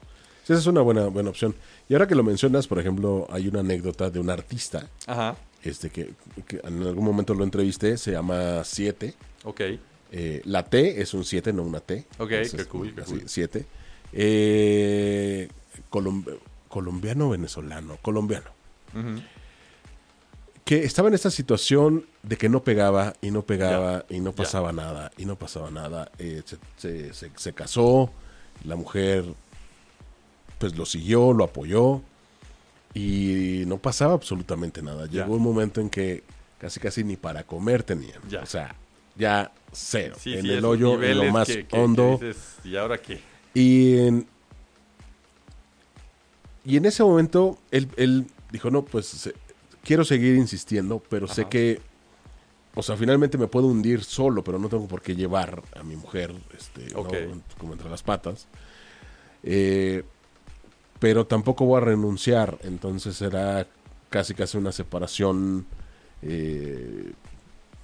Sí, 0.49 0.55
esa 0.55 0.61
es 0.61 0.67
una 0.67 0.81
buena, 0.81 1.09
buena 1.09 1.29
opción. 1.29 1.55
Y 1.91 1.93
ahora 1.93 2.07
que 2.07 2.15
lo 2.15 2.25
mencionas, 2.25 2.67
por 2.67 2.79
ejemplo, 2.79 3.27
hay 3.31 3.49
una 3.49 3.61
anécdota 3.61 4.09
de 4.09 4.19
un 4.19 4.31
artista 4.31 4.89
Ajá, 5.07 5.37
este 5.63 5.91
que, 5.91 6.15
que 6.47 6.59
en 6.65 6.83
algún 6.85 7.05
momento 7.05 7.35
lo 7.35 7.45
entrevisté, 7.45 7.99
se 7.99 8.13
llama 8.13 8.65
Siete. 8.65 9.13
ok. 9.45 9.61
Eh, 10.11 10.41
la 10.47 10.65
T 10.65 11.03
es 11.03 11.13
un 11.13 11.23
7, 11.23 11.53
no 11.53 11.65
una 11.65 11.81
T. 11.81 12.07
Ok, 12.19 12.31
Entonces, 12.31 12.55
qué 12.55 12.65
cool, 12.65 12.95
qué 12.95 13.03
así, 13.03 13.11
cool. 13.11 13.23
7. 13.27 13.67
Eh, 14.15 15.49
colom- 15.91 16.39
colombiano 16.71 17.29
venezolano, 17.29 17.99
colombiano. 18.01 18.47
Que 20.65 20.85
estaba 20.85 21.09
en 21.09 21.15
esta 21.15 21.31
situación 21.31 22.07
de 22.23 22.39
que 22.39 22.49
no 22.49 22.63
pegaba 22.65 23.13
y 23.21 23.31
no 23.31 23.43
pegaba 23.43 24.07
y 24.09 24.21
no 24.21 24.33
pasaba 24.33 24.73
nada 24.73 25.13
y 25.19 25.27
no 25.27 25.37
pasaba 25.37 25.71
nada. 25.71 26.11
Eh, 26.19 26.41
se, 26.47 26.57
se- 26.79 27.13
se- 27.13 27.31
se 27.37 27.53
casó, 27.53 28.11
la 28.65 28.77
mujer 28.77 29.27
pues 30.59 30.77
lo 30.77 30.85
siguió, 30.87 31.33
lo 31.33 31.45
apoyó 31.45 32.03
y 32.95 33.65
no 33.67 33.79
pasaba 33.79 34.15
absolutamente 34.15 34.83
nada. 34.83 35.07
Ya. 35.07 35.23
Llegó 35.23 35.35
un 35.37 35.43
momento 35.43 35.81
en 35.81 35.89
que 35.91 36.23
casi 36.59 36.81
casi 36.81 37.05
ni 37.05 37.17
para 37.17 37.45
comer 37.45 37.83
tenían. 37.83 38.21
Ya. 38.29 38.43
O 38.43 38.47
sea, 38.47 38.75
ya 39.17 39.53
cero. 39.73 40.17
Sí, 40.19 40.35
en 40.35 40.43
sí, 40.43 40.51
el 40.53 40.65
hoyo, 40.65 41.01
en 41.03 41.19
lo 41.19 41.33
más 41.33 41.47
que- 41.49 41.55
que- 41.59 41.67
que 41.67 41.77
hondo. 41.79 42.13
dices, 42.21 42.37
¿Y 42.65 42.77
ahora 42.77 42.99
qué? 42.99 43.21
Y 43.55 43.99
en, 43.99 44.27
y 46.65 46.77
en 46.77 46.85
ese 46.85 47.03
momento 47.03 47.59
él, 47.71 47.89
él 47.97 48.27
dijo, 48.53 48.71
no, 48.71 48.85
pues 48.85 49.07
se- 49.07 49.35
quiero 49.85 50.05
seguir 50.05 50.37
insistiendo, 50.37 51.03
pero 51.09 51.27
sé 51.29 51.47
que, 51.47 51.81
o 52.75 52.83
sea, 52.83 52.97
finalmente 52.97 53.39
me 53.39 53.47
puedo 53.47 53.67
hundir 53.67 54.05
solo, 54.05 54.45
pero 54.45 54.59
no 54.59 54.69
tengo 54.69 54.87
por 54.87 55.01
qué 55.03 55.15
llevar 55.17 55.63
a 55.79 55.83
mi 55.83 55.97
mujer 55.97 56.35
este, 56.57 56.93
¿no? 56.95 57.07
Como 57.59 57.73
entre 57.73 57.89
las 57.89 58.03
patas. 58.03 58.47
Eh, 59.43 60.05
pero 60.99 61.27
tampoco 61.27 61.65
voy 61.65 61.81
a 61.81 61.85
renunciar, 61.85 62.59
entonces 62.63 63.17
será 63.17 63.67
casi 64.11 64.35
casi 64.35 64.57
una 64.59 64.73
separación 64.73 65.67
eh, 66.23 67.13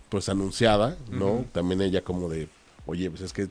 pues 0.09 0.29
anunciada, 0.29 0.97
¿no? 1.11 1.45
También 1.53 1.81
ella 1.83 2.03
como 2.03 2.29
de, 2.29 2.49
oye, 2.87 3.11
pues 3.11 3.23
es 3.23 3.33
que 3.33 3.49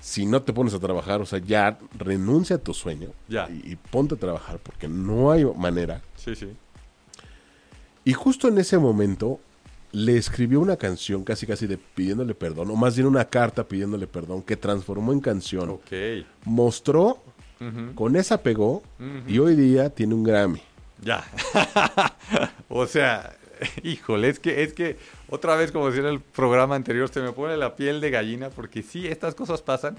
si 0.00 0.26
no 0.26 0.42
te 0.42 0.52
pones 0.52 0.74
a 0.74 0.78
trabajar, 0.78 1.20
o 1.20 1.26
sea, 1.26 1.40
ya 1.40 1.78
renuncia 1.98 2.56
a 2.56 2.58
tu 2.58 2.72
sueño 2.72 3.10
Ya. 3.28 3.48
Y, 3.50 3.72
y 3.72 3.76
ponte 3.76 4.14
a 4.14 4.18
trabajar 4.18 4.58
porque 4.62 4.88
no 4.88 5.30
hay 5.32 5.44
manera. 5.44 6.02
Sí, 6.16 6.34
sí. 6.34 6.48
Y 8.04 8.12
justo 8.12 8.48
en 8.48 8.58
ese 8.58 8.78
momento 8.78 9.40
le 9.92 10.16
escribió 10.16 10.60
una 10.60 10.76
canción 10.76 11.24
casi 11.24 11.46
casi 11.46 11.66
de 11.66 11.78
pidiéndole 11.78 12.34
perdón, 12.34 12.70
o 12.70 12.76
más 12.76 12.94
bien 12.96 13.08
una 13.08 13.24
carta 13.24 13.66
pidiéndole 13.66 14.06
perdón 14.06 14.42
que 14.42 14.56
transformó 14.56 15.12
en 15.12 15.20
canción. 15.20 15.70
Ok. 15.70 15.92
Mostró, 16.44 17.22
Con 17.94 18.16
esa 18.16 18.42
pegó 18.42 18.82
y 19.26 19.38
hoy 19.38 19.56
día 19.56 19.90
tiene 19.90 20.14
un 20.14 20.22
Grammy. 20.24 20.62
Ya. 21.02 21.24
o 22.68 22.86
sea, 22.86 23.36
híjole, 23.82 24.28
es 24.28 24.38
que, 24.38 24.62
es 24.62 24.72
que 24.72 24.96
otra 25.28 25.56
vez, 25.56 25.72
como 25.72 25.86
decía 25.88 26.02
en 26.08 26.14
el 26.14 26.20
programa 26.20 26.74
anterior, 26.76 27.08
se 27.08 27.20
me 27.20 27.32
pone 27.32 27.56
la 27.56 27.76
piel 27.76 28.00
de 28.00 28.10
gallina 28.10 28.50
porque 28.50 28.82
sí, 28.82 29.06
estas 29.06 29.34
cosas 29.34 29.62
pasan. 29.62 29.96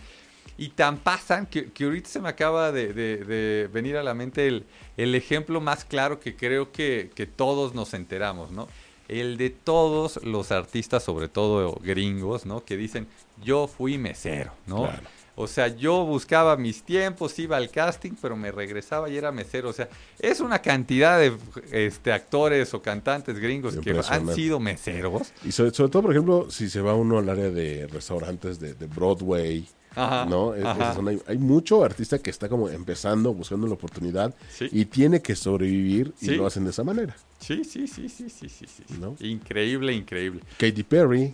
Y 0.58 0.70
tan 0.70 0.98
pasan 0.98 1.46
que, 1.46 1.72
que 1.72 1.86
ahorita 1.86 2.10
se 2.10 2.20
me 2.20 2.28
acaba 2.28 2.74
de, 2.74 2.92
de- 2.94 3.18
de 3.24 3.70
venir 3.72 3.96
a 3.96 4.04
la 4.04 4.14
mente 4.14 4.46
el, 4.48 4.66
el 4.98 5.16
ejemplo 5.16 5.62
más 5.62 5.86
claro 5.86 6.20
que 6.20 6.36
creo 6.36 6.74
que, 6.74 7.12
que 7.16 7.26
todos 7.26 7.74
nos 7.74 7.94
enteramos, 7.94 8.52
¿no? 8.52 8.68
El 9.10 9.38
de 9.38 9.50
todos 9.50 10.24
los 10.24 10.52
artistas, 10.52 11.04
sobre 11.04 11.28
todo 11.28 11.80
gringos, 11.84 12.46
¿no? 12.46 12.64
Que 12.64 12.78
dicen, 12.78 13.08
yo 13.44 13.68
fui 13.68 13.98
mesero, 13.98 14.52
¿no? 14.68 14.84
Claro. 14.84 15.04
O 15.42 15.48
sea, 15.48 15.70
yo 15.70 16.04
buscaba 16.04 16.58
mis 16.58 16.84
tiempos, 16.84 17.40
iba 17.40 17.56
al 17.56 17.70
casting, 17.70 18.12
pero 18.22 18.36
me 18.36 18.52
regresaba 18.52 19.10
y 19.10 19.16
era 19.16 19.32
mesero. 19.32 19.70
O 19.70 19.74
sea, 19.74 19.88
es 20.20 20.42
una 20.42 20.60
cantidad 20.60 21.18
de 21.18 21.32
este, 21.72 22.12
actores 22.12 22.74
o 22.74 22.82
cantantes 22.82 23.40
gringos 23.40 23.78
que 23.78 23.98
han 24.10 24.36
sido 24.36 24.60
meseros. 24.60 25.32
Y 25.46 25.54
sobre, 25.54 25.72
sobre 25.72 25.92
todo, 25.92 26.02
por 26.02 26.12
ejemplo, 26.12 26.52
si 26.52 26.70
se 26.70 26.82
va 26.82 26.94
uno 26.94 27.20
al 27.20 27.30
área 27.30 27.50
de 27.50 27.88
restaurantes 27.88 28.60
de, 28.60 28.74
de 28.74 28.86
Broadway, 28.88 29.66
Ajá, 30.04 30.26
¿no? 30.26 30.54
Ajá. 30.54 30.96
hay, 31.08 31.20
hay 31.28 31.38
mucho 31.38 31.84
artista 31.84 32.20
que 32.20 32.30
está 32.30 32.48
como 32.50 32.70
empezando, 32.70 33.34
buscando 33.34 33.68
la 33.68 33.74
oportunidad 33.74 34.34
Sí. 34.52 34.68
y 34.72 34.86
tiene 34.86 35.22
que 35.22 35.36
sobrevivir 35.36 36.14
y 36.22 36.26
Sí. 36.28 36.36
lo 36.36 36.46
hacen 36.46 36.64
de 36.64 36.72
esa 36.72 36.84
manera. 36.84 37.16
Sí, 37.40 37.64
sí, 37.64 37.88
sí, 37.88 38.10
sí, 38.10 38.30
sí, 38.30 38.50
sí, 38.50 38.66
sí. 38.68 38.84
¿No? 39.00 39.16
Increíble, 39.20 39.94
increíble. 39.94 40.42
Katy 40.58 40.84
Perry 40.84 41.34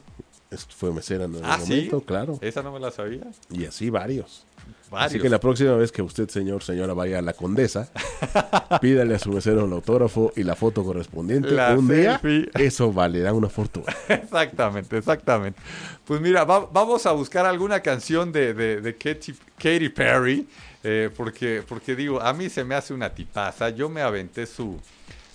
fue 0.57 0.91
mesera 0.91 1.25
en 1.25 1.35
algún 1.35 1.45
Ah, 1.49 1.59
¿sí? 1.59 1.69
momento, 1.73 2.01
claro. 2.01 2.37
Esa 2.41 2.61
no 2.63 2.71
me 2.71 2.79
la 2.79 2.91
sabía. 2.91 3.21
Y 3.51 3.65
así 3.65 3.89
varios. 3.89 4.45
Varios. 4.89 5.11
Así 5.13 5.19
que 5.19 5.29
la 5.29 5.39
próxima 5.39 5.75
vez 5.75 5.91
que 5.91 6.01
usted, 6.01 6.29
señor, 6.29 6.63
señora, 6.63 6.93
vaya 6.93 7.19
a 7.19 7.21
la 7.21 7.33
condesa, 7.33 7.89
pídale 8.81 9.15
a 9.15 9.19
su 9.19 9.31
mesero 9.31 9.65
el 9.65 9.71
autógrafo 9.73 10.31
y 10.35 10.43
la 10.43 10.55
foto 10.55 10.83
correspondiente. 10.83 11.51
La 11.51 11.73
Un 11.73 11.87
día, 11.87 12.19
selfie. 12.19 12.49
eso 12.63 12.91
valerá 12.93 13.33
una 13.33 13.49
fortuna. 13.49 13.93
Exactamente, 14.07 14.97
exactamente. 14.97 15.59
Pues 16.05 16.21
mira, 16.21 16.43
va- 16.43 16.67
vamos 16.71 17.05
a 17.05 17.11
buscar 17.11 17.45
alguna 17.45 17.79
canción 17.81 18.31
de, 18.31 18.53
de, 18.53 18.81
de 18.81 18.95
Katy, 18.95 19.33
Katy 19.57 19.89
Perry, 19.89 20.47
eh, 20.83 21.09
porque, 21.15 21.63
porque 21.67 21.95
digo, 21.95 22.21
a 22.21 22.31
mí 22.33 22.49
se 22.49 22.63
me 22.63 22.75
hace 22.75 22.93
una 22.93 23.09
tipaza. 23.13 23.69
Yo 23.71 23.89
me 23.89 24.01
aventé 24.01 24.45
su, 24.45 24.79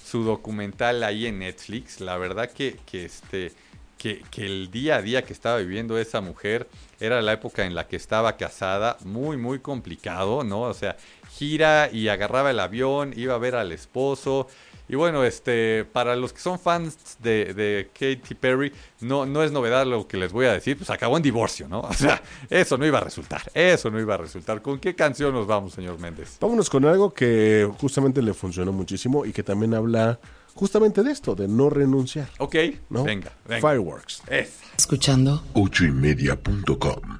su 0.04 0.22
documental 0.22 1.02
ahí 1.02 1.26
en 1.26 1.40
Netflix. 1.40 2.00
La 2.00 2.16
verdad 2.18 2.50
que, 2.50 2.76
que, 2.86 3.04
este, 3.04 3.52
que, 4.00 4.22
el 4.46 4.70
día 4.70 4.96
a 4.96 5.02
día 5.02 5.24
que 5.24 5.34
estaba 5.34 5.58
viviendo 5.58 5.98
esa 5.98 6.22
mujer 6.22 6.66
era 7.00 7.20
la 7.20 7.34
época 7.34 7.66
en 7.66 7.74
la 7.74 7.86
que 7.86 7.96
estaba 7.96 8.38
casada, 8.38 8.96
muy, 9.04 9.36
muy 9.36 9.58
complicado, 9.58 10.42
¿no? 10.42 10.62
O 10.62 10.74
sea, 10.74 10.96
gira 11.30 11.90
y 11.92 12.08
agarraba 12.08 12.50
el 12.50 12.60
avión, 12.60 13.12
iba 13.14 13.34
a 13.34 13.38
ver 13.38 13.54
al 13.54 13.72
esposo. 13.72 14.48
Y 14.88 14.96
bueno, 14.96 15.22
este, 15.22 15.84
para 15.84 16.16
los 16.16 16.32
que 16.32 16.40
son 16.40 16.58
fans 16.58 17.18
de, 17.20 17.52
de 17.52 17.90
Katy 17.92 18.34
Perry, 18.34 18.72
no, 19.00 19.26
no 19.26 19.44
es 19.44 19.52
novedad 19.52 19.86
lo 19.86 20.08
que 20.08 20.16
les 20.16 20.32
voy 20.32 20.46
a 20.46 20.52
decir, 20.52 20.78
pues 20.78 20.88
acabó 20.88 21.18
en 21.18 21.22
divorcio, 21.22 21.68
¿no? 21.68 21.80
O 21.90 21.92
sea, 21.92 22.22
eso 22.48 22.78
no 22.78 22.86
iba 22.86 22.98
a 22.98 23.02
resultar, 23.02 23.42
eso 23.52 23.90
no 23.90 24.00
iba 24.00 24.14
a 24.14 24.18
resultar. 24.18 24.62
¿Con 24.62 24.80
qué 24.80 24.94
canción 24.94 25.34
nos 25.34 25.46
vamos, 25.46 25.74
señor 25.74 25.98
Méndez? 25.98 26.38
Vámonos 26.40 26.70
con 26.70 26.86
algo 26.86 27.12
que 27.12 27.70
justamente 27.78 28.22
le 28.22 28.32
funcionó 28.32 28.72
muchísimo 28.72 29.26
y 29.26 29.32
que 29.32 29.42
también 29.42 29.74
habla 29.74 30.18
justamente 30.54 31.02
de 31.02 31.12
esto, 31.12 31.34
de 31.34 31.48
no 31.48 31.70
renunciar. 31.70 32.28
Ok, 32.38 32.56
¿no? 32.88 33.04
venga, 33.04 33.32
venga. 33.46 33.60
Fireworks. 33.60 34.22
Esa. 34.28 34.64
Escuchando 34.76 35.42
ochoymedia.com 35.54 37.18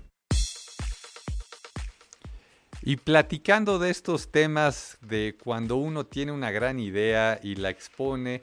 Y 2.82 2.96
platicando 2.96 3.78
de 3.78 3.90
estos 3.90 4.30
temas 4.30 4.98
de 5.02 5.36
cuando 5.42 5.76
uno 5.76 6.06
tiene 6.06 6.32
una 6.32 6.50
gran 6.50 6.78
idea 6.78 7.38
y 7.42 7.56
la 7.56 7.70
expone, 7.70 8.42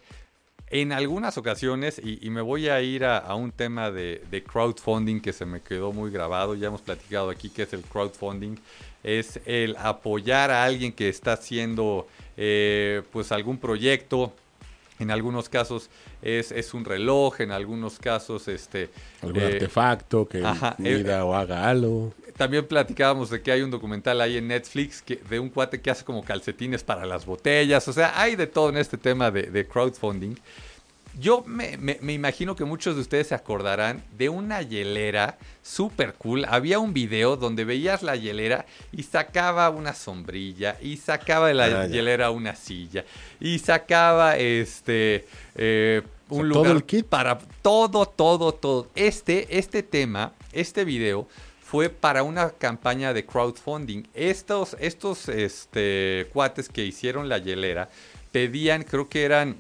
en 0.70 0.92
algunas 0.92 1.38
ocasiones, 1.38 2.02
y, 2.04 2.26
y 2.26 2.30
me 2.30 2.42
voy 2.42 2.68
a 2.68 2.82
ir 2.82 3.06
a, 3.06 3.18
a 3.18 3.36
un 3.36 3.52
tema 3.52 3.90
de, 3.90 4.22
de 4.30 4.44
crowdfunding 4.44 5.22
que 5.22 5.32
se 5.32 5.46
me 5.46 5.62
quedó 5.62 5.94
muy 5.94 6.12
grabado, 6.12 6.56
ya 6.56 6.68
hemos 6.68 6.82
platicado 6.82 7.30
aquí 7.30 7.50
que 7.50 7.64
es 7.64 7.74
el 7.74 7.84
crowdfunding, 7.84 8.58
es 9.04 9.40
el 9.46 9.78
apoyar 9.78 10.52
a 10.52 10.66
alguien 10.66 10.92
que 10.92 11.08
está 11.08 11.34
haciendo 11.34 12.08
eh, 12.36 13.02
pues 13.12 13.32
algún 13.32 13.58
proyecto. 13.58 14.34
En 15.00 15.12
algunos 15.12 15.50
casos 15.50 15.90
es, 16.22 16.52
es 16.52 16.74
un 16.74 16.86
reloj, 16.86 17.42
en 17.42 17.52
algunos 17.52 18.00
casos 18.00 18.48
este, 18.48 18.90
Algún 19.22 19.42
eh, 19.42 19.46
artefacto 19.46 20.28
que 20.28 20.44
ajá, 20.44 20.76
eh, 20.80 20.98
mida 20.98 21.24
o 21.24 21.34
haga 21.34 21.70
algo. 21.70 22.14
también 22.36 22.66
platicábamos 22.66 23.30
de 23.30 23.42
que 23.42 23.52
hay 23.52 23.62
un 23.62 23.72
documental 23.72 24.20
ahí 24.22 24.38
en 24.38 24.48
Netflix 24.48 25.02
que, 25.02 25.18
de 25.30 25.40
un 25.40 25.50
cuate 25.50 25.82
que 25.82 25.92
hace 25.92 26.04
como 26.04 26.24
calcetines 26.24 26.84
para 26.84 27.06
las 27.06 27.26
botellas. 27.26 27.88
O 27.88 27.94
sea, 27.94 28.20
hay 28.20 28.36
de 28.36 28.48
todo 28.48 28.70
en 28.70 28.78
este 28.78 28.98
tema 28.98 29.30
de, 29.32 29.44
de 29.44 29.68
crowdfunding. 29.68 30.36
Yo 31.20 31.44
me, 31.48 31.78
me- 31.78 31.98
me 32.02 32.14
imagino 32.14 32.56
que 32.56 32.64
muchos 32.64 32.96
de 32.96 33.02
ustedes 33.02 33.28
se 33.28 33.36
acordarán 33.36 34.04
de 34.18 34.30
una 34.30 34.62
hielera 34.62 35.38
super 35.64 36.14
cool. 36.14 36.46
Había 36.48 36.80
un 36.80 36.94
video 36.94 37.38
donde 37.38 37.66
veías 37.66 38.04
la 38.04 38.16
hielera 38.16 38.66
y 38.92 39.04
sacaba 39.04 39.70
una 39.70 39.94
sombrilla 39.94 40.78
y 40.82 40.98
sacaba 40.98 41.48
de 41.48 41.54
la 41.56 41.66
Ah, 41.66 41.88
hielera 41.88 42.30
una 42.32 42.56
silla 42.56 43.04
y 43.40 43.60
sacaba 43.60 44.38
este 44.38 45.26
eh, 45.56 46.02
un 46.30 46.40
O 46.40 46.42
sea, 46.42 46.44
lugar 46.44 46.64
todo 46.66 46.74
el 46.74 46.84
kit. 46.84 47.06
para 47.08 47.38
todo, 47.62 48.06
todo, 48.06 48.54
todo. 48.54 48.90
Este, 48.96 49.58
este 49.58 49.82
tema, 49.84 50.34
este 50.52 50.86
video 50.86 51.28
fue 51.64 51.90
para 51.90 52.24
una 52.24 52.52
campaña 52.52 53.14
de 53.14 53.26
crowdfunding. 53.26 54.04
Estos, 54.14 54.76
estos 54.80 55.28
este, 55.30 56.28
cuates 56.32 56.70
que 56.70 56.86
hicieron 56.86 57.28
la 57.28 57.40
hielera 57.40 57.90
pedían, 58.32 58.84
creo 58.84 59.10
que 59.10 59.24
eran 59.24 59.58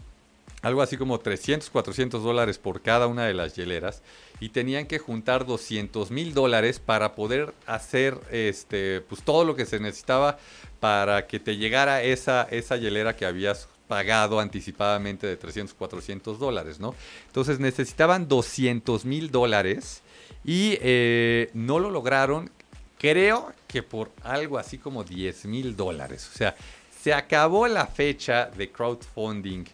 algo 0.61 0.81
así 0.81 0.97
como 0.97 1.19
300, 1.19 1.69
400 1.69 2.23
dólares 2.23 2.57
por 2.57 2.81
cada 2.81 3.07
una 3.07 3.25
de 3.25 3.33
las 3.33 3.55
hieleras 3.55 4.01
y 4.39 4.49
tenían 4.49 4.87
que 4.87 4.99
juntar 4.99 5.45
200 5.45 6.11
mil 6.11 6.33
dólares 6.33 6.79
para 6.79 7.15
poder 7.15 7.53
hacer 7.65 8.17
este, 8.31 9.01
pues 9.01 9.21
todo 9.23 9.45
lo 9.45 9.55
que 9.55 9.65
se 9.65 9.79
necesitaba 9.79 10.37
para 10.79 11.27
que 11.27 11.39
te 11.39 11.57
llegara 11.57 12.01
esa, 12.01 12.43
esa 12.49 12.77
hielera 12.77 13.15
que 13.15 13.25
habías 13.25 13.67
pagado 13.87 14.39
anticipadamente 14.39 15.27
de 15.27 15.37
300, 15.37 15.73
400 15.73 16.39
dólares, 16.39 16.79
¿no? 16.79 16.93
Entonces 17.27 17.59
necesitaban 17.59 18.27
200 18.27 19.05
mil 19.05 19.31
dólares 19.31 20.01
y 20.43 20.77
eh, 20.81 21.49
no 21.53 21.79
lo 21.79 21.89
lograron, 21.89 22.51
creo 22.97 23.53
que 23.67 23.83
por 23.83 24.11
algo 24.23 24.57
así 24.57 24.77
como 24.77 25.03
10 25.03 25.45
mil 25.45 25.75
dólares. 25.75 26.29
O 26.33 26.37
sea, 26.37 26.55
se 27.01 27.13
acabó 27.13 27.67
la 27.67 27.87
fecha 27.87 28.47
de 28.47 28.69
crowdfunding 28.71 29.65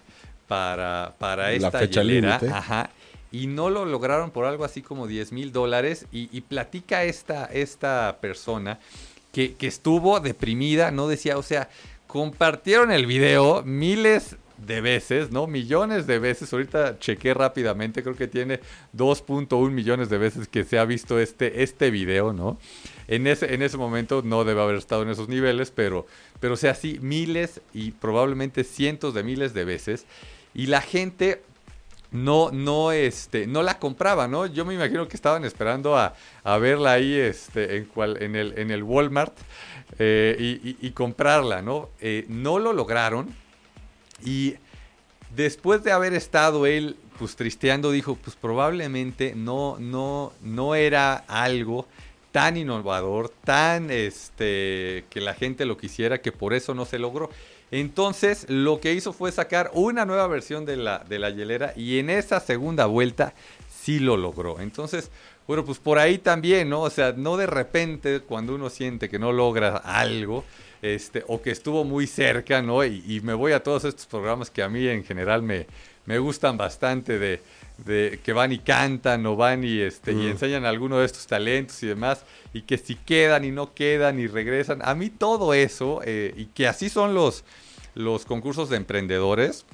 para, 0.47 1.13
para 1.17 1.43
La 1.43 1.53
esta 1.53 1.79
fecha 1.79 2.01
hielera. 2.01 2.39
Ajá. 2.51 2.89
Y 3.31 3.47
no 3.47 3.69
lo 3.69 3.85
lograron 3.85 4.31
por 4.31 4.45
algo 4.45 4.63
así 4.63 4.81
como 4.81 5.07
10 5.07 5.31
mil 5.31 5.51
dólares. 5.51 6.05
Y, 6.11 6.29
y 6.31 6.41
platica 6.41 7.03
esta, 7.03 7.45
esta 7.45 8.17
persona 8.21 8.79
que, 9.31 9.55
que 9.55 9.67
estuvo 9.67 10.19
deprimida, 10.19 10.91
no 10.91 11.07
decía, 11.07 11.37
o 11.37 11.43
sea, 11.43 11.69
compartieron 12.07 12.91
el 12.91 13.07
video 13.07 13.63
miles 13.63 14.35
de 14.65 14.81
veces, 14.81 15.31
¿no? 15.31 15.47
Millones 15.47 16.07
de 16.07 16.19
veces. 16.19 16.51
Ahorita 16.53 16.99
chequé 16.99 17.33
rápidamente, 17.33 18.03
creo 18.03 18.15
que 18.15 18.27
tiene 18.27 18.59
2.1 18.95 19.69
millones 19.71 20.09
de 20.09 20.17
veces 20.17 20.47
que 20.47 20.63
se 20.63 20.79
ha 20.79 20.85
visto 20.85 21.19
este, 21.19 21.63
este 21.63 21.91
video, 21.91 22.33
¿no? 22.33 22.57
En 23.07 23.27
ese, 23.27 23.53
en 23.53 23.61
ese 23.61 23.77
momento 23.77 24.21
no 24.23 24.43
debe 24.43 24.61
haber 24.61 24.75
estado 24.75 25.03
en 25.03 25.09
esos 25.09 25.29
niveles, 25.29 25.71
pero, 25.71 26.05
pero 26.39 26.55
sea, 26.55 26.75
sí, 26.75 26.99
miles 27.01 27.61
y 27.73 27.91
probablemente 27.91 28.63
cientos 28.63 29.13
de 29.13 29.23
miles 29.23 29.53
de 29.53 29.65
veces. 29.65 30.05
Y 30.53 30.67
la 30.67 30.81
gente 30.81 31.41
no, 32.11 32.51
no, 32.51 32.91
este, 32.91 33.47
no 33.47 33.63
la 33.63 33.79
compraba, 33.79 34.27
¿no? 34.27 34.45
Yo 34.45 34.65
me 34.65 34.75
imagino 34.75 35.07
que 35.07 35.15
estaban 35.15 35.43
esperando 35.45 35.97
a, 35.97 36.13
a 36.43 36.57
verla 36.57 36.93
ahí, 36.93 37.13
este, 37.13 37.77
en, 37.77 37.85
cual, 37.85 38.21
en, 38.21 38.35
el, 38.35 38.57
en 38.57 38.71
el 38.71 38.83
Walmart 38.83 39.35
eh, 39.99 40.75
y 40.79 40.91
comprarla, 40.91 41.61
¿no? 41.61 41.89
Eh, 41.99 42.25
no 42.29 42.59
lo 42.59 42.71
lograron 42.71 43.42
y 44.25 44.55
después 45.35 45.83
de 45.83 45.91
haber 45.91 46.13
estado 46.13 46.65
él, 46.65 46.97
pues 47.17 47.35
tristeando, 47.35 47.91
dijo, 47.91 48.15
pues 48.15 48.35
probablemente 48.35 49.33
no, 49.35 49.77
no, 49.79 50.33
no 50.41 50.75
era 50.75 51.15
algo 51.15 51.87
tan 52.31 52.57
innovador, 52.57 53.29
tan, 53.43 53.91
este, 53.91 55.05
que 55.11 55.21
la 55.21 55.35
gente 55.35 55.65
lo 55.65 55.77
quisiera, 55.77 56.21
que 56.21 56.31
por 56.31 56.53
eso 56.53 56.73
no 56.73 56.85
se 56.85 56.97
logró. 56.97 57.29
Entonces, 57.69 58.47
lo 58.49 58.79
que 58.79 58.93
hizo 58.93 59.13
fue 59.13 59.31
sacar 59.31 59.69
una 59.73 60.05
nueva 60.05 60.27
versión 60.27 60.65
de 60.65 60.77
la, 60.77 60.99
de 60.99 61.19
la 61.19 61.29
hielera 61.29 61.73
y 61.75 61.99
en 61.99 62.09
esa 62.09 62.39
segunda 62.39 62.87
vuelta 62.87 63.33
sí 63.69 63.99
lo 63.99 64.17
logró. 64.17 64.59
Entonces, 64.59 65.11
bueno, 65.47 65.63
pues 65.65 65.77
por 65.77 65.99
ahí 65.99 66.17
también, 66.17 66.69
¿no? 66.69 66.81
O 66.81 66.89
sea, 66.89 67.13
no 67.15 67.37
de 67.37 67.47
repente 67.47 68.21
cuando 68.21 68.55
uno 68.55 68.69
siente 68.69 69.09
que 69.09 69.19
no 69.19 69.31
logra 69.31 69.77
algo, 69.77 70.43
este, 70.83 71.23
o 71.27 71.41
que 71.41 71.49
estuvo 71.49 71.85
muy 71.85 72.05
cerca, 72.07 72.61
¿no? 72.61 72.83
Y, 72.83 73.01
y 73.07 73.21
me 73.21 73.33
voy 73.33 73.53
a 73.53 73.63
todos 73.63 73.85
estos 73.85 74.05
programas 74.05 74.51
que 74.51 74.61
a 74.61 74.67
mí 74.69 74.85
en 74.85 75.05
general 75.05 75.41
me, 75.41 75.65
me 76.05 76.19
gustan 76.19 76.57
bastante 76.57 77.17
de, 77.17 77.41
de 77.85 78.19
que 78.21 78.33
van 78.33 78.51
y 78.51 78.59
cantan 78.59 79.25
o 79.25 79.37
van 79.37 79.63
y, 79.63 79.79
este, 79.79 80.11
y 80.11 80.27
enseñan 80.27 80.65
alguno 80.65 80.99
de 80.99 81.05
estos 81.05 81.25
talentos 81.25 81.81
y 81.83 81.87
demás, 81.87 82.25
y 82.53 82.63
que 82.63 82.77
si 82.77 82.95
quedan 82.95 83.45
y 83.45 83.51
no 83.51 83.73
quedan 83.73 84.19
y 84.19 84.27
regresan. 84.27 84.81
A 84.83 84.93
mí 84.93 85.09
todo 85.09 85.53
eso, 85.53 86.01
eh, 86.03 86.33
y 86.35 86.47
que 86.47 86.67
así 86.67 86.89
son 86.89 87.13
los, 87.13 87.45
los 87.95 88.25
concursos 88.25 88.69
de 88.69 88.75
emprendedores, 88.75 89.65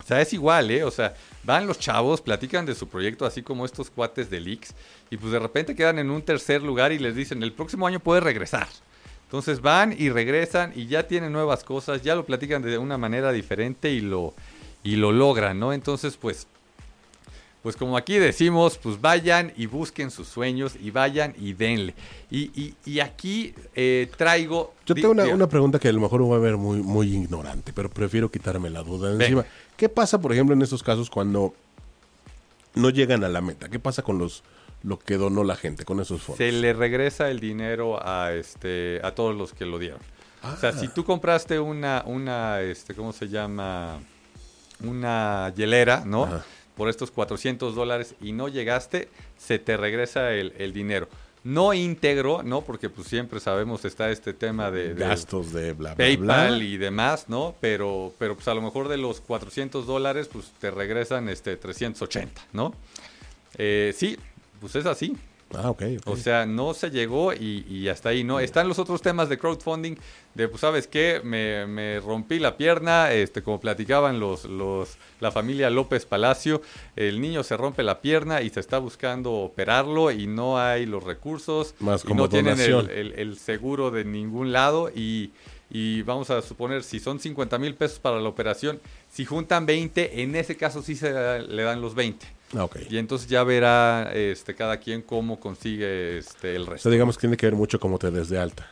o 0.00 0.02
sea, 0.02 0.20
es 0.20 0.32
igual, 0.32 0.72
¿eh? 0.72 0.82
O 0.82 0.90
sea, 0.90 1.14
van 1.44 1.68
los 1.68 1.78
chavos, 1.78 2.20
platican 2.20 2.66
de 2.66 2.74
su 2.74 2.88
proyecto, 2.88 3.24
así 3.24 3.42
como 3.42 3.64
estos 3.64 3.88
cuates 3.90 4.28
de 4.28 4.40
Leaks, 4.40 4.74
y 5.10 5.16
pues 5.16 5.30
de 5.32 5.38
repente 5.38 5.76
quedan 5.76 6.00
en 6.00 6.10
un 6.10 6.22
tercer 6.22 6.60
lugar 6.62 6.90
y 6.90 6.98
les 6.98 7.14
dicen, 7.14 7.44
el 7.44 7.52
próximo 7.52 7.86
año 7.86 8.00
puedes 8.00 8.24
regresar. 8.24 8.66
Entonces 9.30 9.60
van 9.60 9.94
y 9.96 10.10
regresan 10.10 10.72
y 10.74 10.86
ya 10.88 11.06
tienen 11.06 11.30
nuevas 11.30 11.62
cosas, 11.62 12.02
ya 12.02 12.16
lo 12.16 12.26
platican 12.26 12.62
de 12.62 12.76
una 12.78 12.98
manera 12.98 13.30
diferente 13.30 13.92
y 13.92 14.00
lo, 14.00 14.34
y 14.82 14.96
lo 14.96 15.12
logran, 15.12 15.60
¿no? 15.60 15.72
Entonces, 15.72 16.16
pues, 16.16 16.48
pues 17.62 17.76
como 17.76 17.96
aquí 17.96 18.18
decimos, 18.18 18.76
pues 18.76 19.00
vayan 19.00 19.52
y 19.56 19.66
busquen 19.66 20.10
sus 20.10 20.26
sueños 20.26 20.74
y 20.82 20.90
vayan 20.90 21.32
y 21.38 21.52
denle. 21.52 21.94
Y, 22.28 22.50
y, 22.60 22.74
y 22.84 22.98
aquí 22.98 23.54
eh, 23.76 24.10
traigo... 24.16 24.74
Yo 24.84 24.96
tengo 24.96 25.12
una, 25.12 25.26
una 25.26 25.48
pregunta 25.48 25.78
que 25.78 25.86
a 25.86 25.92
lo 25.92 26.00
mejor 26.00 26.22
voy 26.22 26.36
a 26.36 26.40
ver 26.40 26.56
muy, 26.56 26.82
muy 26.82 27.14
ignorante, 27.14 27.72
pero 27.72 27.88
prefiero 27.88 28.32
quitarme 28.32 28.68
la 28.68 28.82
duda 28.82 29.14
de 29.14 29.24
encima. 29.24 29.44
¿Qué 29.76 29.88
pasa, 29.88 30.20
por 30.20 30.32
ejemplo, 30.32 30.56
en 30.56 30.62
estos 30.62 30.82
casos 30.82 31.08
cuando 31.08 31.54
no 32.74 32.90
llegan 32.90 33.22
a 33.22 33.28
la 33.28 33.40
meta? 33.40 33.68
¿Qué 33.68 33.78
pasa 33.78 34.02
con 34.02 34.18
los 34.18 34.42
lo 34.82 34.98
que 34.98 35.16
donó 35.16 35.44
la 35.44 35.56
gente, 35.56 35.84
con 35.84 36.00
esos 36.00 36.22
fondos? 36.22 36.38
se 36.38 36.52
le 36.52 36.72
regresa 36.72 37.30
el 37.30 37.40
dinero 37.40 37.98
a 38.02 38.32
este 38.32 39.00
a 39.02 39.12
todos 39.12 39.36
los 39.36 39.52
que 39.52 39.66
lo 39.66 39.78
dieron. 39.78 40.00
O 40.42 40.56
sea, 40.56 40.72
si 40.72 40.88
tú 40.88 41.04
compraste 41.04 41.58
una 41.58 42.02
una 42.06 42.62
este 42.62 42.94
¿cómo 42.94 43.12
se 43.12 43.28
llama? 43.28 43.98
una 44.82 45.52
hielera, 45.56 46.04
¿no? 46.06 46.24
Ajá. 46.24 46.44
Por 46.76 46.88
estos 46.88 47.10
400 47.10 47.74
dólares 47.74 48.14
y 48.22 48.32
no 48.32 48.48
llegaste, 48.48 49.08
se 49.36 49.58
te 49.58 49.76
regresa 49.76 50.32
el, 50.32 50.54
el 50.56 50.72
dinero. 50.72 51.08
No 51.42 51.72
íntegro, 51.72 52.42
¿no? 52.42 52.62
Porque 52.62 52.90
pues 52.90 53.08
siempre 53.08 53.40
sabemos 53.40 53.84
está 53.84 54.10
este 54.10 54.34
tema 54.34 54.70
de, 54.70 54.94
de 54.94 55.06
Gastos 55.06 55.52
de 55.52 55.72
bla, 55.72 55.94
bla, 55.94 55.96
PayPal 55.96 56.56
bla. 56.56 56.64
y 56.64 56.76
demás, 56.76 57.26
¿no? 57.28 57.54
Pero, 57.60 58.12
pero 58.18 58.34
pues 58.34 58.46
a 58.48 58.54
lo 58.54 58.60
mejor 58.60 58.88
de 58.88 58.98
los 58.98 59.20
400 59.20 59.86
dólares, 59.86 60.28
pues 60.30 60.52
te 60.58 60.70
regresan 60.70 61.28
este 61.28 61.56
380, 61.56 62.42
¿no? 62.52 62.74
Eh, 63.56 63.94
sí, 63.96 64.18
pues 64.60 64.76
es 64.76 64.86
así. 64.86 65.16
Ah, 65.52 65.68
ok, 65.70 65.82
ok. 65.98 66.06
O 66.06 66.16
sea, 66.16 66.46
no 66.46 66.74
se 66.74 66.90
llegó 66.92 67.32
y, 67.32 67.66
y 67.68 67.88
hasta 67.88 68.10
ahí, 68.10 68.22
¿no? 68.22 68.38
Están 68.38 68.68
los 68.68 68.78
otros 68.78 69.02
temas 69.02 69.28
de 69.28 69.36
crowdfunding, 69.36 69.96
de, 70.36 70.46
pues, 70.46 70.60
¿sabes 70.60 70.86
qué? 70.86 71.20
Me, 71.24 71.66
me 71.66 71.98
rompí 71.98 72.38
la 72.38 72.56
pierna, 72.56 73.10
este, 73.12 73.42
como 73.42 73.58
platicaban 73.58 74.20
los, 74.20 74.44
los, 74.44 74.96
la 75.18 75.32
familia 75.32 75.68
López 75.68 76.06
Palacio, 76.06 76.62
el 76.94 77.20
niño 77.20 77.42
se 77.42 77.56
rompe 77.56 77.82
la 77.82 78.00
pierna 78.00 78.42
y 78.42 78.50
se 78.50 78.60
está 78.60 78.78
buscando 78.78 79.32
operarlo 79.32 80.12
y 80.12 80.28
no 80.28 80.60
hay 80.60 80.86
los 80.86 81.02
recursos, 81.02 81.74
Más 81.80 82.04
y 82.04 82.06
como 82.06 82.22
no 82.22 82.28
tienen 82.28 82.60
el, 82.60 82.70
donación. 82.70 82.96
el- 82.96 83.12
el 83.18 83.36
seguro 83.36 83.90
de 83.90 84.04
ningún 84.04 84.52
lado 84.52 84.88
y, 84.94 85.32
y 85.68 86.02
vamos 86.02 86.30
a 86.30 86.42
suponer, 86.42 86.84
si 86.84 87.00
son 87.00 87.18
50 87.18 87.58
mil 87.58 87.74
pesos 87.74 87.98
para 87.98 88.20
la 88.20 88.28
operación, 88.28 88.78
si 89.10 89.24
juntan 89.24 89.66
20, 89.66 90.22
en 90.22 90.36
ese 90.36 90.56
caso 90.56 90.80
sí 90.80 90.94
se 90.94 91.10
le 91.40 91.62
dan 91.64 91.80
los 91.80 91.96
20. 91.96 92.24
Ah. 92.56 92.68
Y 92.88 92.98
entonces 92.98 93.28
ya 93.28 93.44
verá 93.44 94.10
este, 94.12 94.54
cada 94.54 94.78
quien 94.78 95.02
cómo 95.02 95.38
consigue 95.38 96.18
este, 96.18 96.56
el 96.56 96.62
O 96.62 96.66
resto. 96.66 96.82
sea, 96.84 96.92
digamos 96.92 97.16
que 97.16 97.20
tiene 97.22 97.36
que 97.36 97.46
ver 97.46 97.54
mucho 97.54 97.78
cómo 97.78 97.98
te 97.98 98.10
des 98.10 98.28
de 98.28 98.38
alta, 98.40 98.68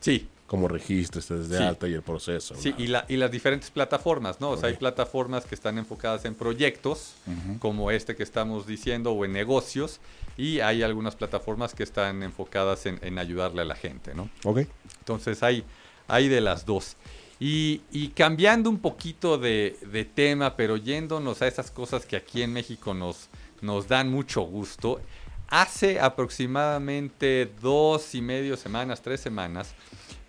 Sí, 0.00 0.28
cómo 0.46 0.66
registres 0.68 1.26
te 1.26 1.34
des 1.34 1.48
de 1.48 1.58
Sí. 1.58 1.62
alta 1.62 1.86
y 1.88 1.94
el 1.94 2.02
proceso. 2.02 2.54
sí 2.56 2.74
y, 2.76 2.88
la- 2.88 3.04
y 3.08 3.16
las 3.16 3.30
diferentes 3.30 3.70
plataformas, 3.70 4.40
¿no? 4.40 4.50
O 4.50 4.56
sea, 4.56 4.68
hay 4.68 4.76
plataformas 4.76 5.44
que 5.46 5.54
están 5.54 5.78
enfocadas 5.78 6.24
en 6.24 6.34
proyectos, 6.34 7.14
como 7.60 7.90
este 7.90 8.16
que 8.16 8.22
estamos 8.24 8.66
diciendo, 8.66 9.12
o 9.12 9.24
en 9.24 9.32
negocios, 9.32 10.00
y 10.36 10.58
hay 10.60 10.82
algunas 10.82 11.14
plataformas 11.14 11.72
que 11.74 11.84
están 11.84 12.22
enfocadas 12.24 12.84
en, 12.86 12.98
en 13.02 13.18
ayudarle 13.18 13.62
a 13.62 13.64
la 13.64 13.76
gente, 13.76 14.12
¿no? 14.14 14.28
Ok. 14.44 14.62
Entonces 14.98 15.42
hay, 15.44 15.62
hay 16.08 16.28
de 16.28 16.40
las 16.40 16.66
dos. 16.66 16.96
Y, 17.40 17.82
y 17.90 18.08
cambiando 18.08 18.70
un 18.70 18.78
poquito 18.78 19.38
de, 19.38 19.76
de 19.92 20.04
tema, 20.04 20.56
pero 20.56 20.76
yéndonos 20.76 21.42
a 21.42 21.48
esas 21.48 21.70
cosas 21.70 22.06
que 22.06 22.16
aquí 22.16 22.42
en 22.42 22.52
México 22.52 22.94
nos, 22.94 23.28
nos 23.60 23.88
dan 23.88 24.08
mucho 24.10 24.42
gusto, 24.42 25.00
hace 25.48 26.00
aproximadamente 26.00 27.50
dos 27.60 28.14
y 28.14 28.22
medio 28.22 28.56
semanas, 28.56 29.02
tres 29.02 29.20
semanas, 29.20 29.74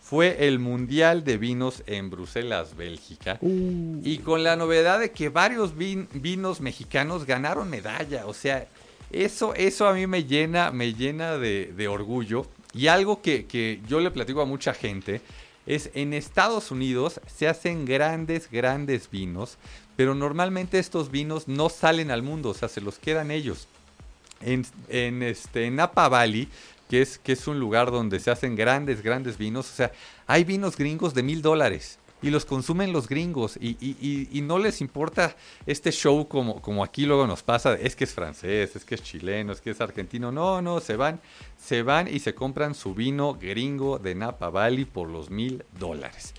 fue 0.02 0.48
el 0.48 0.60
Mundial 0.60 1.24
de 1.24 1.38
Vinos 1.38 1.84
en 1.88 2.10
Bruselas, 2.10 2.76
Bélgica. 2.76 3.40
Y 3.42 4.20
con 4.20 4.44
la 4.44 4.56
novedad 4.56 5.00
de 5.00 5.12
que 5.12 5.30
varios 5.30 5.76
vin- 5.76 6.08
vinos 6.14 6.62
mexicanos 6.62 7.26
ganaron 7.26 7.70
medalla. 7.70 8.28
O 8.28 8.34
sea, 8.34 8.68
eso, 9.12 9.56
eso 9.56 9.88
a 9.88 9.94
mí 9.94 10.06
me 10.06 10.26
llena, 10.26 10.70
me 10.70 10.94
llena 10.94 11.38
de, 11.38 11.74
de 11.76 11.88
orgullo. 11.88 12.46
Y 12.74 12.88
algo 12.88 13.22
que, 13.22 13.46
que 13.46 13.82
yo 13.88 14.00
le 14.00 14.12
platico 14.12 14.42
a 14.42 14.46
mucha 14.46 14.76
gente 14.76 15.22
es 15.66 15.90
en 15.94 16.14
Estados 16.14 16.72
Unidos 16.72 17.20
se 17.28 17.48
hacen 17.48 17.86
grandes, 17.86 18.50
grandes 18.52 19.10
vinos, 19.10 19.58
pero 19.96 20.16
normalmente 20.16 20.80
estos 20.80 21.12
vinos 21.12 21.48
no 21.48 21.70
salen 21.70 22.12
al 22.12 22.24
mundo, 22.24 22.50
o 22.50 22.54
sea, 22.54 22.70
se 22.70 22.82
los 22.82 23.00
quedan 23.00 23.32
ellos. 23.32 23.68
En, 24.42 25.24
este, 25.24 25.72
Napa 25.72 26.10
Valley, 26.10 26.50
que 26.90 27.02
es, 27.02 27.18
que 27.18 27.32
es 27.32 27.48
un 27.48 27.60
lugar 27.60 27.90
donde 27.90 28.20
se 28.20 28.30
hacen 28.30 28.56
grandes, 28.56 29.02
grandes 29.02 29.38
vinos, 29.38 29.72
o 29.72 29.76
sea, 29.76 29.92
hay 30.28 30.44
vinos 30.44 30.78
gringos 30.78 31.14
de 31.14 31.24
mil 31.24 31.42
dólares 31.42 31.98
y 32.26 32.32
los 32.32 32.44
consumen 32.46 32.92
los 32.92 33.08
gringos 33.08 33.56
y, 33.62 33.78
y- 33.80 34.28
y- 34.32 34.42
no 34.42 34.58
les 34.58 34.82
importa 34.82 35.36
este 35.68 35.92
show 35.92 36.28
como, 36.28 36.60
como 36.62 36.84
aquí 36.84 37.06
luego 37.06 37.28
nos 37.28 37.44
pasa, 37.44 37.76
es 37.76 37.96
que 37.96 38.04
es 38.06 38.14
francés, 38.14 38.76
es 38.76 38.84
que 38.84 38.96
es 38.96 39.04
chileno, 39.04 39.54
es 39.54 39.62
que 39.62 39.70
es 39.70 39.80
argentino, 39.80 40.32
no, 40.32 40.60
no, 40.62 40.80
se 40.80 40.96
van, 40.96 41.20
se 41.64 41.84
van 41.84 42.08
y 42.08 42.20
se 42.20 42.34
compran 42.34 42.74
su 42.74 42.96
vino 42.96 43.36
gringo 43.36 44.00
de 44.00 44.16
Napa 44.16 44.50
Valley 44.50 44.86
por 44.86 45.08
los 45.08 45.30
mil 45.30 45.64
dólares. 45.80 46.34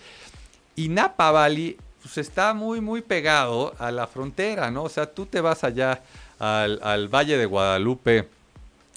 Y 0.75 0.89
Napa 0.89 1.31
Valley 1.31 1.77
pues, 2.03 2.19
está 2.19 2.53
muy, 2.53 2.81
muy 2.81 3.01
pegado 3.03 3.73
a 3.79 3.93
la 3.93 4.09
frontera, 4.09 4.71
¿no? 4.73 4.83
O 4.85 4.89
sea, 4.89 5.07
tú 5.07 5.27
te 5.27 5.41
vas 5.41 5.63
allá 5.63 6.03
al, 6.39 6.81
al 6.83 7.09
Valle 7.09 7.37
de 7.39 7.47
Guadalupe, 7.47 8.29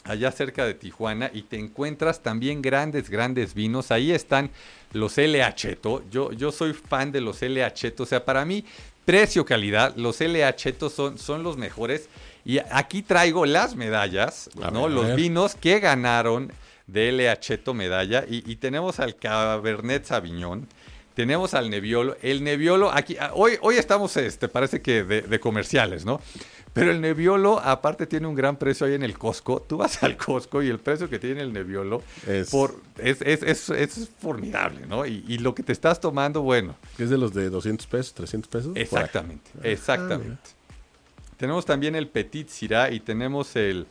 allá 0.10 0.32
cerca 0.32 0.66
de 0.66 0.74
Tijuana, 0.74 1.30
y 1.34 1.44
te 1.44 1.58
encuentras 1.58 2.22
también 2.22 2.62
grandes, 2.62 3.10
grandes 3.10 3.54
vinos. 3.54 3.92
Ahí 3.92 4.12
están 4.12 4.50
los 4.94 5.18
LH. 5.18 5.78
Yo, 6.12 6.32
yo 6.32 6.52
soy 6.52 6.74
fan 6.74 7.12
de 7.12 7.22
los 7.22 7.42
LH. 7.42 7.94
O 8.00 8.06
sea, 8.06 8.26
para 8.26 8.44
mí, 8.46 8.66
precio-calidad, 9.06 9.96
los 9.96 10.20
LH 10.20 10.90
son, 10.90 11.18
son 11.18 11.44
los 11.44 11.58
mejores. 11.58 12.10
Y 12.46 12.60
aquí 12.72 13.02
traigo 13.02 13.46
las 13.46 13.76
medallas, 13.76 14.50
A 14.62 14.72
¿no? 14.72 14.84
ver, 14.84 14.92
los 14.92 15.16
vinos 15.16 15.56
que 15.56 15.80
ganaron 15.80 16.52
de 16.88 17.12
LH 17.12 17.74
medalla. 17.74 18.26
Y, 18.28 18.50
y 18.52 18.56
tenemos 18.56 19.00
al 19.00 19.16
Cabernet 19.16 20.06
Sauvignon. 20.06 20.68
Tenemos 21.14 21.54
al 21.54 21.70
Nebbiolo. 21.70 22.16
El 22.22 22.44
Nebbiolo, 22.44 22.92
aquí, 22.92 23.18
ah, 23.20 23.32
hoy, 23.34 23.58
hoy 23.62 23.76
estamos, 23.76 24.16
este, 24.16 24.48
parece 24.48 24.82
que 24.82 25.04
de, 25.04 25.22
de 25.22 25.40
comerciales, 25.40 26.06
¿no? 26.06 26.22
Pero 26.74 26.92
el 26.92 27.02
Nebbiolo, 27.02 27.60
aparte, 27.60 28.06
tiene 28.06 28.28
un 28.28 28.36
gran 28.36 28.56
precio 28.58 28.86
ahí 28.86 28.94
en 28.94 29.04
el 29.04 29.18
Costco. 29.18 29.62
Tú 29.62 29.78
vas 29.78 30.02
al 30.04 30.16
Costco 30.18 30.62
y 30.62 30.70
el 30.70 30.80
precio 30.80 31.10
que 31.10 31.18
tiene 31.20 31.42
el 31.42 31.52
Nebbiolo 31.52 32.02
Es- 32.28 32.50
por, 32.52 32.76
es, 32.98 33.22
es, 33.22 33.44
es- 33.44 33.70
es 33.70 34.10
formidable, 34.20 34.86
¿no? 34.88 35.06
Y, 35.06 35.26
y 35.28 35.40
lo 35.40 35.56
que 35.56 35.64
te 35.64 35.72
estás 35.74 36.00
tomando, 36.00 36.42
bueno, 36.42 36.76
Es 36.98 37.10
de 37.10 37.18
los 37.18 37.34
de 37.34 37.50
200 37.50 37.88
pesos, 37.88 38.14
300 38.14 38.50
pesos. 38.50 38.68
por 38.70 38.78
ahí. 38.78 38.84
Exactamente, 38.84 39.50
exactamente. 39.64 40.50
tenemos 41.38 41.66
también 41.66 41.96
el 41.96 42.08
Petit 42.08 42.50
Syrah 42.50 42.92
y 42.92 43.00
tenemos 43.00 43.56
el, 43.56 43.88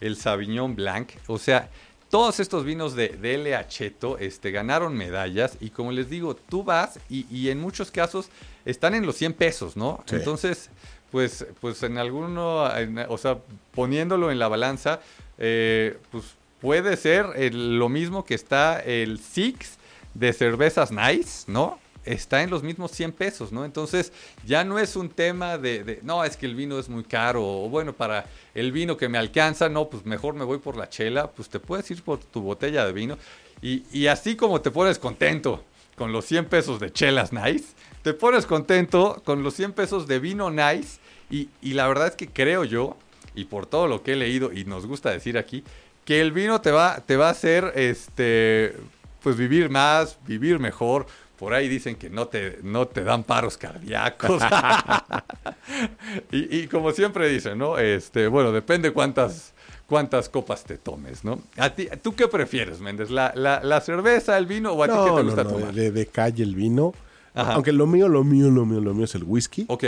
el 0.00 0.16
Sauvignon 0.16 0.74
Blanc. 0.74 1.10
O 1.26 1.38
sea, 1.38 1.68
todos 2.10 2.40
estos 2.40 2.64
vinos 2.64 2.94
de, 2.94 3.08
de 3.08 3.34
LH 3.38 3.92
este, 4.20 4.50
ganaron 4.50 4.96
medallas 4.96 5.56
y 5.60 5.70
como 5.70 5.92
les 5.92 6.08
digo, 6.10 6.34
tú 6.36 6.62
vas 6.62 6.98
y, 7.08 7.26
y 7.34 7.50
en 7.50 7.58
muchos 7.60 7.90
casos 7.90 8.28
están 8.64 8.94
en 8.94 9.04
los 9.06 9.16
100 9.16 9.32
pesos, 9.34 9.76
¿no? 9.76 10.02
Sí. 10.06 10.16
Entonces, 10.16 10.70
pues, 11.12 11.46
pues 11.60 11.82
en 11.82 11.98
alguno, 11.98 12.64
o 13.08 13.18
sea, 13.18 13.38
poniéndolo 13.72 14.32
en 14.32 14.38
la 14.38 14.48
balanza, 14.48 15.00
eh, 15.38 15.98
pues 16.10 16.24
puede 16.60 16.96
ser 16.96 17.52
lo 17.54 17.88
mismo 17.88 18.24
que 18.24 18.34
está 18.34 18.80
el 18.80 19.20
Six 19.20 19.78
de 20.14 20.32
cervezas 20.32 20.90
Nice, 20.90 21.44
¿no? 21.46 21.78
Está 22.04 22.42
en 22.42 22.50
los 22.50 22.64
mismos 22.64 22.90
100 22.92 23.12
pesos, 23.12 23.52
¿no? 23.52 23.64
Entonces 23.64 24.12
ya 24.44 24.64
no 24.64 24.78
es 24.78 24.96
un 24.96 25.10
tema 25.10 25.58
de, 25.58 25.84
de, 25.84 26.00
no, 26.02 26.24
es 26.24 26.36
que 26.36 26.46
el 26.46 26.54
vino 26.56 26.78
es 26.78 26.88
muy 26.88 27.04
caro, 27.04 27.46
o 27.46 27.68
bueno, 27.68 27.92
para 27.92 28.24
el 28.54 28.72
vino 28.72 28.96
que 28.96 29.08
me 29.08 29.18
alcanza, 29.18 29.68
no, 29.68 29.88
pues 29.88 30.04
mejor 30.06 30.34
me 30.34 30.44
voy 30.44 30.58
por 30.58 30.76
la 30.76 30.88
chela, 30.88 31.30
pues 31.30 31.48
te 31.48 31.60
puedes 31.60 31.88
ir 31.90 32.02
por 32.02 32.18
tu 32.18 32.40
botella 32.40 32.86
de 32.86 32.92
vino. 32.92 33.18
Y, 33.60 33.84
y 33.92 34.06
así 34.06 34.34
como 34.34 34.60
te 34.60 34.70
pones 34.70 34.98
contento 34.98 35.62
con 35.94 36.10
los 36.10 36.24
100 36.24 36.46
pesos 36.46 36.80
de 36.80 36.90
chelas 36.90 37.32
Nice, 37.32 37.66
te 38.02 38.14
pones 38.14 38.46
contento 38.46 39.22
con 39.24 39.42
los 39.42 39.54
100 39.54 39.72
pesos 39.72 40.06
de 40.08 40.18
vino 40.18 40.50
Nice. 40.50 40.98
Y, 41.32 41.48
y 41.62 41.72
la 41.72 41.88
verdad 41.88 42.06
es 42.08 42.14
que 42.14 42.28
creo 42.28 42.62
yo, 42.64 42.96
y 43.34 43.46
por 43.46 43.66
todo 43.66 43.88
lo 43.88 44.02
que 44.02 44.12
he 44.12 44.16
leído 44.16 44.52
y 44.52 44.64
nos 44.66 44.86
gusta 44.86 45.10
decir 45.10 45.38
aquí, 45.38 45.64
que 46.04 46.20
el 46.20 46.30
vino 46.30 46.60
te 46.60 46.70
va, 46.70 47.00
te 47.06 47.16
va 47.16 47.28
a 47.28 47.30
hacer 47.30 47.72
este, 47.74 48.76
pues 49.22 49.36
vivir 49.36 49.70
más, 49.70 50.18
vivir 50.26 50.58
mejor. 50.60 51.06
Por 51.38 51.54
ahí 51.54 51.68
dicen 51.68 51.96
que 51.96 52.10
no 52.10 52.28
te, 52.28 52.58
no 52.62 52.86
te 52.86 53.02
dan 53.02 53.24
paros 53.24 53.56
cardíacos. 53.56 54.42
y, 56.30 56.58
y 56.58 56.66
como 56.68 56.92
siempre 56.92 57.28
dicen, 57.28 57.58
¿no? 57.58 57.78
Este, 57.78 58.28
bueno, 58.28 58.52
depende 58.52 58.92
cuántas, 58.92 59.52
cuántas 59.86 60.28
copas 60.28 60.64
te 60.64 60.78
tomes, 60.78 61.24
¿no? 61.24 61.40
¿A 61.56 61.70
ti, 61.70 61.88
¿Tú 62.02 62.14
qué 62.14 62.28
prefieres, 62.28 62.80
Méndez? 62.80 63.10
¿La, 63.10 63.32
la, 63.34 63.60
la 63.62 63.80
cerveza, 63.80 64.36
el 64.38 64.46
vino 64.46 64.72
o 64.72 64.82
a 64.82 64.86
ti 64.86 64.92
qué 64.92 64.98
No, 64.98 65.04
te 65.16 65.22
no, 65.22 65.24
gusta 65.24 65.44
no, 65.44 65.50
tomar? 65.50 65.72
de, 65.74 65.90
de 65.90 66.06
calle 66.06 66.42
el 66.44 66.54
vino. 66.54 66.92
Ajá. 67.34 67.54
Aunque 67.54 67.72
lo 67.72 67.86
mío, 67.86 68.08
lo 68.08 68.22
mío, 68.24 68.50
lo 68.50 68.66
mío, 68.66 68.80
lo 68.80 68.92
mío 68.94 69.04
es 69.06 69.14
el 69.14 69.24
whisky. 69.24 69.64
Ok. 69.68 69.84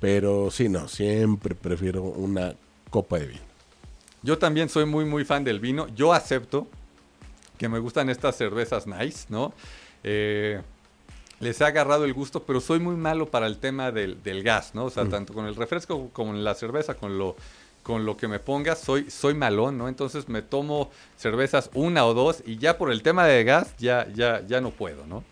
Pero 0.00 0.50
sí, 0.50 0.68
no, 0.68 0.88
siempre 0.88 1.54
prefiero 1.54 2.02
una 2.02 2.54
copa 2.90 3.18
de 3.18 3.26
vino. 3.26 3.40
Yo 4.22 4.38
también 4.38 4.68
soy 4.68 4.84
muy, 4.84 5.04
muy 5.04 5.24
fan 5.24 5.44
del 5.44 5.60
vino. 5.60 5.86
Yo 5.94 6.12
acepto 6.12 6.66
que 7.58 7.68
me 7.68 7.78
gustan 7.78 8.10
estas 8.10 8.36
cervezas 8.36 8.86
nice, 8.86 9.26
¿no? 9.28 9.54
Eh, 10.02 10.60
les 11.40 11.60
he 11.60 11.64
agarrado 11.64 12.04
el 12.04 12.12
gusto, 12.12 12.42
pero 12.42 12.60
soy 12.60 12.78
muy 12.78 12.96
malo 12.96 13.26
para 13.26 13.46
el 13.46 13.58
tema 13.58 13.92
del, 13.92 14.22
del 14.22 14.42
gas, 14.42 14.74
¿no? 14.74 14.86
O 14.86 14.90
sea, 14.90 15.06
tanto 15.06 15.34
con 15.34 15.46
el 15.46 15.54
refresco 15.54 16.10
como 16.12 16.32
en 16.32 16.44
la 16.44 16.54
cerveza, 16.54 16.94
con 16.94 17.18
lo, 17.18 17.36
con 17.82 18.06
lo 18.06 18.16
que 18.16 18.26
me 18.26 18.38
pongas, 18.38 18.80
soy, 18.80 19.10
soy 19.10 19.34
malón, 19.34 19.78
¿no? 19.78 19.88
Entonces 19.88 20.28
me 20.28 20.42
tomo 20.42 20.90
cervezas 21.16 21.70
una 21.74 22.06
o 22.06 22.14
dos 22.14 22.42
y 22.46 22.56
ya 22.56 22.78
por 22.78 22.90
el 22.90 23.02
tema 23.02 23.26
de 23.26 23.44
gas 23.44 23.74
ya, 23.78 24.08
ya, 24.14 24.42
ya 24.46 24.60
no 24.60 24.70
puedo, 24.70 25.06
¿no? 25.06 25.22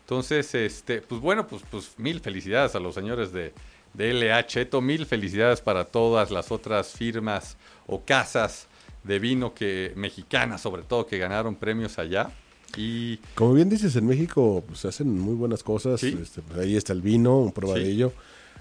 Entonces, 0.00 0.54
este, 0.54 1.00
pues 1.00 1.20
bueno, 1.20 1.46
pues, 1.46 1.62
pues 1.70 1.94
mil 1.96 2.20
felicidades 2.20 2.74
a 2.74 2.80
los 2.80 2.94
señores 2.94 3.32
de, 3.32 3.52
de 3.96 4.10
LH, 4.12 4.60
Eto, 4.62 4.80
mil 4.80 5.06
felicidades 5.06 5.60
para 5.60 5.84
todas 5.84 6.30
las 6.30 6.50
otras 6.52 6.88
firmas 6.88 7.56
o 7.86 8.02
casas 8.04 8.66
de 9.04 9.18
vino 9.18 9.54
que 9.54 9.92
mexicanas, 9.96 10.60
sobre 10.60 10.82
todo, 10.82 11.06
que 11.06 11.18
ganaron 11.18 11.54
premios 11.54 11.98
allá. 11.98 12.30
Y 12.76 13.18
Como 13.34 13.54
bien 13.54 13.68
dices, 13.70 13.94
en 13.96 14.06
México 14.06 14.62
pues, 14.66 14.80
se 14.80 14.88
hacen 14.88 15.18
muy 15.18 15.34
buenas 15.34 15.62
cosas. 15.62 16.00
Sí. 16.00 16.18
Este, 16.20 16.42
pues, 16.42 16.58
ahí 16.58 16.76
está 16.76 16.92
el 16.92 17.00
vino, 17.00 17.38
un 17.38 17.52
prueba 17.52 17.76
Sí. 17.78 17.84
de 17.84 17.90
ello. 17.90 18.12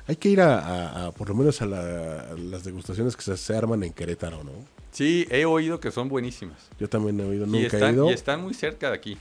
Hay 0.07 0.15
que 0.17 0.29
ir 0.29 0.39
a, 0.39 0.59
a- 0.59 1.05
a, 1.07 1.11
por 1.11 1.29
lo 1.29 1.35
menos 1.35 1.61
a, 1.61 1.65
la- 1.65 2.19
a 2.29 2.33
las 2.37 2.63
degustaciones 2.63 3.15
que 3.15 3.23
se, 3.23 3.35
se 3.35 3.55
arman 3.57 3.83
en 3.83 3.91
Querétaro, 3.91 4.43
¿no? 4.43 4.51
sí, 4.91 5.27
he 5.29 5.43
oído 5.45 5.79
que 5.81 5.91
son 5.91 6.07
buenísimas. 6.07 6.69
Yo 6.79 6.87
también 6.87 7.19
he 7.19 7.23
oído, 7.25 7.45
Y 7.45 7.49
nunca 7.49 7.89
he 7.89 7.91
ido. 7.91 8.09
y 8.09 8.13
están 8.13 8.41
muy 8.41 8.53
cerca 8.53 8.89
de 8.91 8.95
aquí. 8.95 9.17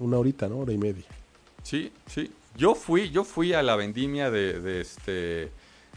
Una 0.00 0.16
horita, 0.18 0.48
¿no? 0.48 0.58
Hora 0.60 0.72
y 0.72 0.78
media. 0.78 1.04
Sí, 1.62 1.92
sí. 2.06 2.30
Yo 2.58 2.74
fui, 2.74 3.08
yo 3.10 3.22
fui 3.22 3.54
a 3.54 3.62
la 3.62 3.76
vendimia 3.76 4.30
de, 4.30 4.60
de 4.60 4.80
este 4.80 5.52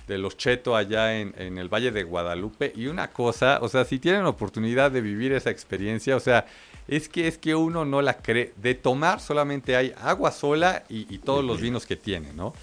de 0.07 0.17
los 0.17 0.37
Cheto 0.37 0.75
allá 0.75 1.19
en, 1.19 1.33
en 1.37 1.57
el 1.57 1.69
Valle 1.69 1.91
de 1.91 2.03
Guadalupe 2.03 2.71
y 2.75 2.87
una 2.87 3.09
cosa, 3.09 3.59
o 3.61 3.69
sea, 3.69 3.83
si 3.85 3.97
tienen 3.97 4.25
oportunidad 4.25 4.91
de 4.91 5.01
vivir 5.01 5.31
esa 5.31 5.49
experiencia, 5.49 6.15
o 6.15 6.19
sea, 6.19 6.45
es 6.87 7.09
que 7.09 7.27
es 7.27 7.37
que 7.37 7.55
uno 7.55 7.83
no 7.83 8.01
la 8.01 8.17
cree. 8.17 8.53
De 8.57 8.75
tomar 8.75 9.19
solamente 9.19 9.75
hay 9.75 9.93
agua 9.99 10.31
sola 10.31 10.83
y, 10.87 11.13
y 11.13 11.17
todos 11.17 11.43
los 11.43 11.61
vinos 11.61 11.85
que 11.85 11.95
tiene, 11.95 12.33
¿no? 12.33 12.53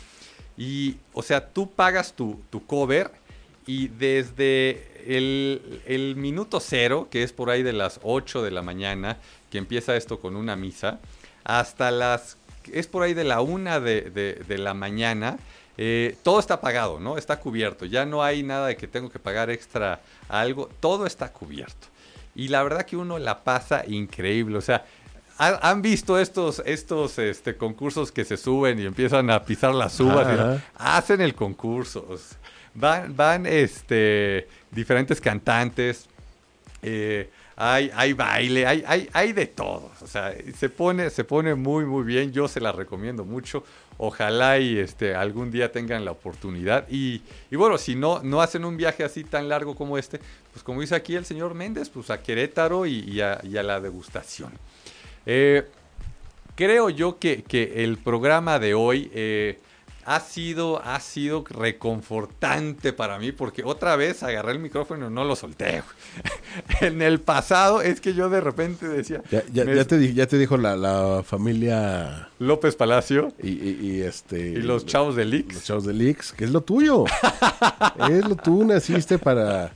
Y, 0.57 0.97
o 1.13 1.23
sea, 1.23 1.49
tú 1.49 1.71
pagas 1.71 2.13
tu, 2.13 2.41
tu 2.51 2.67
cover 2.67 3.11
y 3.67 3.89
desde 3.89 4.87
el, 5.07 5.83
el 5.87 6.17
minuto 6.17 6.61
cero, 6.61 7.09
que 7.11 7.23
es 7.23 7.33
por 7.33 7.51
ahí 7.51 7.63
de 7.63 7.73
las 7.73 8.01
8 8.03 8.43
de 8.43 8.51
la 8.51 8.63
mañana, 8.63 9.19
que 9.51 9.59
empieza 9.59 9.97
esto 9.97 10.21
con 10.21 10.37
una 10.37 10.55
misa, 10.55 11.01
hasta 11.45 11.91
las... 11.91 12.37
es 12.75 12.87
por 12.87 13.03
ahí 13.03 13.14
de 13.14 13.25
la 13.25 13.41
1 13.41 13.81
de, 13.81 14.03
de- 14.11 14.43
de 14.47 14.59
la 14.59 14.75
mañana, 14.75 15.39
eh, 15.77 16.16
todo 16.23 16.41
está 16.41 16.61
pagado, 16.61 16.99
¿no? 17.01 17.16
Está 17.19 17.39
cubierto. 17.39 17.85
Ya 17.85 18.05
no 18.05 18.23
hay 18.23 18.43
nada 18.43 18.66
de 18.69 18.77
que 18.77 18.89
tengo 18.89 19.11
que 19.11 19.19
pagar 19.19 19.49
extra 19.51 20.01
algo. 20.29 20.69
Todo 20.81 21.07
está 21.07 21.33
cubierto. 21.33 21.87
Y 22.35 22.49
la 22.49 22.62
verdad 22.62 22.85
que 22.85 22.97
uno 22.97 23.19
la 23.19 23.45
pasa 23.45 23.85
increíble. 23.87 24.59
O 24.59 24.61
sea, 24.61 24.85
¿ha- 25.39 25.71
¿han 25.71 25.81
visto 25.83 26.19
estos, 26.19 26.62
estos 26.66 27.19
este, 27.19 27.57
concursos 27.57 28.11
que 28.12 28.25
se 28.25 28.37
suben 28.37 28.79
y 28.81 28.87
empiezan 28.87 29.31
a 29.31 29.45
pisar 29.45 29.73
las 29.75 29.99
uvas? 30.01 30.27
Ajá. 30.27 30.62
hacen 30.77 31.21
el 31.21 31.35
concurso. 31.35 32.07
van, 32.75 33.16
van 33.16 33.47
este, 33.47 34.49
diferentes 34.71 35.21
cantantes. 35.21 36.07
eh, 36.83 37.31
hay, 37.61 38.13
baile, 38.13 38.67
hay, 39.13 39.33
de 39.33 39.47
todo. 39.47 39.91
O 40.01 40.07
sea, 40.07 40.33
se 40.57 40.69
pone, 40.69 41.55
muy, 41.57 41.85
muy 41.85 42.05
bien. 42.05 42.33
Yo 42.33 42.47
se 42.47 42.61
la 42.61 42.71
recomiendo 42.71 43.25
mucho. 43.25 43.65
Ojalá 43.97 44.61
y 44.61 44.79
este, 44.79 45.17
algún 45.17 45.51
día 45.51 45.73
tengan 45.73 46.05
la 46.05 46.13
oportunidad. 46.13 46.87
Y, 46.89 47.21
bueno, 47.51 47.77
si 47.77 47.97
no, 47.97 48.21
hacen 48.41 48.65
un 48.65 48.77
viaje 48.77 49.03
así 49.03 49.25
tan 49.25 49.49
largo 49.49 49.75
como 49.75 49.99
este, 49.99 50.21
pues 50.53 50.63
como 50.63 50.81
dice 50.81 50.95
aquí 50.95 51.17
el 51.17 51.25
señor 51.25 51.55
Méndez, 51.55 51.89
pues 51.89 52.11
a 52.11 52.23
Querétaro 52.23 52.87
y, 52.87 53.21
a, 53.21 53.41
la 53.43 53.81
degustación. 53.81 54.53
Eh, 55.27 55.67
creo 56.55 56.91
yo 56.91 57.19
que, 57.19 57.43
que 57.43 57.83
el 57.83 57.99
programa 57.99 58.61
de 58.61 58.75
hoy 58.75 59.11
eh, 59.13 59.59
ha 60.11 60.21
sido, 60.21 60.81
ha 60.83 60.99
sido 61.01 61.45
reconfortante 61.49 62.93
para 62.93 63.19
mí 63.19 63.33
porque 63.33 63.63
otra 63.65 63.95
vez 63.97 64.23
agarré 64.23 64.53
el 64.53 64.59
micrófono 64.59 65.09
y 65.09 65.11
no 65.13 65.25
lo 65.25 65.37
solté. 65.37 65.83
en 66.81 67.03
el 67.03 67.21
pasado 67.21 67.83
es 67.83 68.01
que 68.01 68.15
yo 68.15 68.31
de 68.31 68.41
repente 68.41 68.89
decía... 68.89 69.23
Ya, 69.31 69.43
ya, 69.53 69.65
me- 69.65 69.77
ya 69.77 69.85
te, 69.85 69.99
di- 69.99 70.15
ya 70.15 70.27
te 70.27 70.39
dijo 70.39 70.57
la, 70.57 70.77
la 70.77 71.23
familia 71.25 72.31
López 72.39 72.75
Palacio 72.75 73.33
y, 73.43 73.49
y- 73.51 73.79
y 73.83 74.01
este... 74.03 74.39
y 74.41 74.57
los 74.63 74.87
chavos 74.87 75.15
de 75.15 75.25
Los 75.27 75.33
Lix 75.35 75.65
chavos 75.65 75.85
de 75.85 75.93
Lix, 75.93 76.33
que 76.33 76.45
es 76.45 76.51
lo 76.53 76.63
tuyo. 76.63 77.05
es 78.11 78.27
lo 78.27 78.35
tú 78.37 78.65
naciste 78.65 79.19
para 79.19 79.73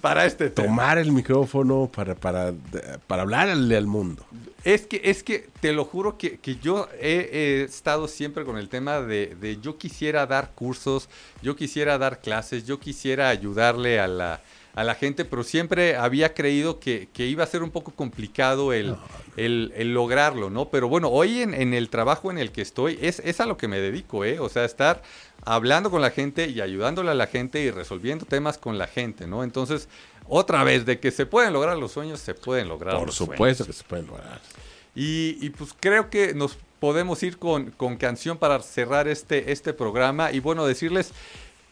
para 0.00 0.24
este 0.26 0.50
tema. 0.50 0.68
tomar 0.68 0.98
el 0.98 1.12
micrófono, 1.12 1.90
para, 1.94 2.14
para, 2.14 2.52
para 3.06 3.22
hablarle 3.22 3.76
al 3.76 3.86
mundo. 3.86 4.24
Es 4.64 4.86
que, 4.86 5.00
es 5.04 5.22
que 5.22 5.48
te 5.60 5.72
lo 5.72 5.84
juro 5.84 6.16
que, 6.16 6.38
que 6.38 6.56
yo 6.56 6.88
he, 7.00 7.28
he 7.32 7.62
estado 7.64 8.08
siempre 8.08 8.44
con 8.44 8.56
el 8.56 8.68
tema 8.68 9.00
de, 9.00 9.36
de 9.40 9.60
yo 9.60 9.76
quisiera 9.76 10.26
dar 10.26 10.52
cursos, 10.54 11.08
yo 11.42 11.54
quisiera 11.54 11.98
dar 11.98 12.20
clases, 12.20 12.66
yo 12.66 12.80
quisiera 12.80 13.28
ayudarle 13.28 14.00
a 14.00 14.08
la, 14.08 14.40
a 14.74 14.84
la 14.84 14.94
gente, 14.94 15.24
pero 15.24 15.44
siempre 15.44 15.96
había 15.96 16.34
creído 16.34 16.80
que, 16.80 17.08
que 17.12 17.26
iba 17.26 17.44
a 17.44 17.46
ser 17.46 17.62
un 17.62 17.70
poco 17.70 17.92
complicado 17.92 18.72
el, 18.72 18.96
el- 19.36 19.72
el 19.76 19.94
lograrlo, 19.94 20.50
¿no? 20.50 20.68
Pero 20.68 20.88
bueno, 20.88 21.08
hoy 21.08 21.42
en, 21.42 21.54
en 21.54 21.74
el 21.74 21.90
trabajo 21.90 22.30
en 22.30 22.38
el 22.38 22.50
que 22.50 22.62
estoy 22.62 22.98
es, 23.00 23.20
es 23.20 23.40
a 23.40 23.46
lo 23.46 23.56
que 23.56 23.68
me 23.68 23.78
dedico, 23.78 24.24
¿eh? 24.24 24.40
O 24.40 24.48
sea, 24.48 24.64
estar 24.64 25.02
hablando 25.44 25.90
con 25.90 26.00
la 26.02 26.10
gente 26.10 26.48
y 26.48 26.60
ayudándole 26.60 27.10
a 27.10 27.14
la 27.14 27.26
gente 27.28 27.60
y 27.60 27.70
resolviendo 27.70 28.24
temas 28.26 28.58
con 28.58 28.76
la 28.78 28.86
gente, 28.86 29.26
¿no? 29.26 29.44
Entonces, 29.44 29.88
otra 30.26 30.64
vez, 30.64 30.84
de 30.86 30.98
que 30.98 31.10
se 31.10 31.26
pueden 31.26 31.52
lograr 31.52 31.76
los 31.76 31.92
sueños, 31.92 32.18
se 32.20 32.34
pueden 32.34 32.68
lograr 32.68 32.96
Por 32.96 33.06
los 33.08 33.14
supuesto 33.14 33.64
sueños. 33.64 33.66
que 33.76 33.82
se 33.82 33.88
pueden 33.88 34.06
lograr. 34.06 34.40
Y, 34.96 35.36
y, 35.40 35.50
pues 35.50 35.74
creo 35.78 36.08
que 36.08 36.34
nos 36.34 36.56
podemos 36.80 37.22
ir 37.22 37.38
con, 37.38 37.70
con 37.72 37.96
canción 37.96 38.38
para 38.38 38.60
cerrar 38.62 39.08
este, 39.08 39.50
este 39.52 39.72
programa. 39.72 40.30
Y 40.32 40.38
bueno, 40.40 40.64
decirles 40.66 41.12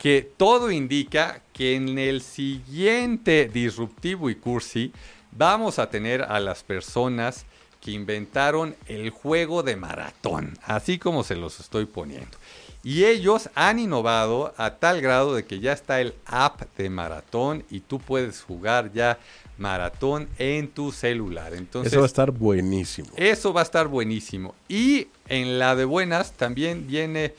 que 0.03 0.29
todo 0.37 0.73
indica 0.73 1.43
que 1.53 1.77
en 1.77 1.97
el 1.97 2.23
siguiente 2.23 3.49
Disruptivo 3.49 4.31
y 4.31 4.35
Cursi 4.35 4.91
vamos 5.31 5.79
a 5.79 5.91
tener 5.91 6.23
a 6.23 6.41
las 6.41 6.65
personas 6.65 7.47
que 7.81 7.93
inventaron 7.93 8.75
el 8.89 9.11
juego 9.11 9.63
de 9.63 9.77
maratón, 9.77 10.59
así 10.65 10.99
como 10.99 11.23
se 11.23 11.37
los 11.37 11.61
estoy 11.61 11.87
poniendo. 11.87 12.37
Y 12.83 13.05
ellos 13.05 13.49
han 13.55 13.79
innovado 13.79 14.53
a 14.57 14.75
tal 14.75 15.01
grado 15.01 15.37
de 15.37 15.45
que 15.45 15.61
ya 15.61 15.73
está 15.73 16.01
el 16.01 16.15
app 16.27 16.63
de 16.77 16.91
maratón 16.91 17.65
y 17.71 17.79
tú 17.79 18.01
puedes 18.01 18.43
jugar 18.43 18.93
ya 18.93 19.21
maratón 19.57 20.29
en 20.37 20.67
tu 20.67 20.91
celular. 20.91 21.55
Entonces, 21.55 21.93
Eso 21.93 22.01
va 22.01 22.07
a 22.07 22.09
estar 22.09 22.33
buenísimo. 22.33 23.09
eso 23.15 23.53
va 23.53 23.61
a 23.61 23.65
estar 23.65 23.87
buenísimo. 23.87 24.57
Y 24.69 25.07
en 25.29 25.61
la 25.61 25.77
de 25.77 25.85
buenas 25.85 26.33
también 26.33 26.89
viene 26.89 27.35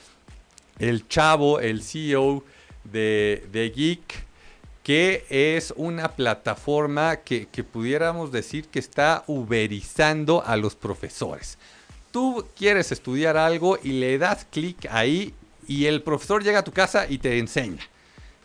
el 0.80 1.08
chavo, 1.08 1.60
el 1.60 1.84
CEO 1.84 2.44
de, 2.84 3.46
de 3.52 3.70
Geek, 3.70 4.26
que 4.84 5.26
es 5.30 5.74
una 5.78 6.10
plataforma 6.10 7.18
que, 7.18 7.48
que 7.48 7.64
pudiéramos 7.64 8.32
decir 8.32 8.68
que 8.68 8.80
está 8.80 9.24
uberizando 9.28 10.44
a 10.46 10.58
los 10.58 10.76
profesores. 10.76 11.58
Tú 12.12 12.46
quieres 12.58 12.92
estudiar 12.92 13.38
algo 13.38 13.80
y 13.82 13.94
le 13.94 14.18
das 14.18 14.46
clic 14.52 14.88
ahí 14.92 15.34
y 15.68 15.86
el 15.86 16.02
profesor 16.02 16.44
llega 16.44 16.60
a 16.60 16.64
tu 16.64 16.72
casa 16.74 17.08
y 17.10 17.18
te 17.18 17.40
enseña. 17.40 17.82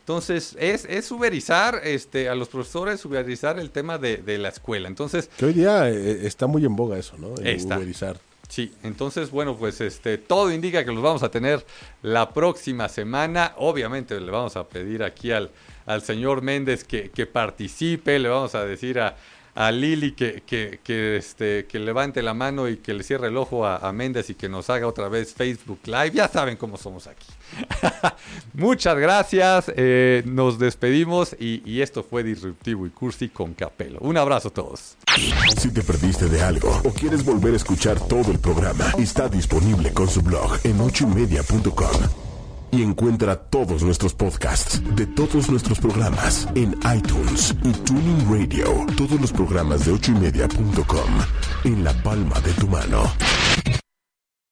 Entonces, 0.00 0.56
es, 0.58 0.86
es 0.86 1.10
uberizar 1.10 1.82
este, 1.84 2.30
a 2.30 2.34
los 2.34 2.48
profesores, 2.48 3.04
uberizar 3.04 3.58
el 3.58 3.70
tema 3.70 3.98
de, 3.98 4.16
de 4.16 4.38
la 4.38 4.48
escuela. 4.48 4.88
Entonces, 4.88 5.28
Que 5.36 5.44
hoy 5.44 5.52
día 5.52 5.90
eh, 5.90 6.26
está 6.26 6.46
muy 6.46 6.64
en 6.64 6.74
boga 6.76 6.96
eso, 6.96 7.18
¿no? 7.18 7.34
El 7.36 7.46
Está. 7.48 7.76
uberizar. 7.76 8.18
Sí, 8.48 8.72
entonces, 8.82 9.30
bueno, 9.30 9.56
pues 9.56 9.80
este, 9.82 10.16
todo 10.16 10.50
indica 10.50 10.82
que 10.84 10.90
los 10.90 11.02
vamos 11.02 11.22
a 11.22 11.30
tener 11.30 11.64
la 12.02 12.30
próxima 12.32 12.88
semana. 12.88 13.52
Obviamente 13.58 14.18
le 14.18 14.30
vamos 14.30 14.56
a 14.56 14.66
pedir 14.66 15.02
aquí 15.02 15.32
al, 15.32 15.50
al 15.84 16.02
señor 16.02 16.40
Méndez 16.40 16.82
que, 16.82 17.10
que 17.10 17.26
participe, 17.26 18.18
le 18.18 18.30
vamos 18.30 18.54
a 18.54 18.64
decir 18.64 19.00
a, 19.00 19.16
a 19.54 19.70
Lili 19.70 20.12
que, 20.12 20.42
que, 20.46 21.16
este, 21.16 21.66
que 21.66 21.78
levante 21.78 22.22
la 22.22 22.32
mano 22.32 22.68
y 22.68 22.78
que 22.78 22.94
le 22.94 23.02
cierre 23.02 23.28
el 23.28 23.36
ojo 23.36 23.66
a, 23.66 23.76
a 23.76 23.92
Méndez 23.92 24.30
y 24.30 24.34
que 24.34 24.48
nos 24.48 24.70
haga 24.70 24.86
otra 24.86 25.08
vez 25.08 25.34
Facebook 25.34 25.80
Live. 25.84 26.12
Ya 26.12 26.26
saben 26.28 26.56
cómo 26.56 26.78
somos 26.78 27.06
aquí. 27.06 27.26
Muchas 28.54 28.96
gracias, 28.98 29.72
eh, 29.76 30.22
nos 30.26 30.58
despedimos 30.58 31.36
y, 31.38 31.62
y 31.64 31.82
esto 31.82 32.02
fue 32.02 32.22
Disruptivo 32.22 32.86
y 32.86 32.90
Cursi 32.90 33.28
con 33.28 33.54
Capelo. 33.54 33.98
Un 34.00 34.16
abrazo 34.16 34.48
a 34.48 34.52
todos. 34.52 34.96
Si 35.58 35.70
te 35.70 35.82
perdiste 35.82 36.28
de 36.28 36.42
algo 36.42 36.80
o 36.84 36.90
quieres 36.90 37.24
volver 37.24 37.54
a 37.54 37.56
escuchar 37.56 37.98
todo 38.00 38.30
el 38.30 38.38
programa, 38.38 38.84
está 38.98 39.28
disponible 39.28 39.92
con 39.92 40.08
su 40.08 40.22
blog 40.22 40.58
en 40.64 40.80
ochoymedia.com. 40.80 42.28
Y 42.70 42.82
encuentra 42.82 43.34
todos 43.34 43.82
nuestros 43.82 44.12
podcasts 44.12 44.82
de 44.94 45.06
todos 45.06 45.48
nuestros 45.48 45.78
programas 45.78 46.46
en 46.54 46.76
iTunes 46.94 47.54
y 47.64 47.72
Tuning 47.72 48.26
Radio. 48.30 48.86
Todos 48.94 49.18
los 49.18 49.32
programas 49.32 49.86
de 49.86 49.92
ochoymedia.com 49.92 51.10
en 51.64 51.82
la 51.82 51.94
palma 52.02 52.38
de 52.40 52.52
tu 52.52 52.68
mano. 52.68 53.10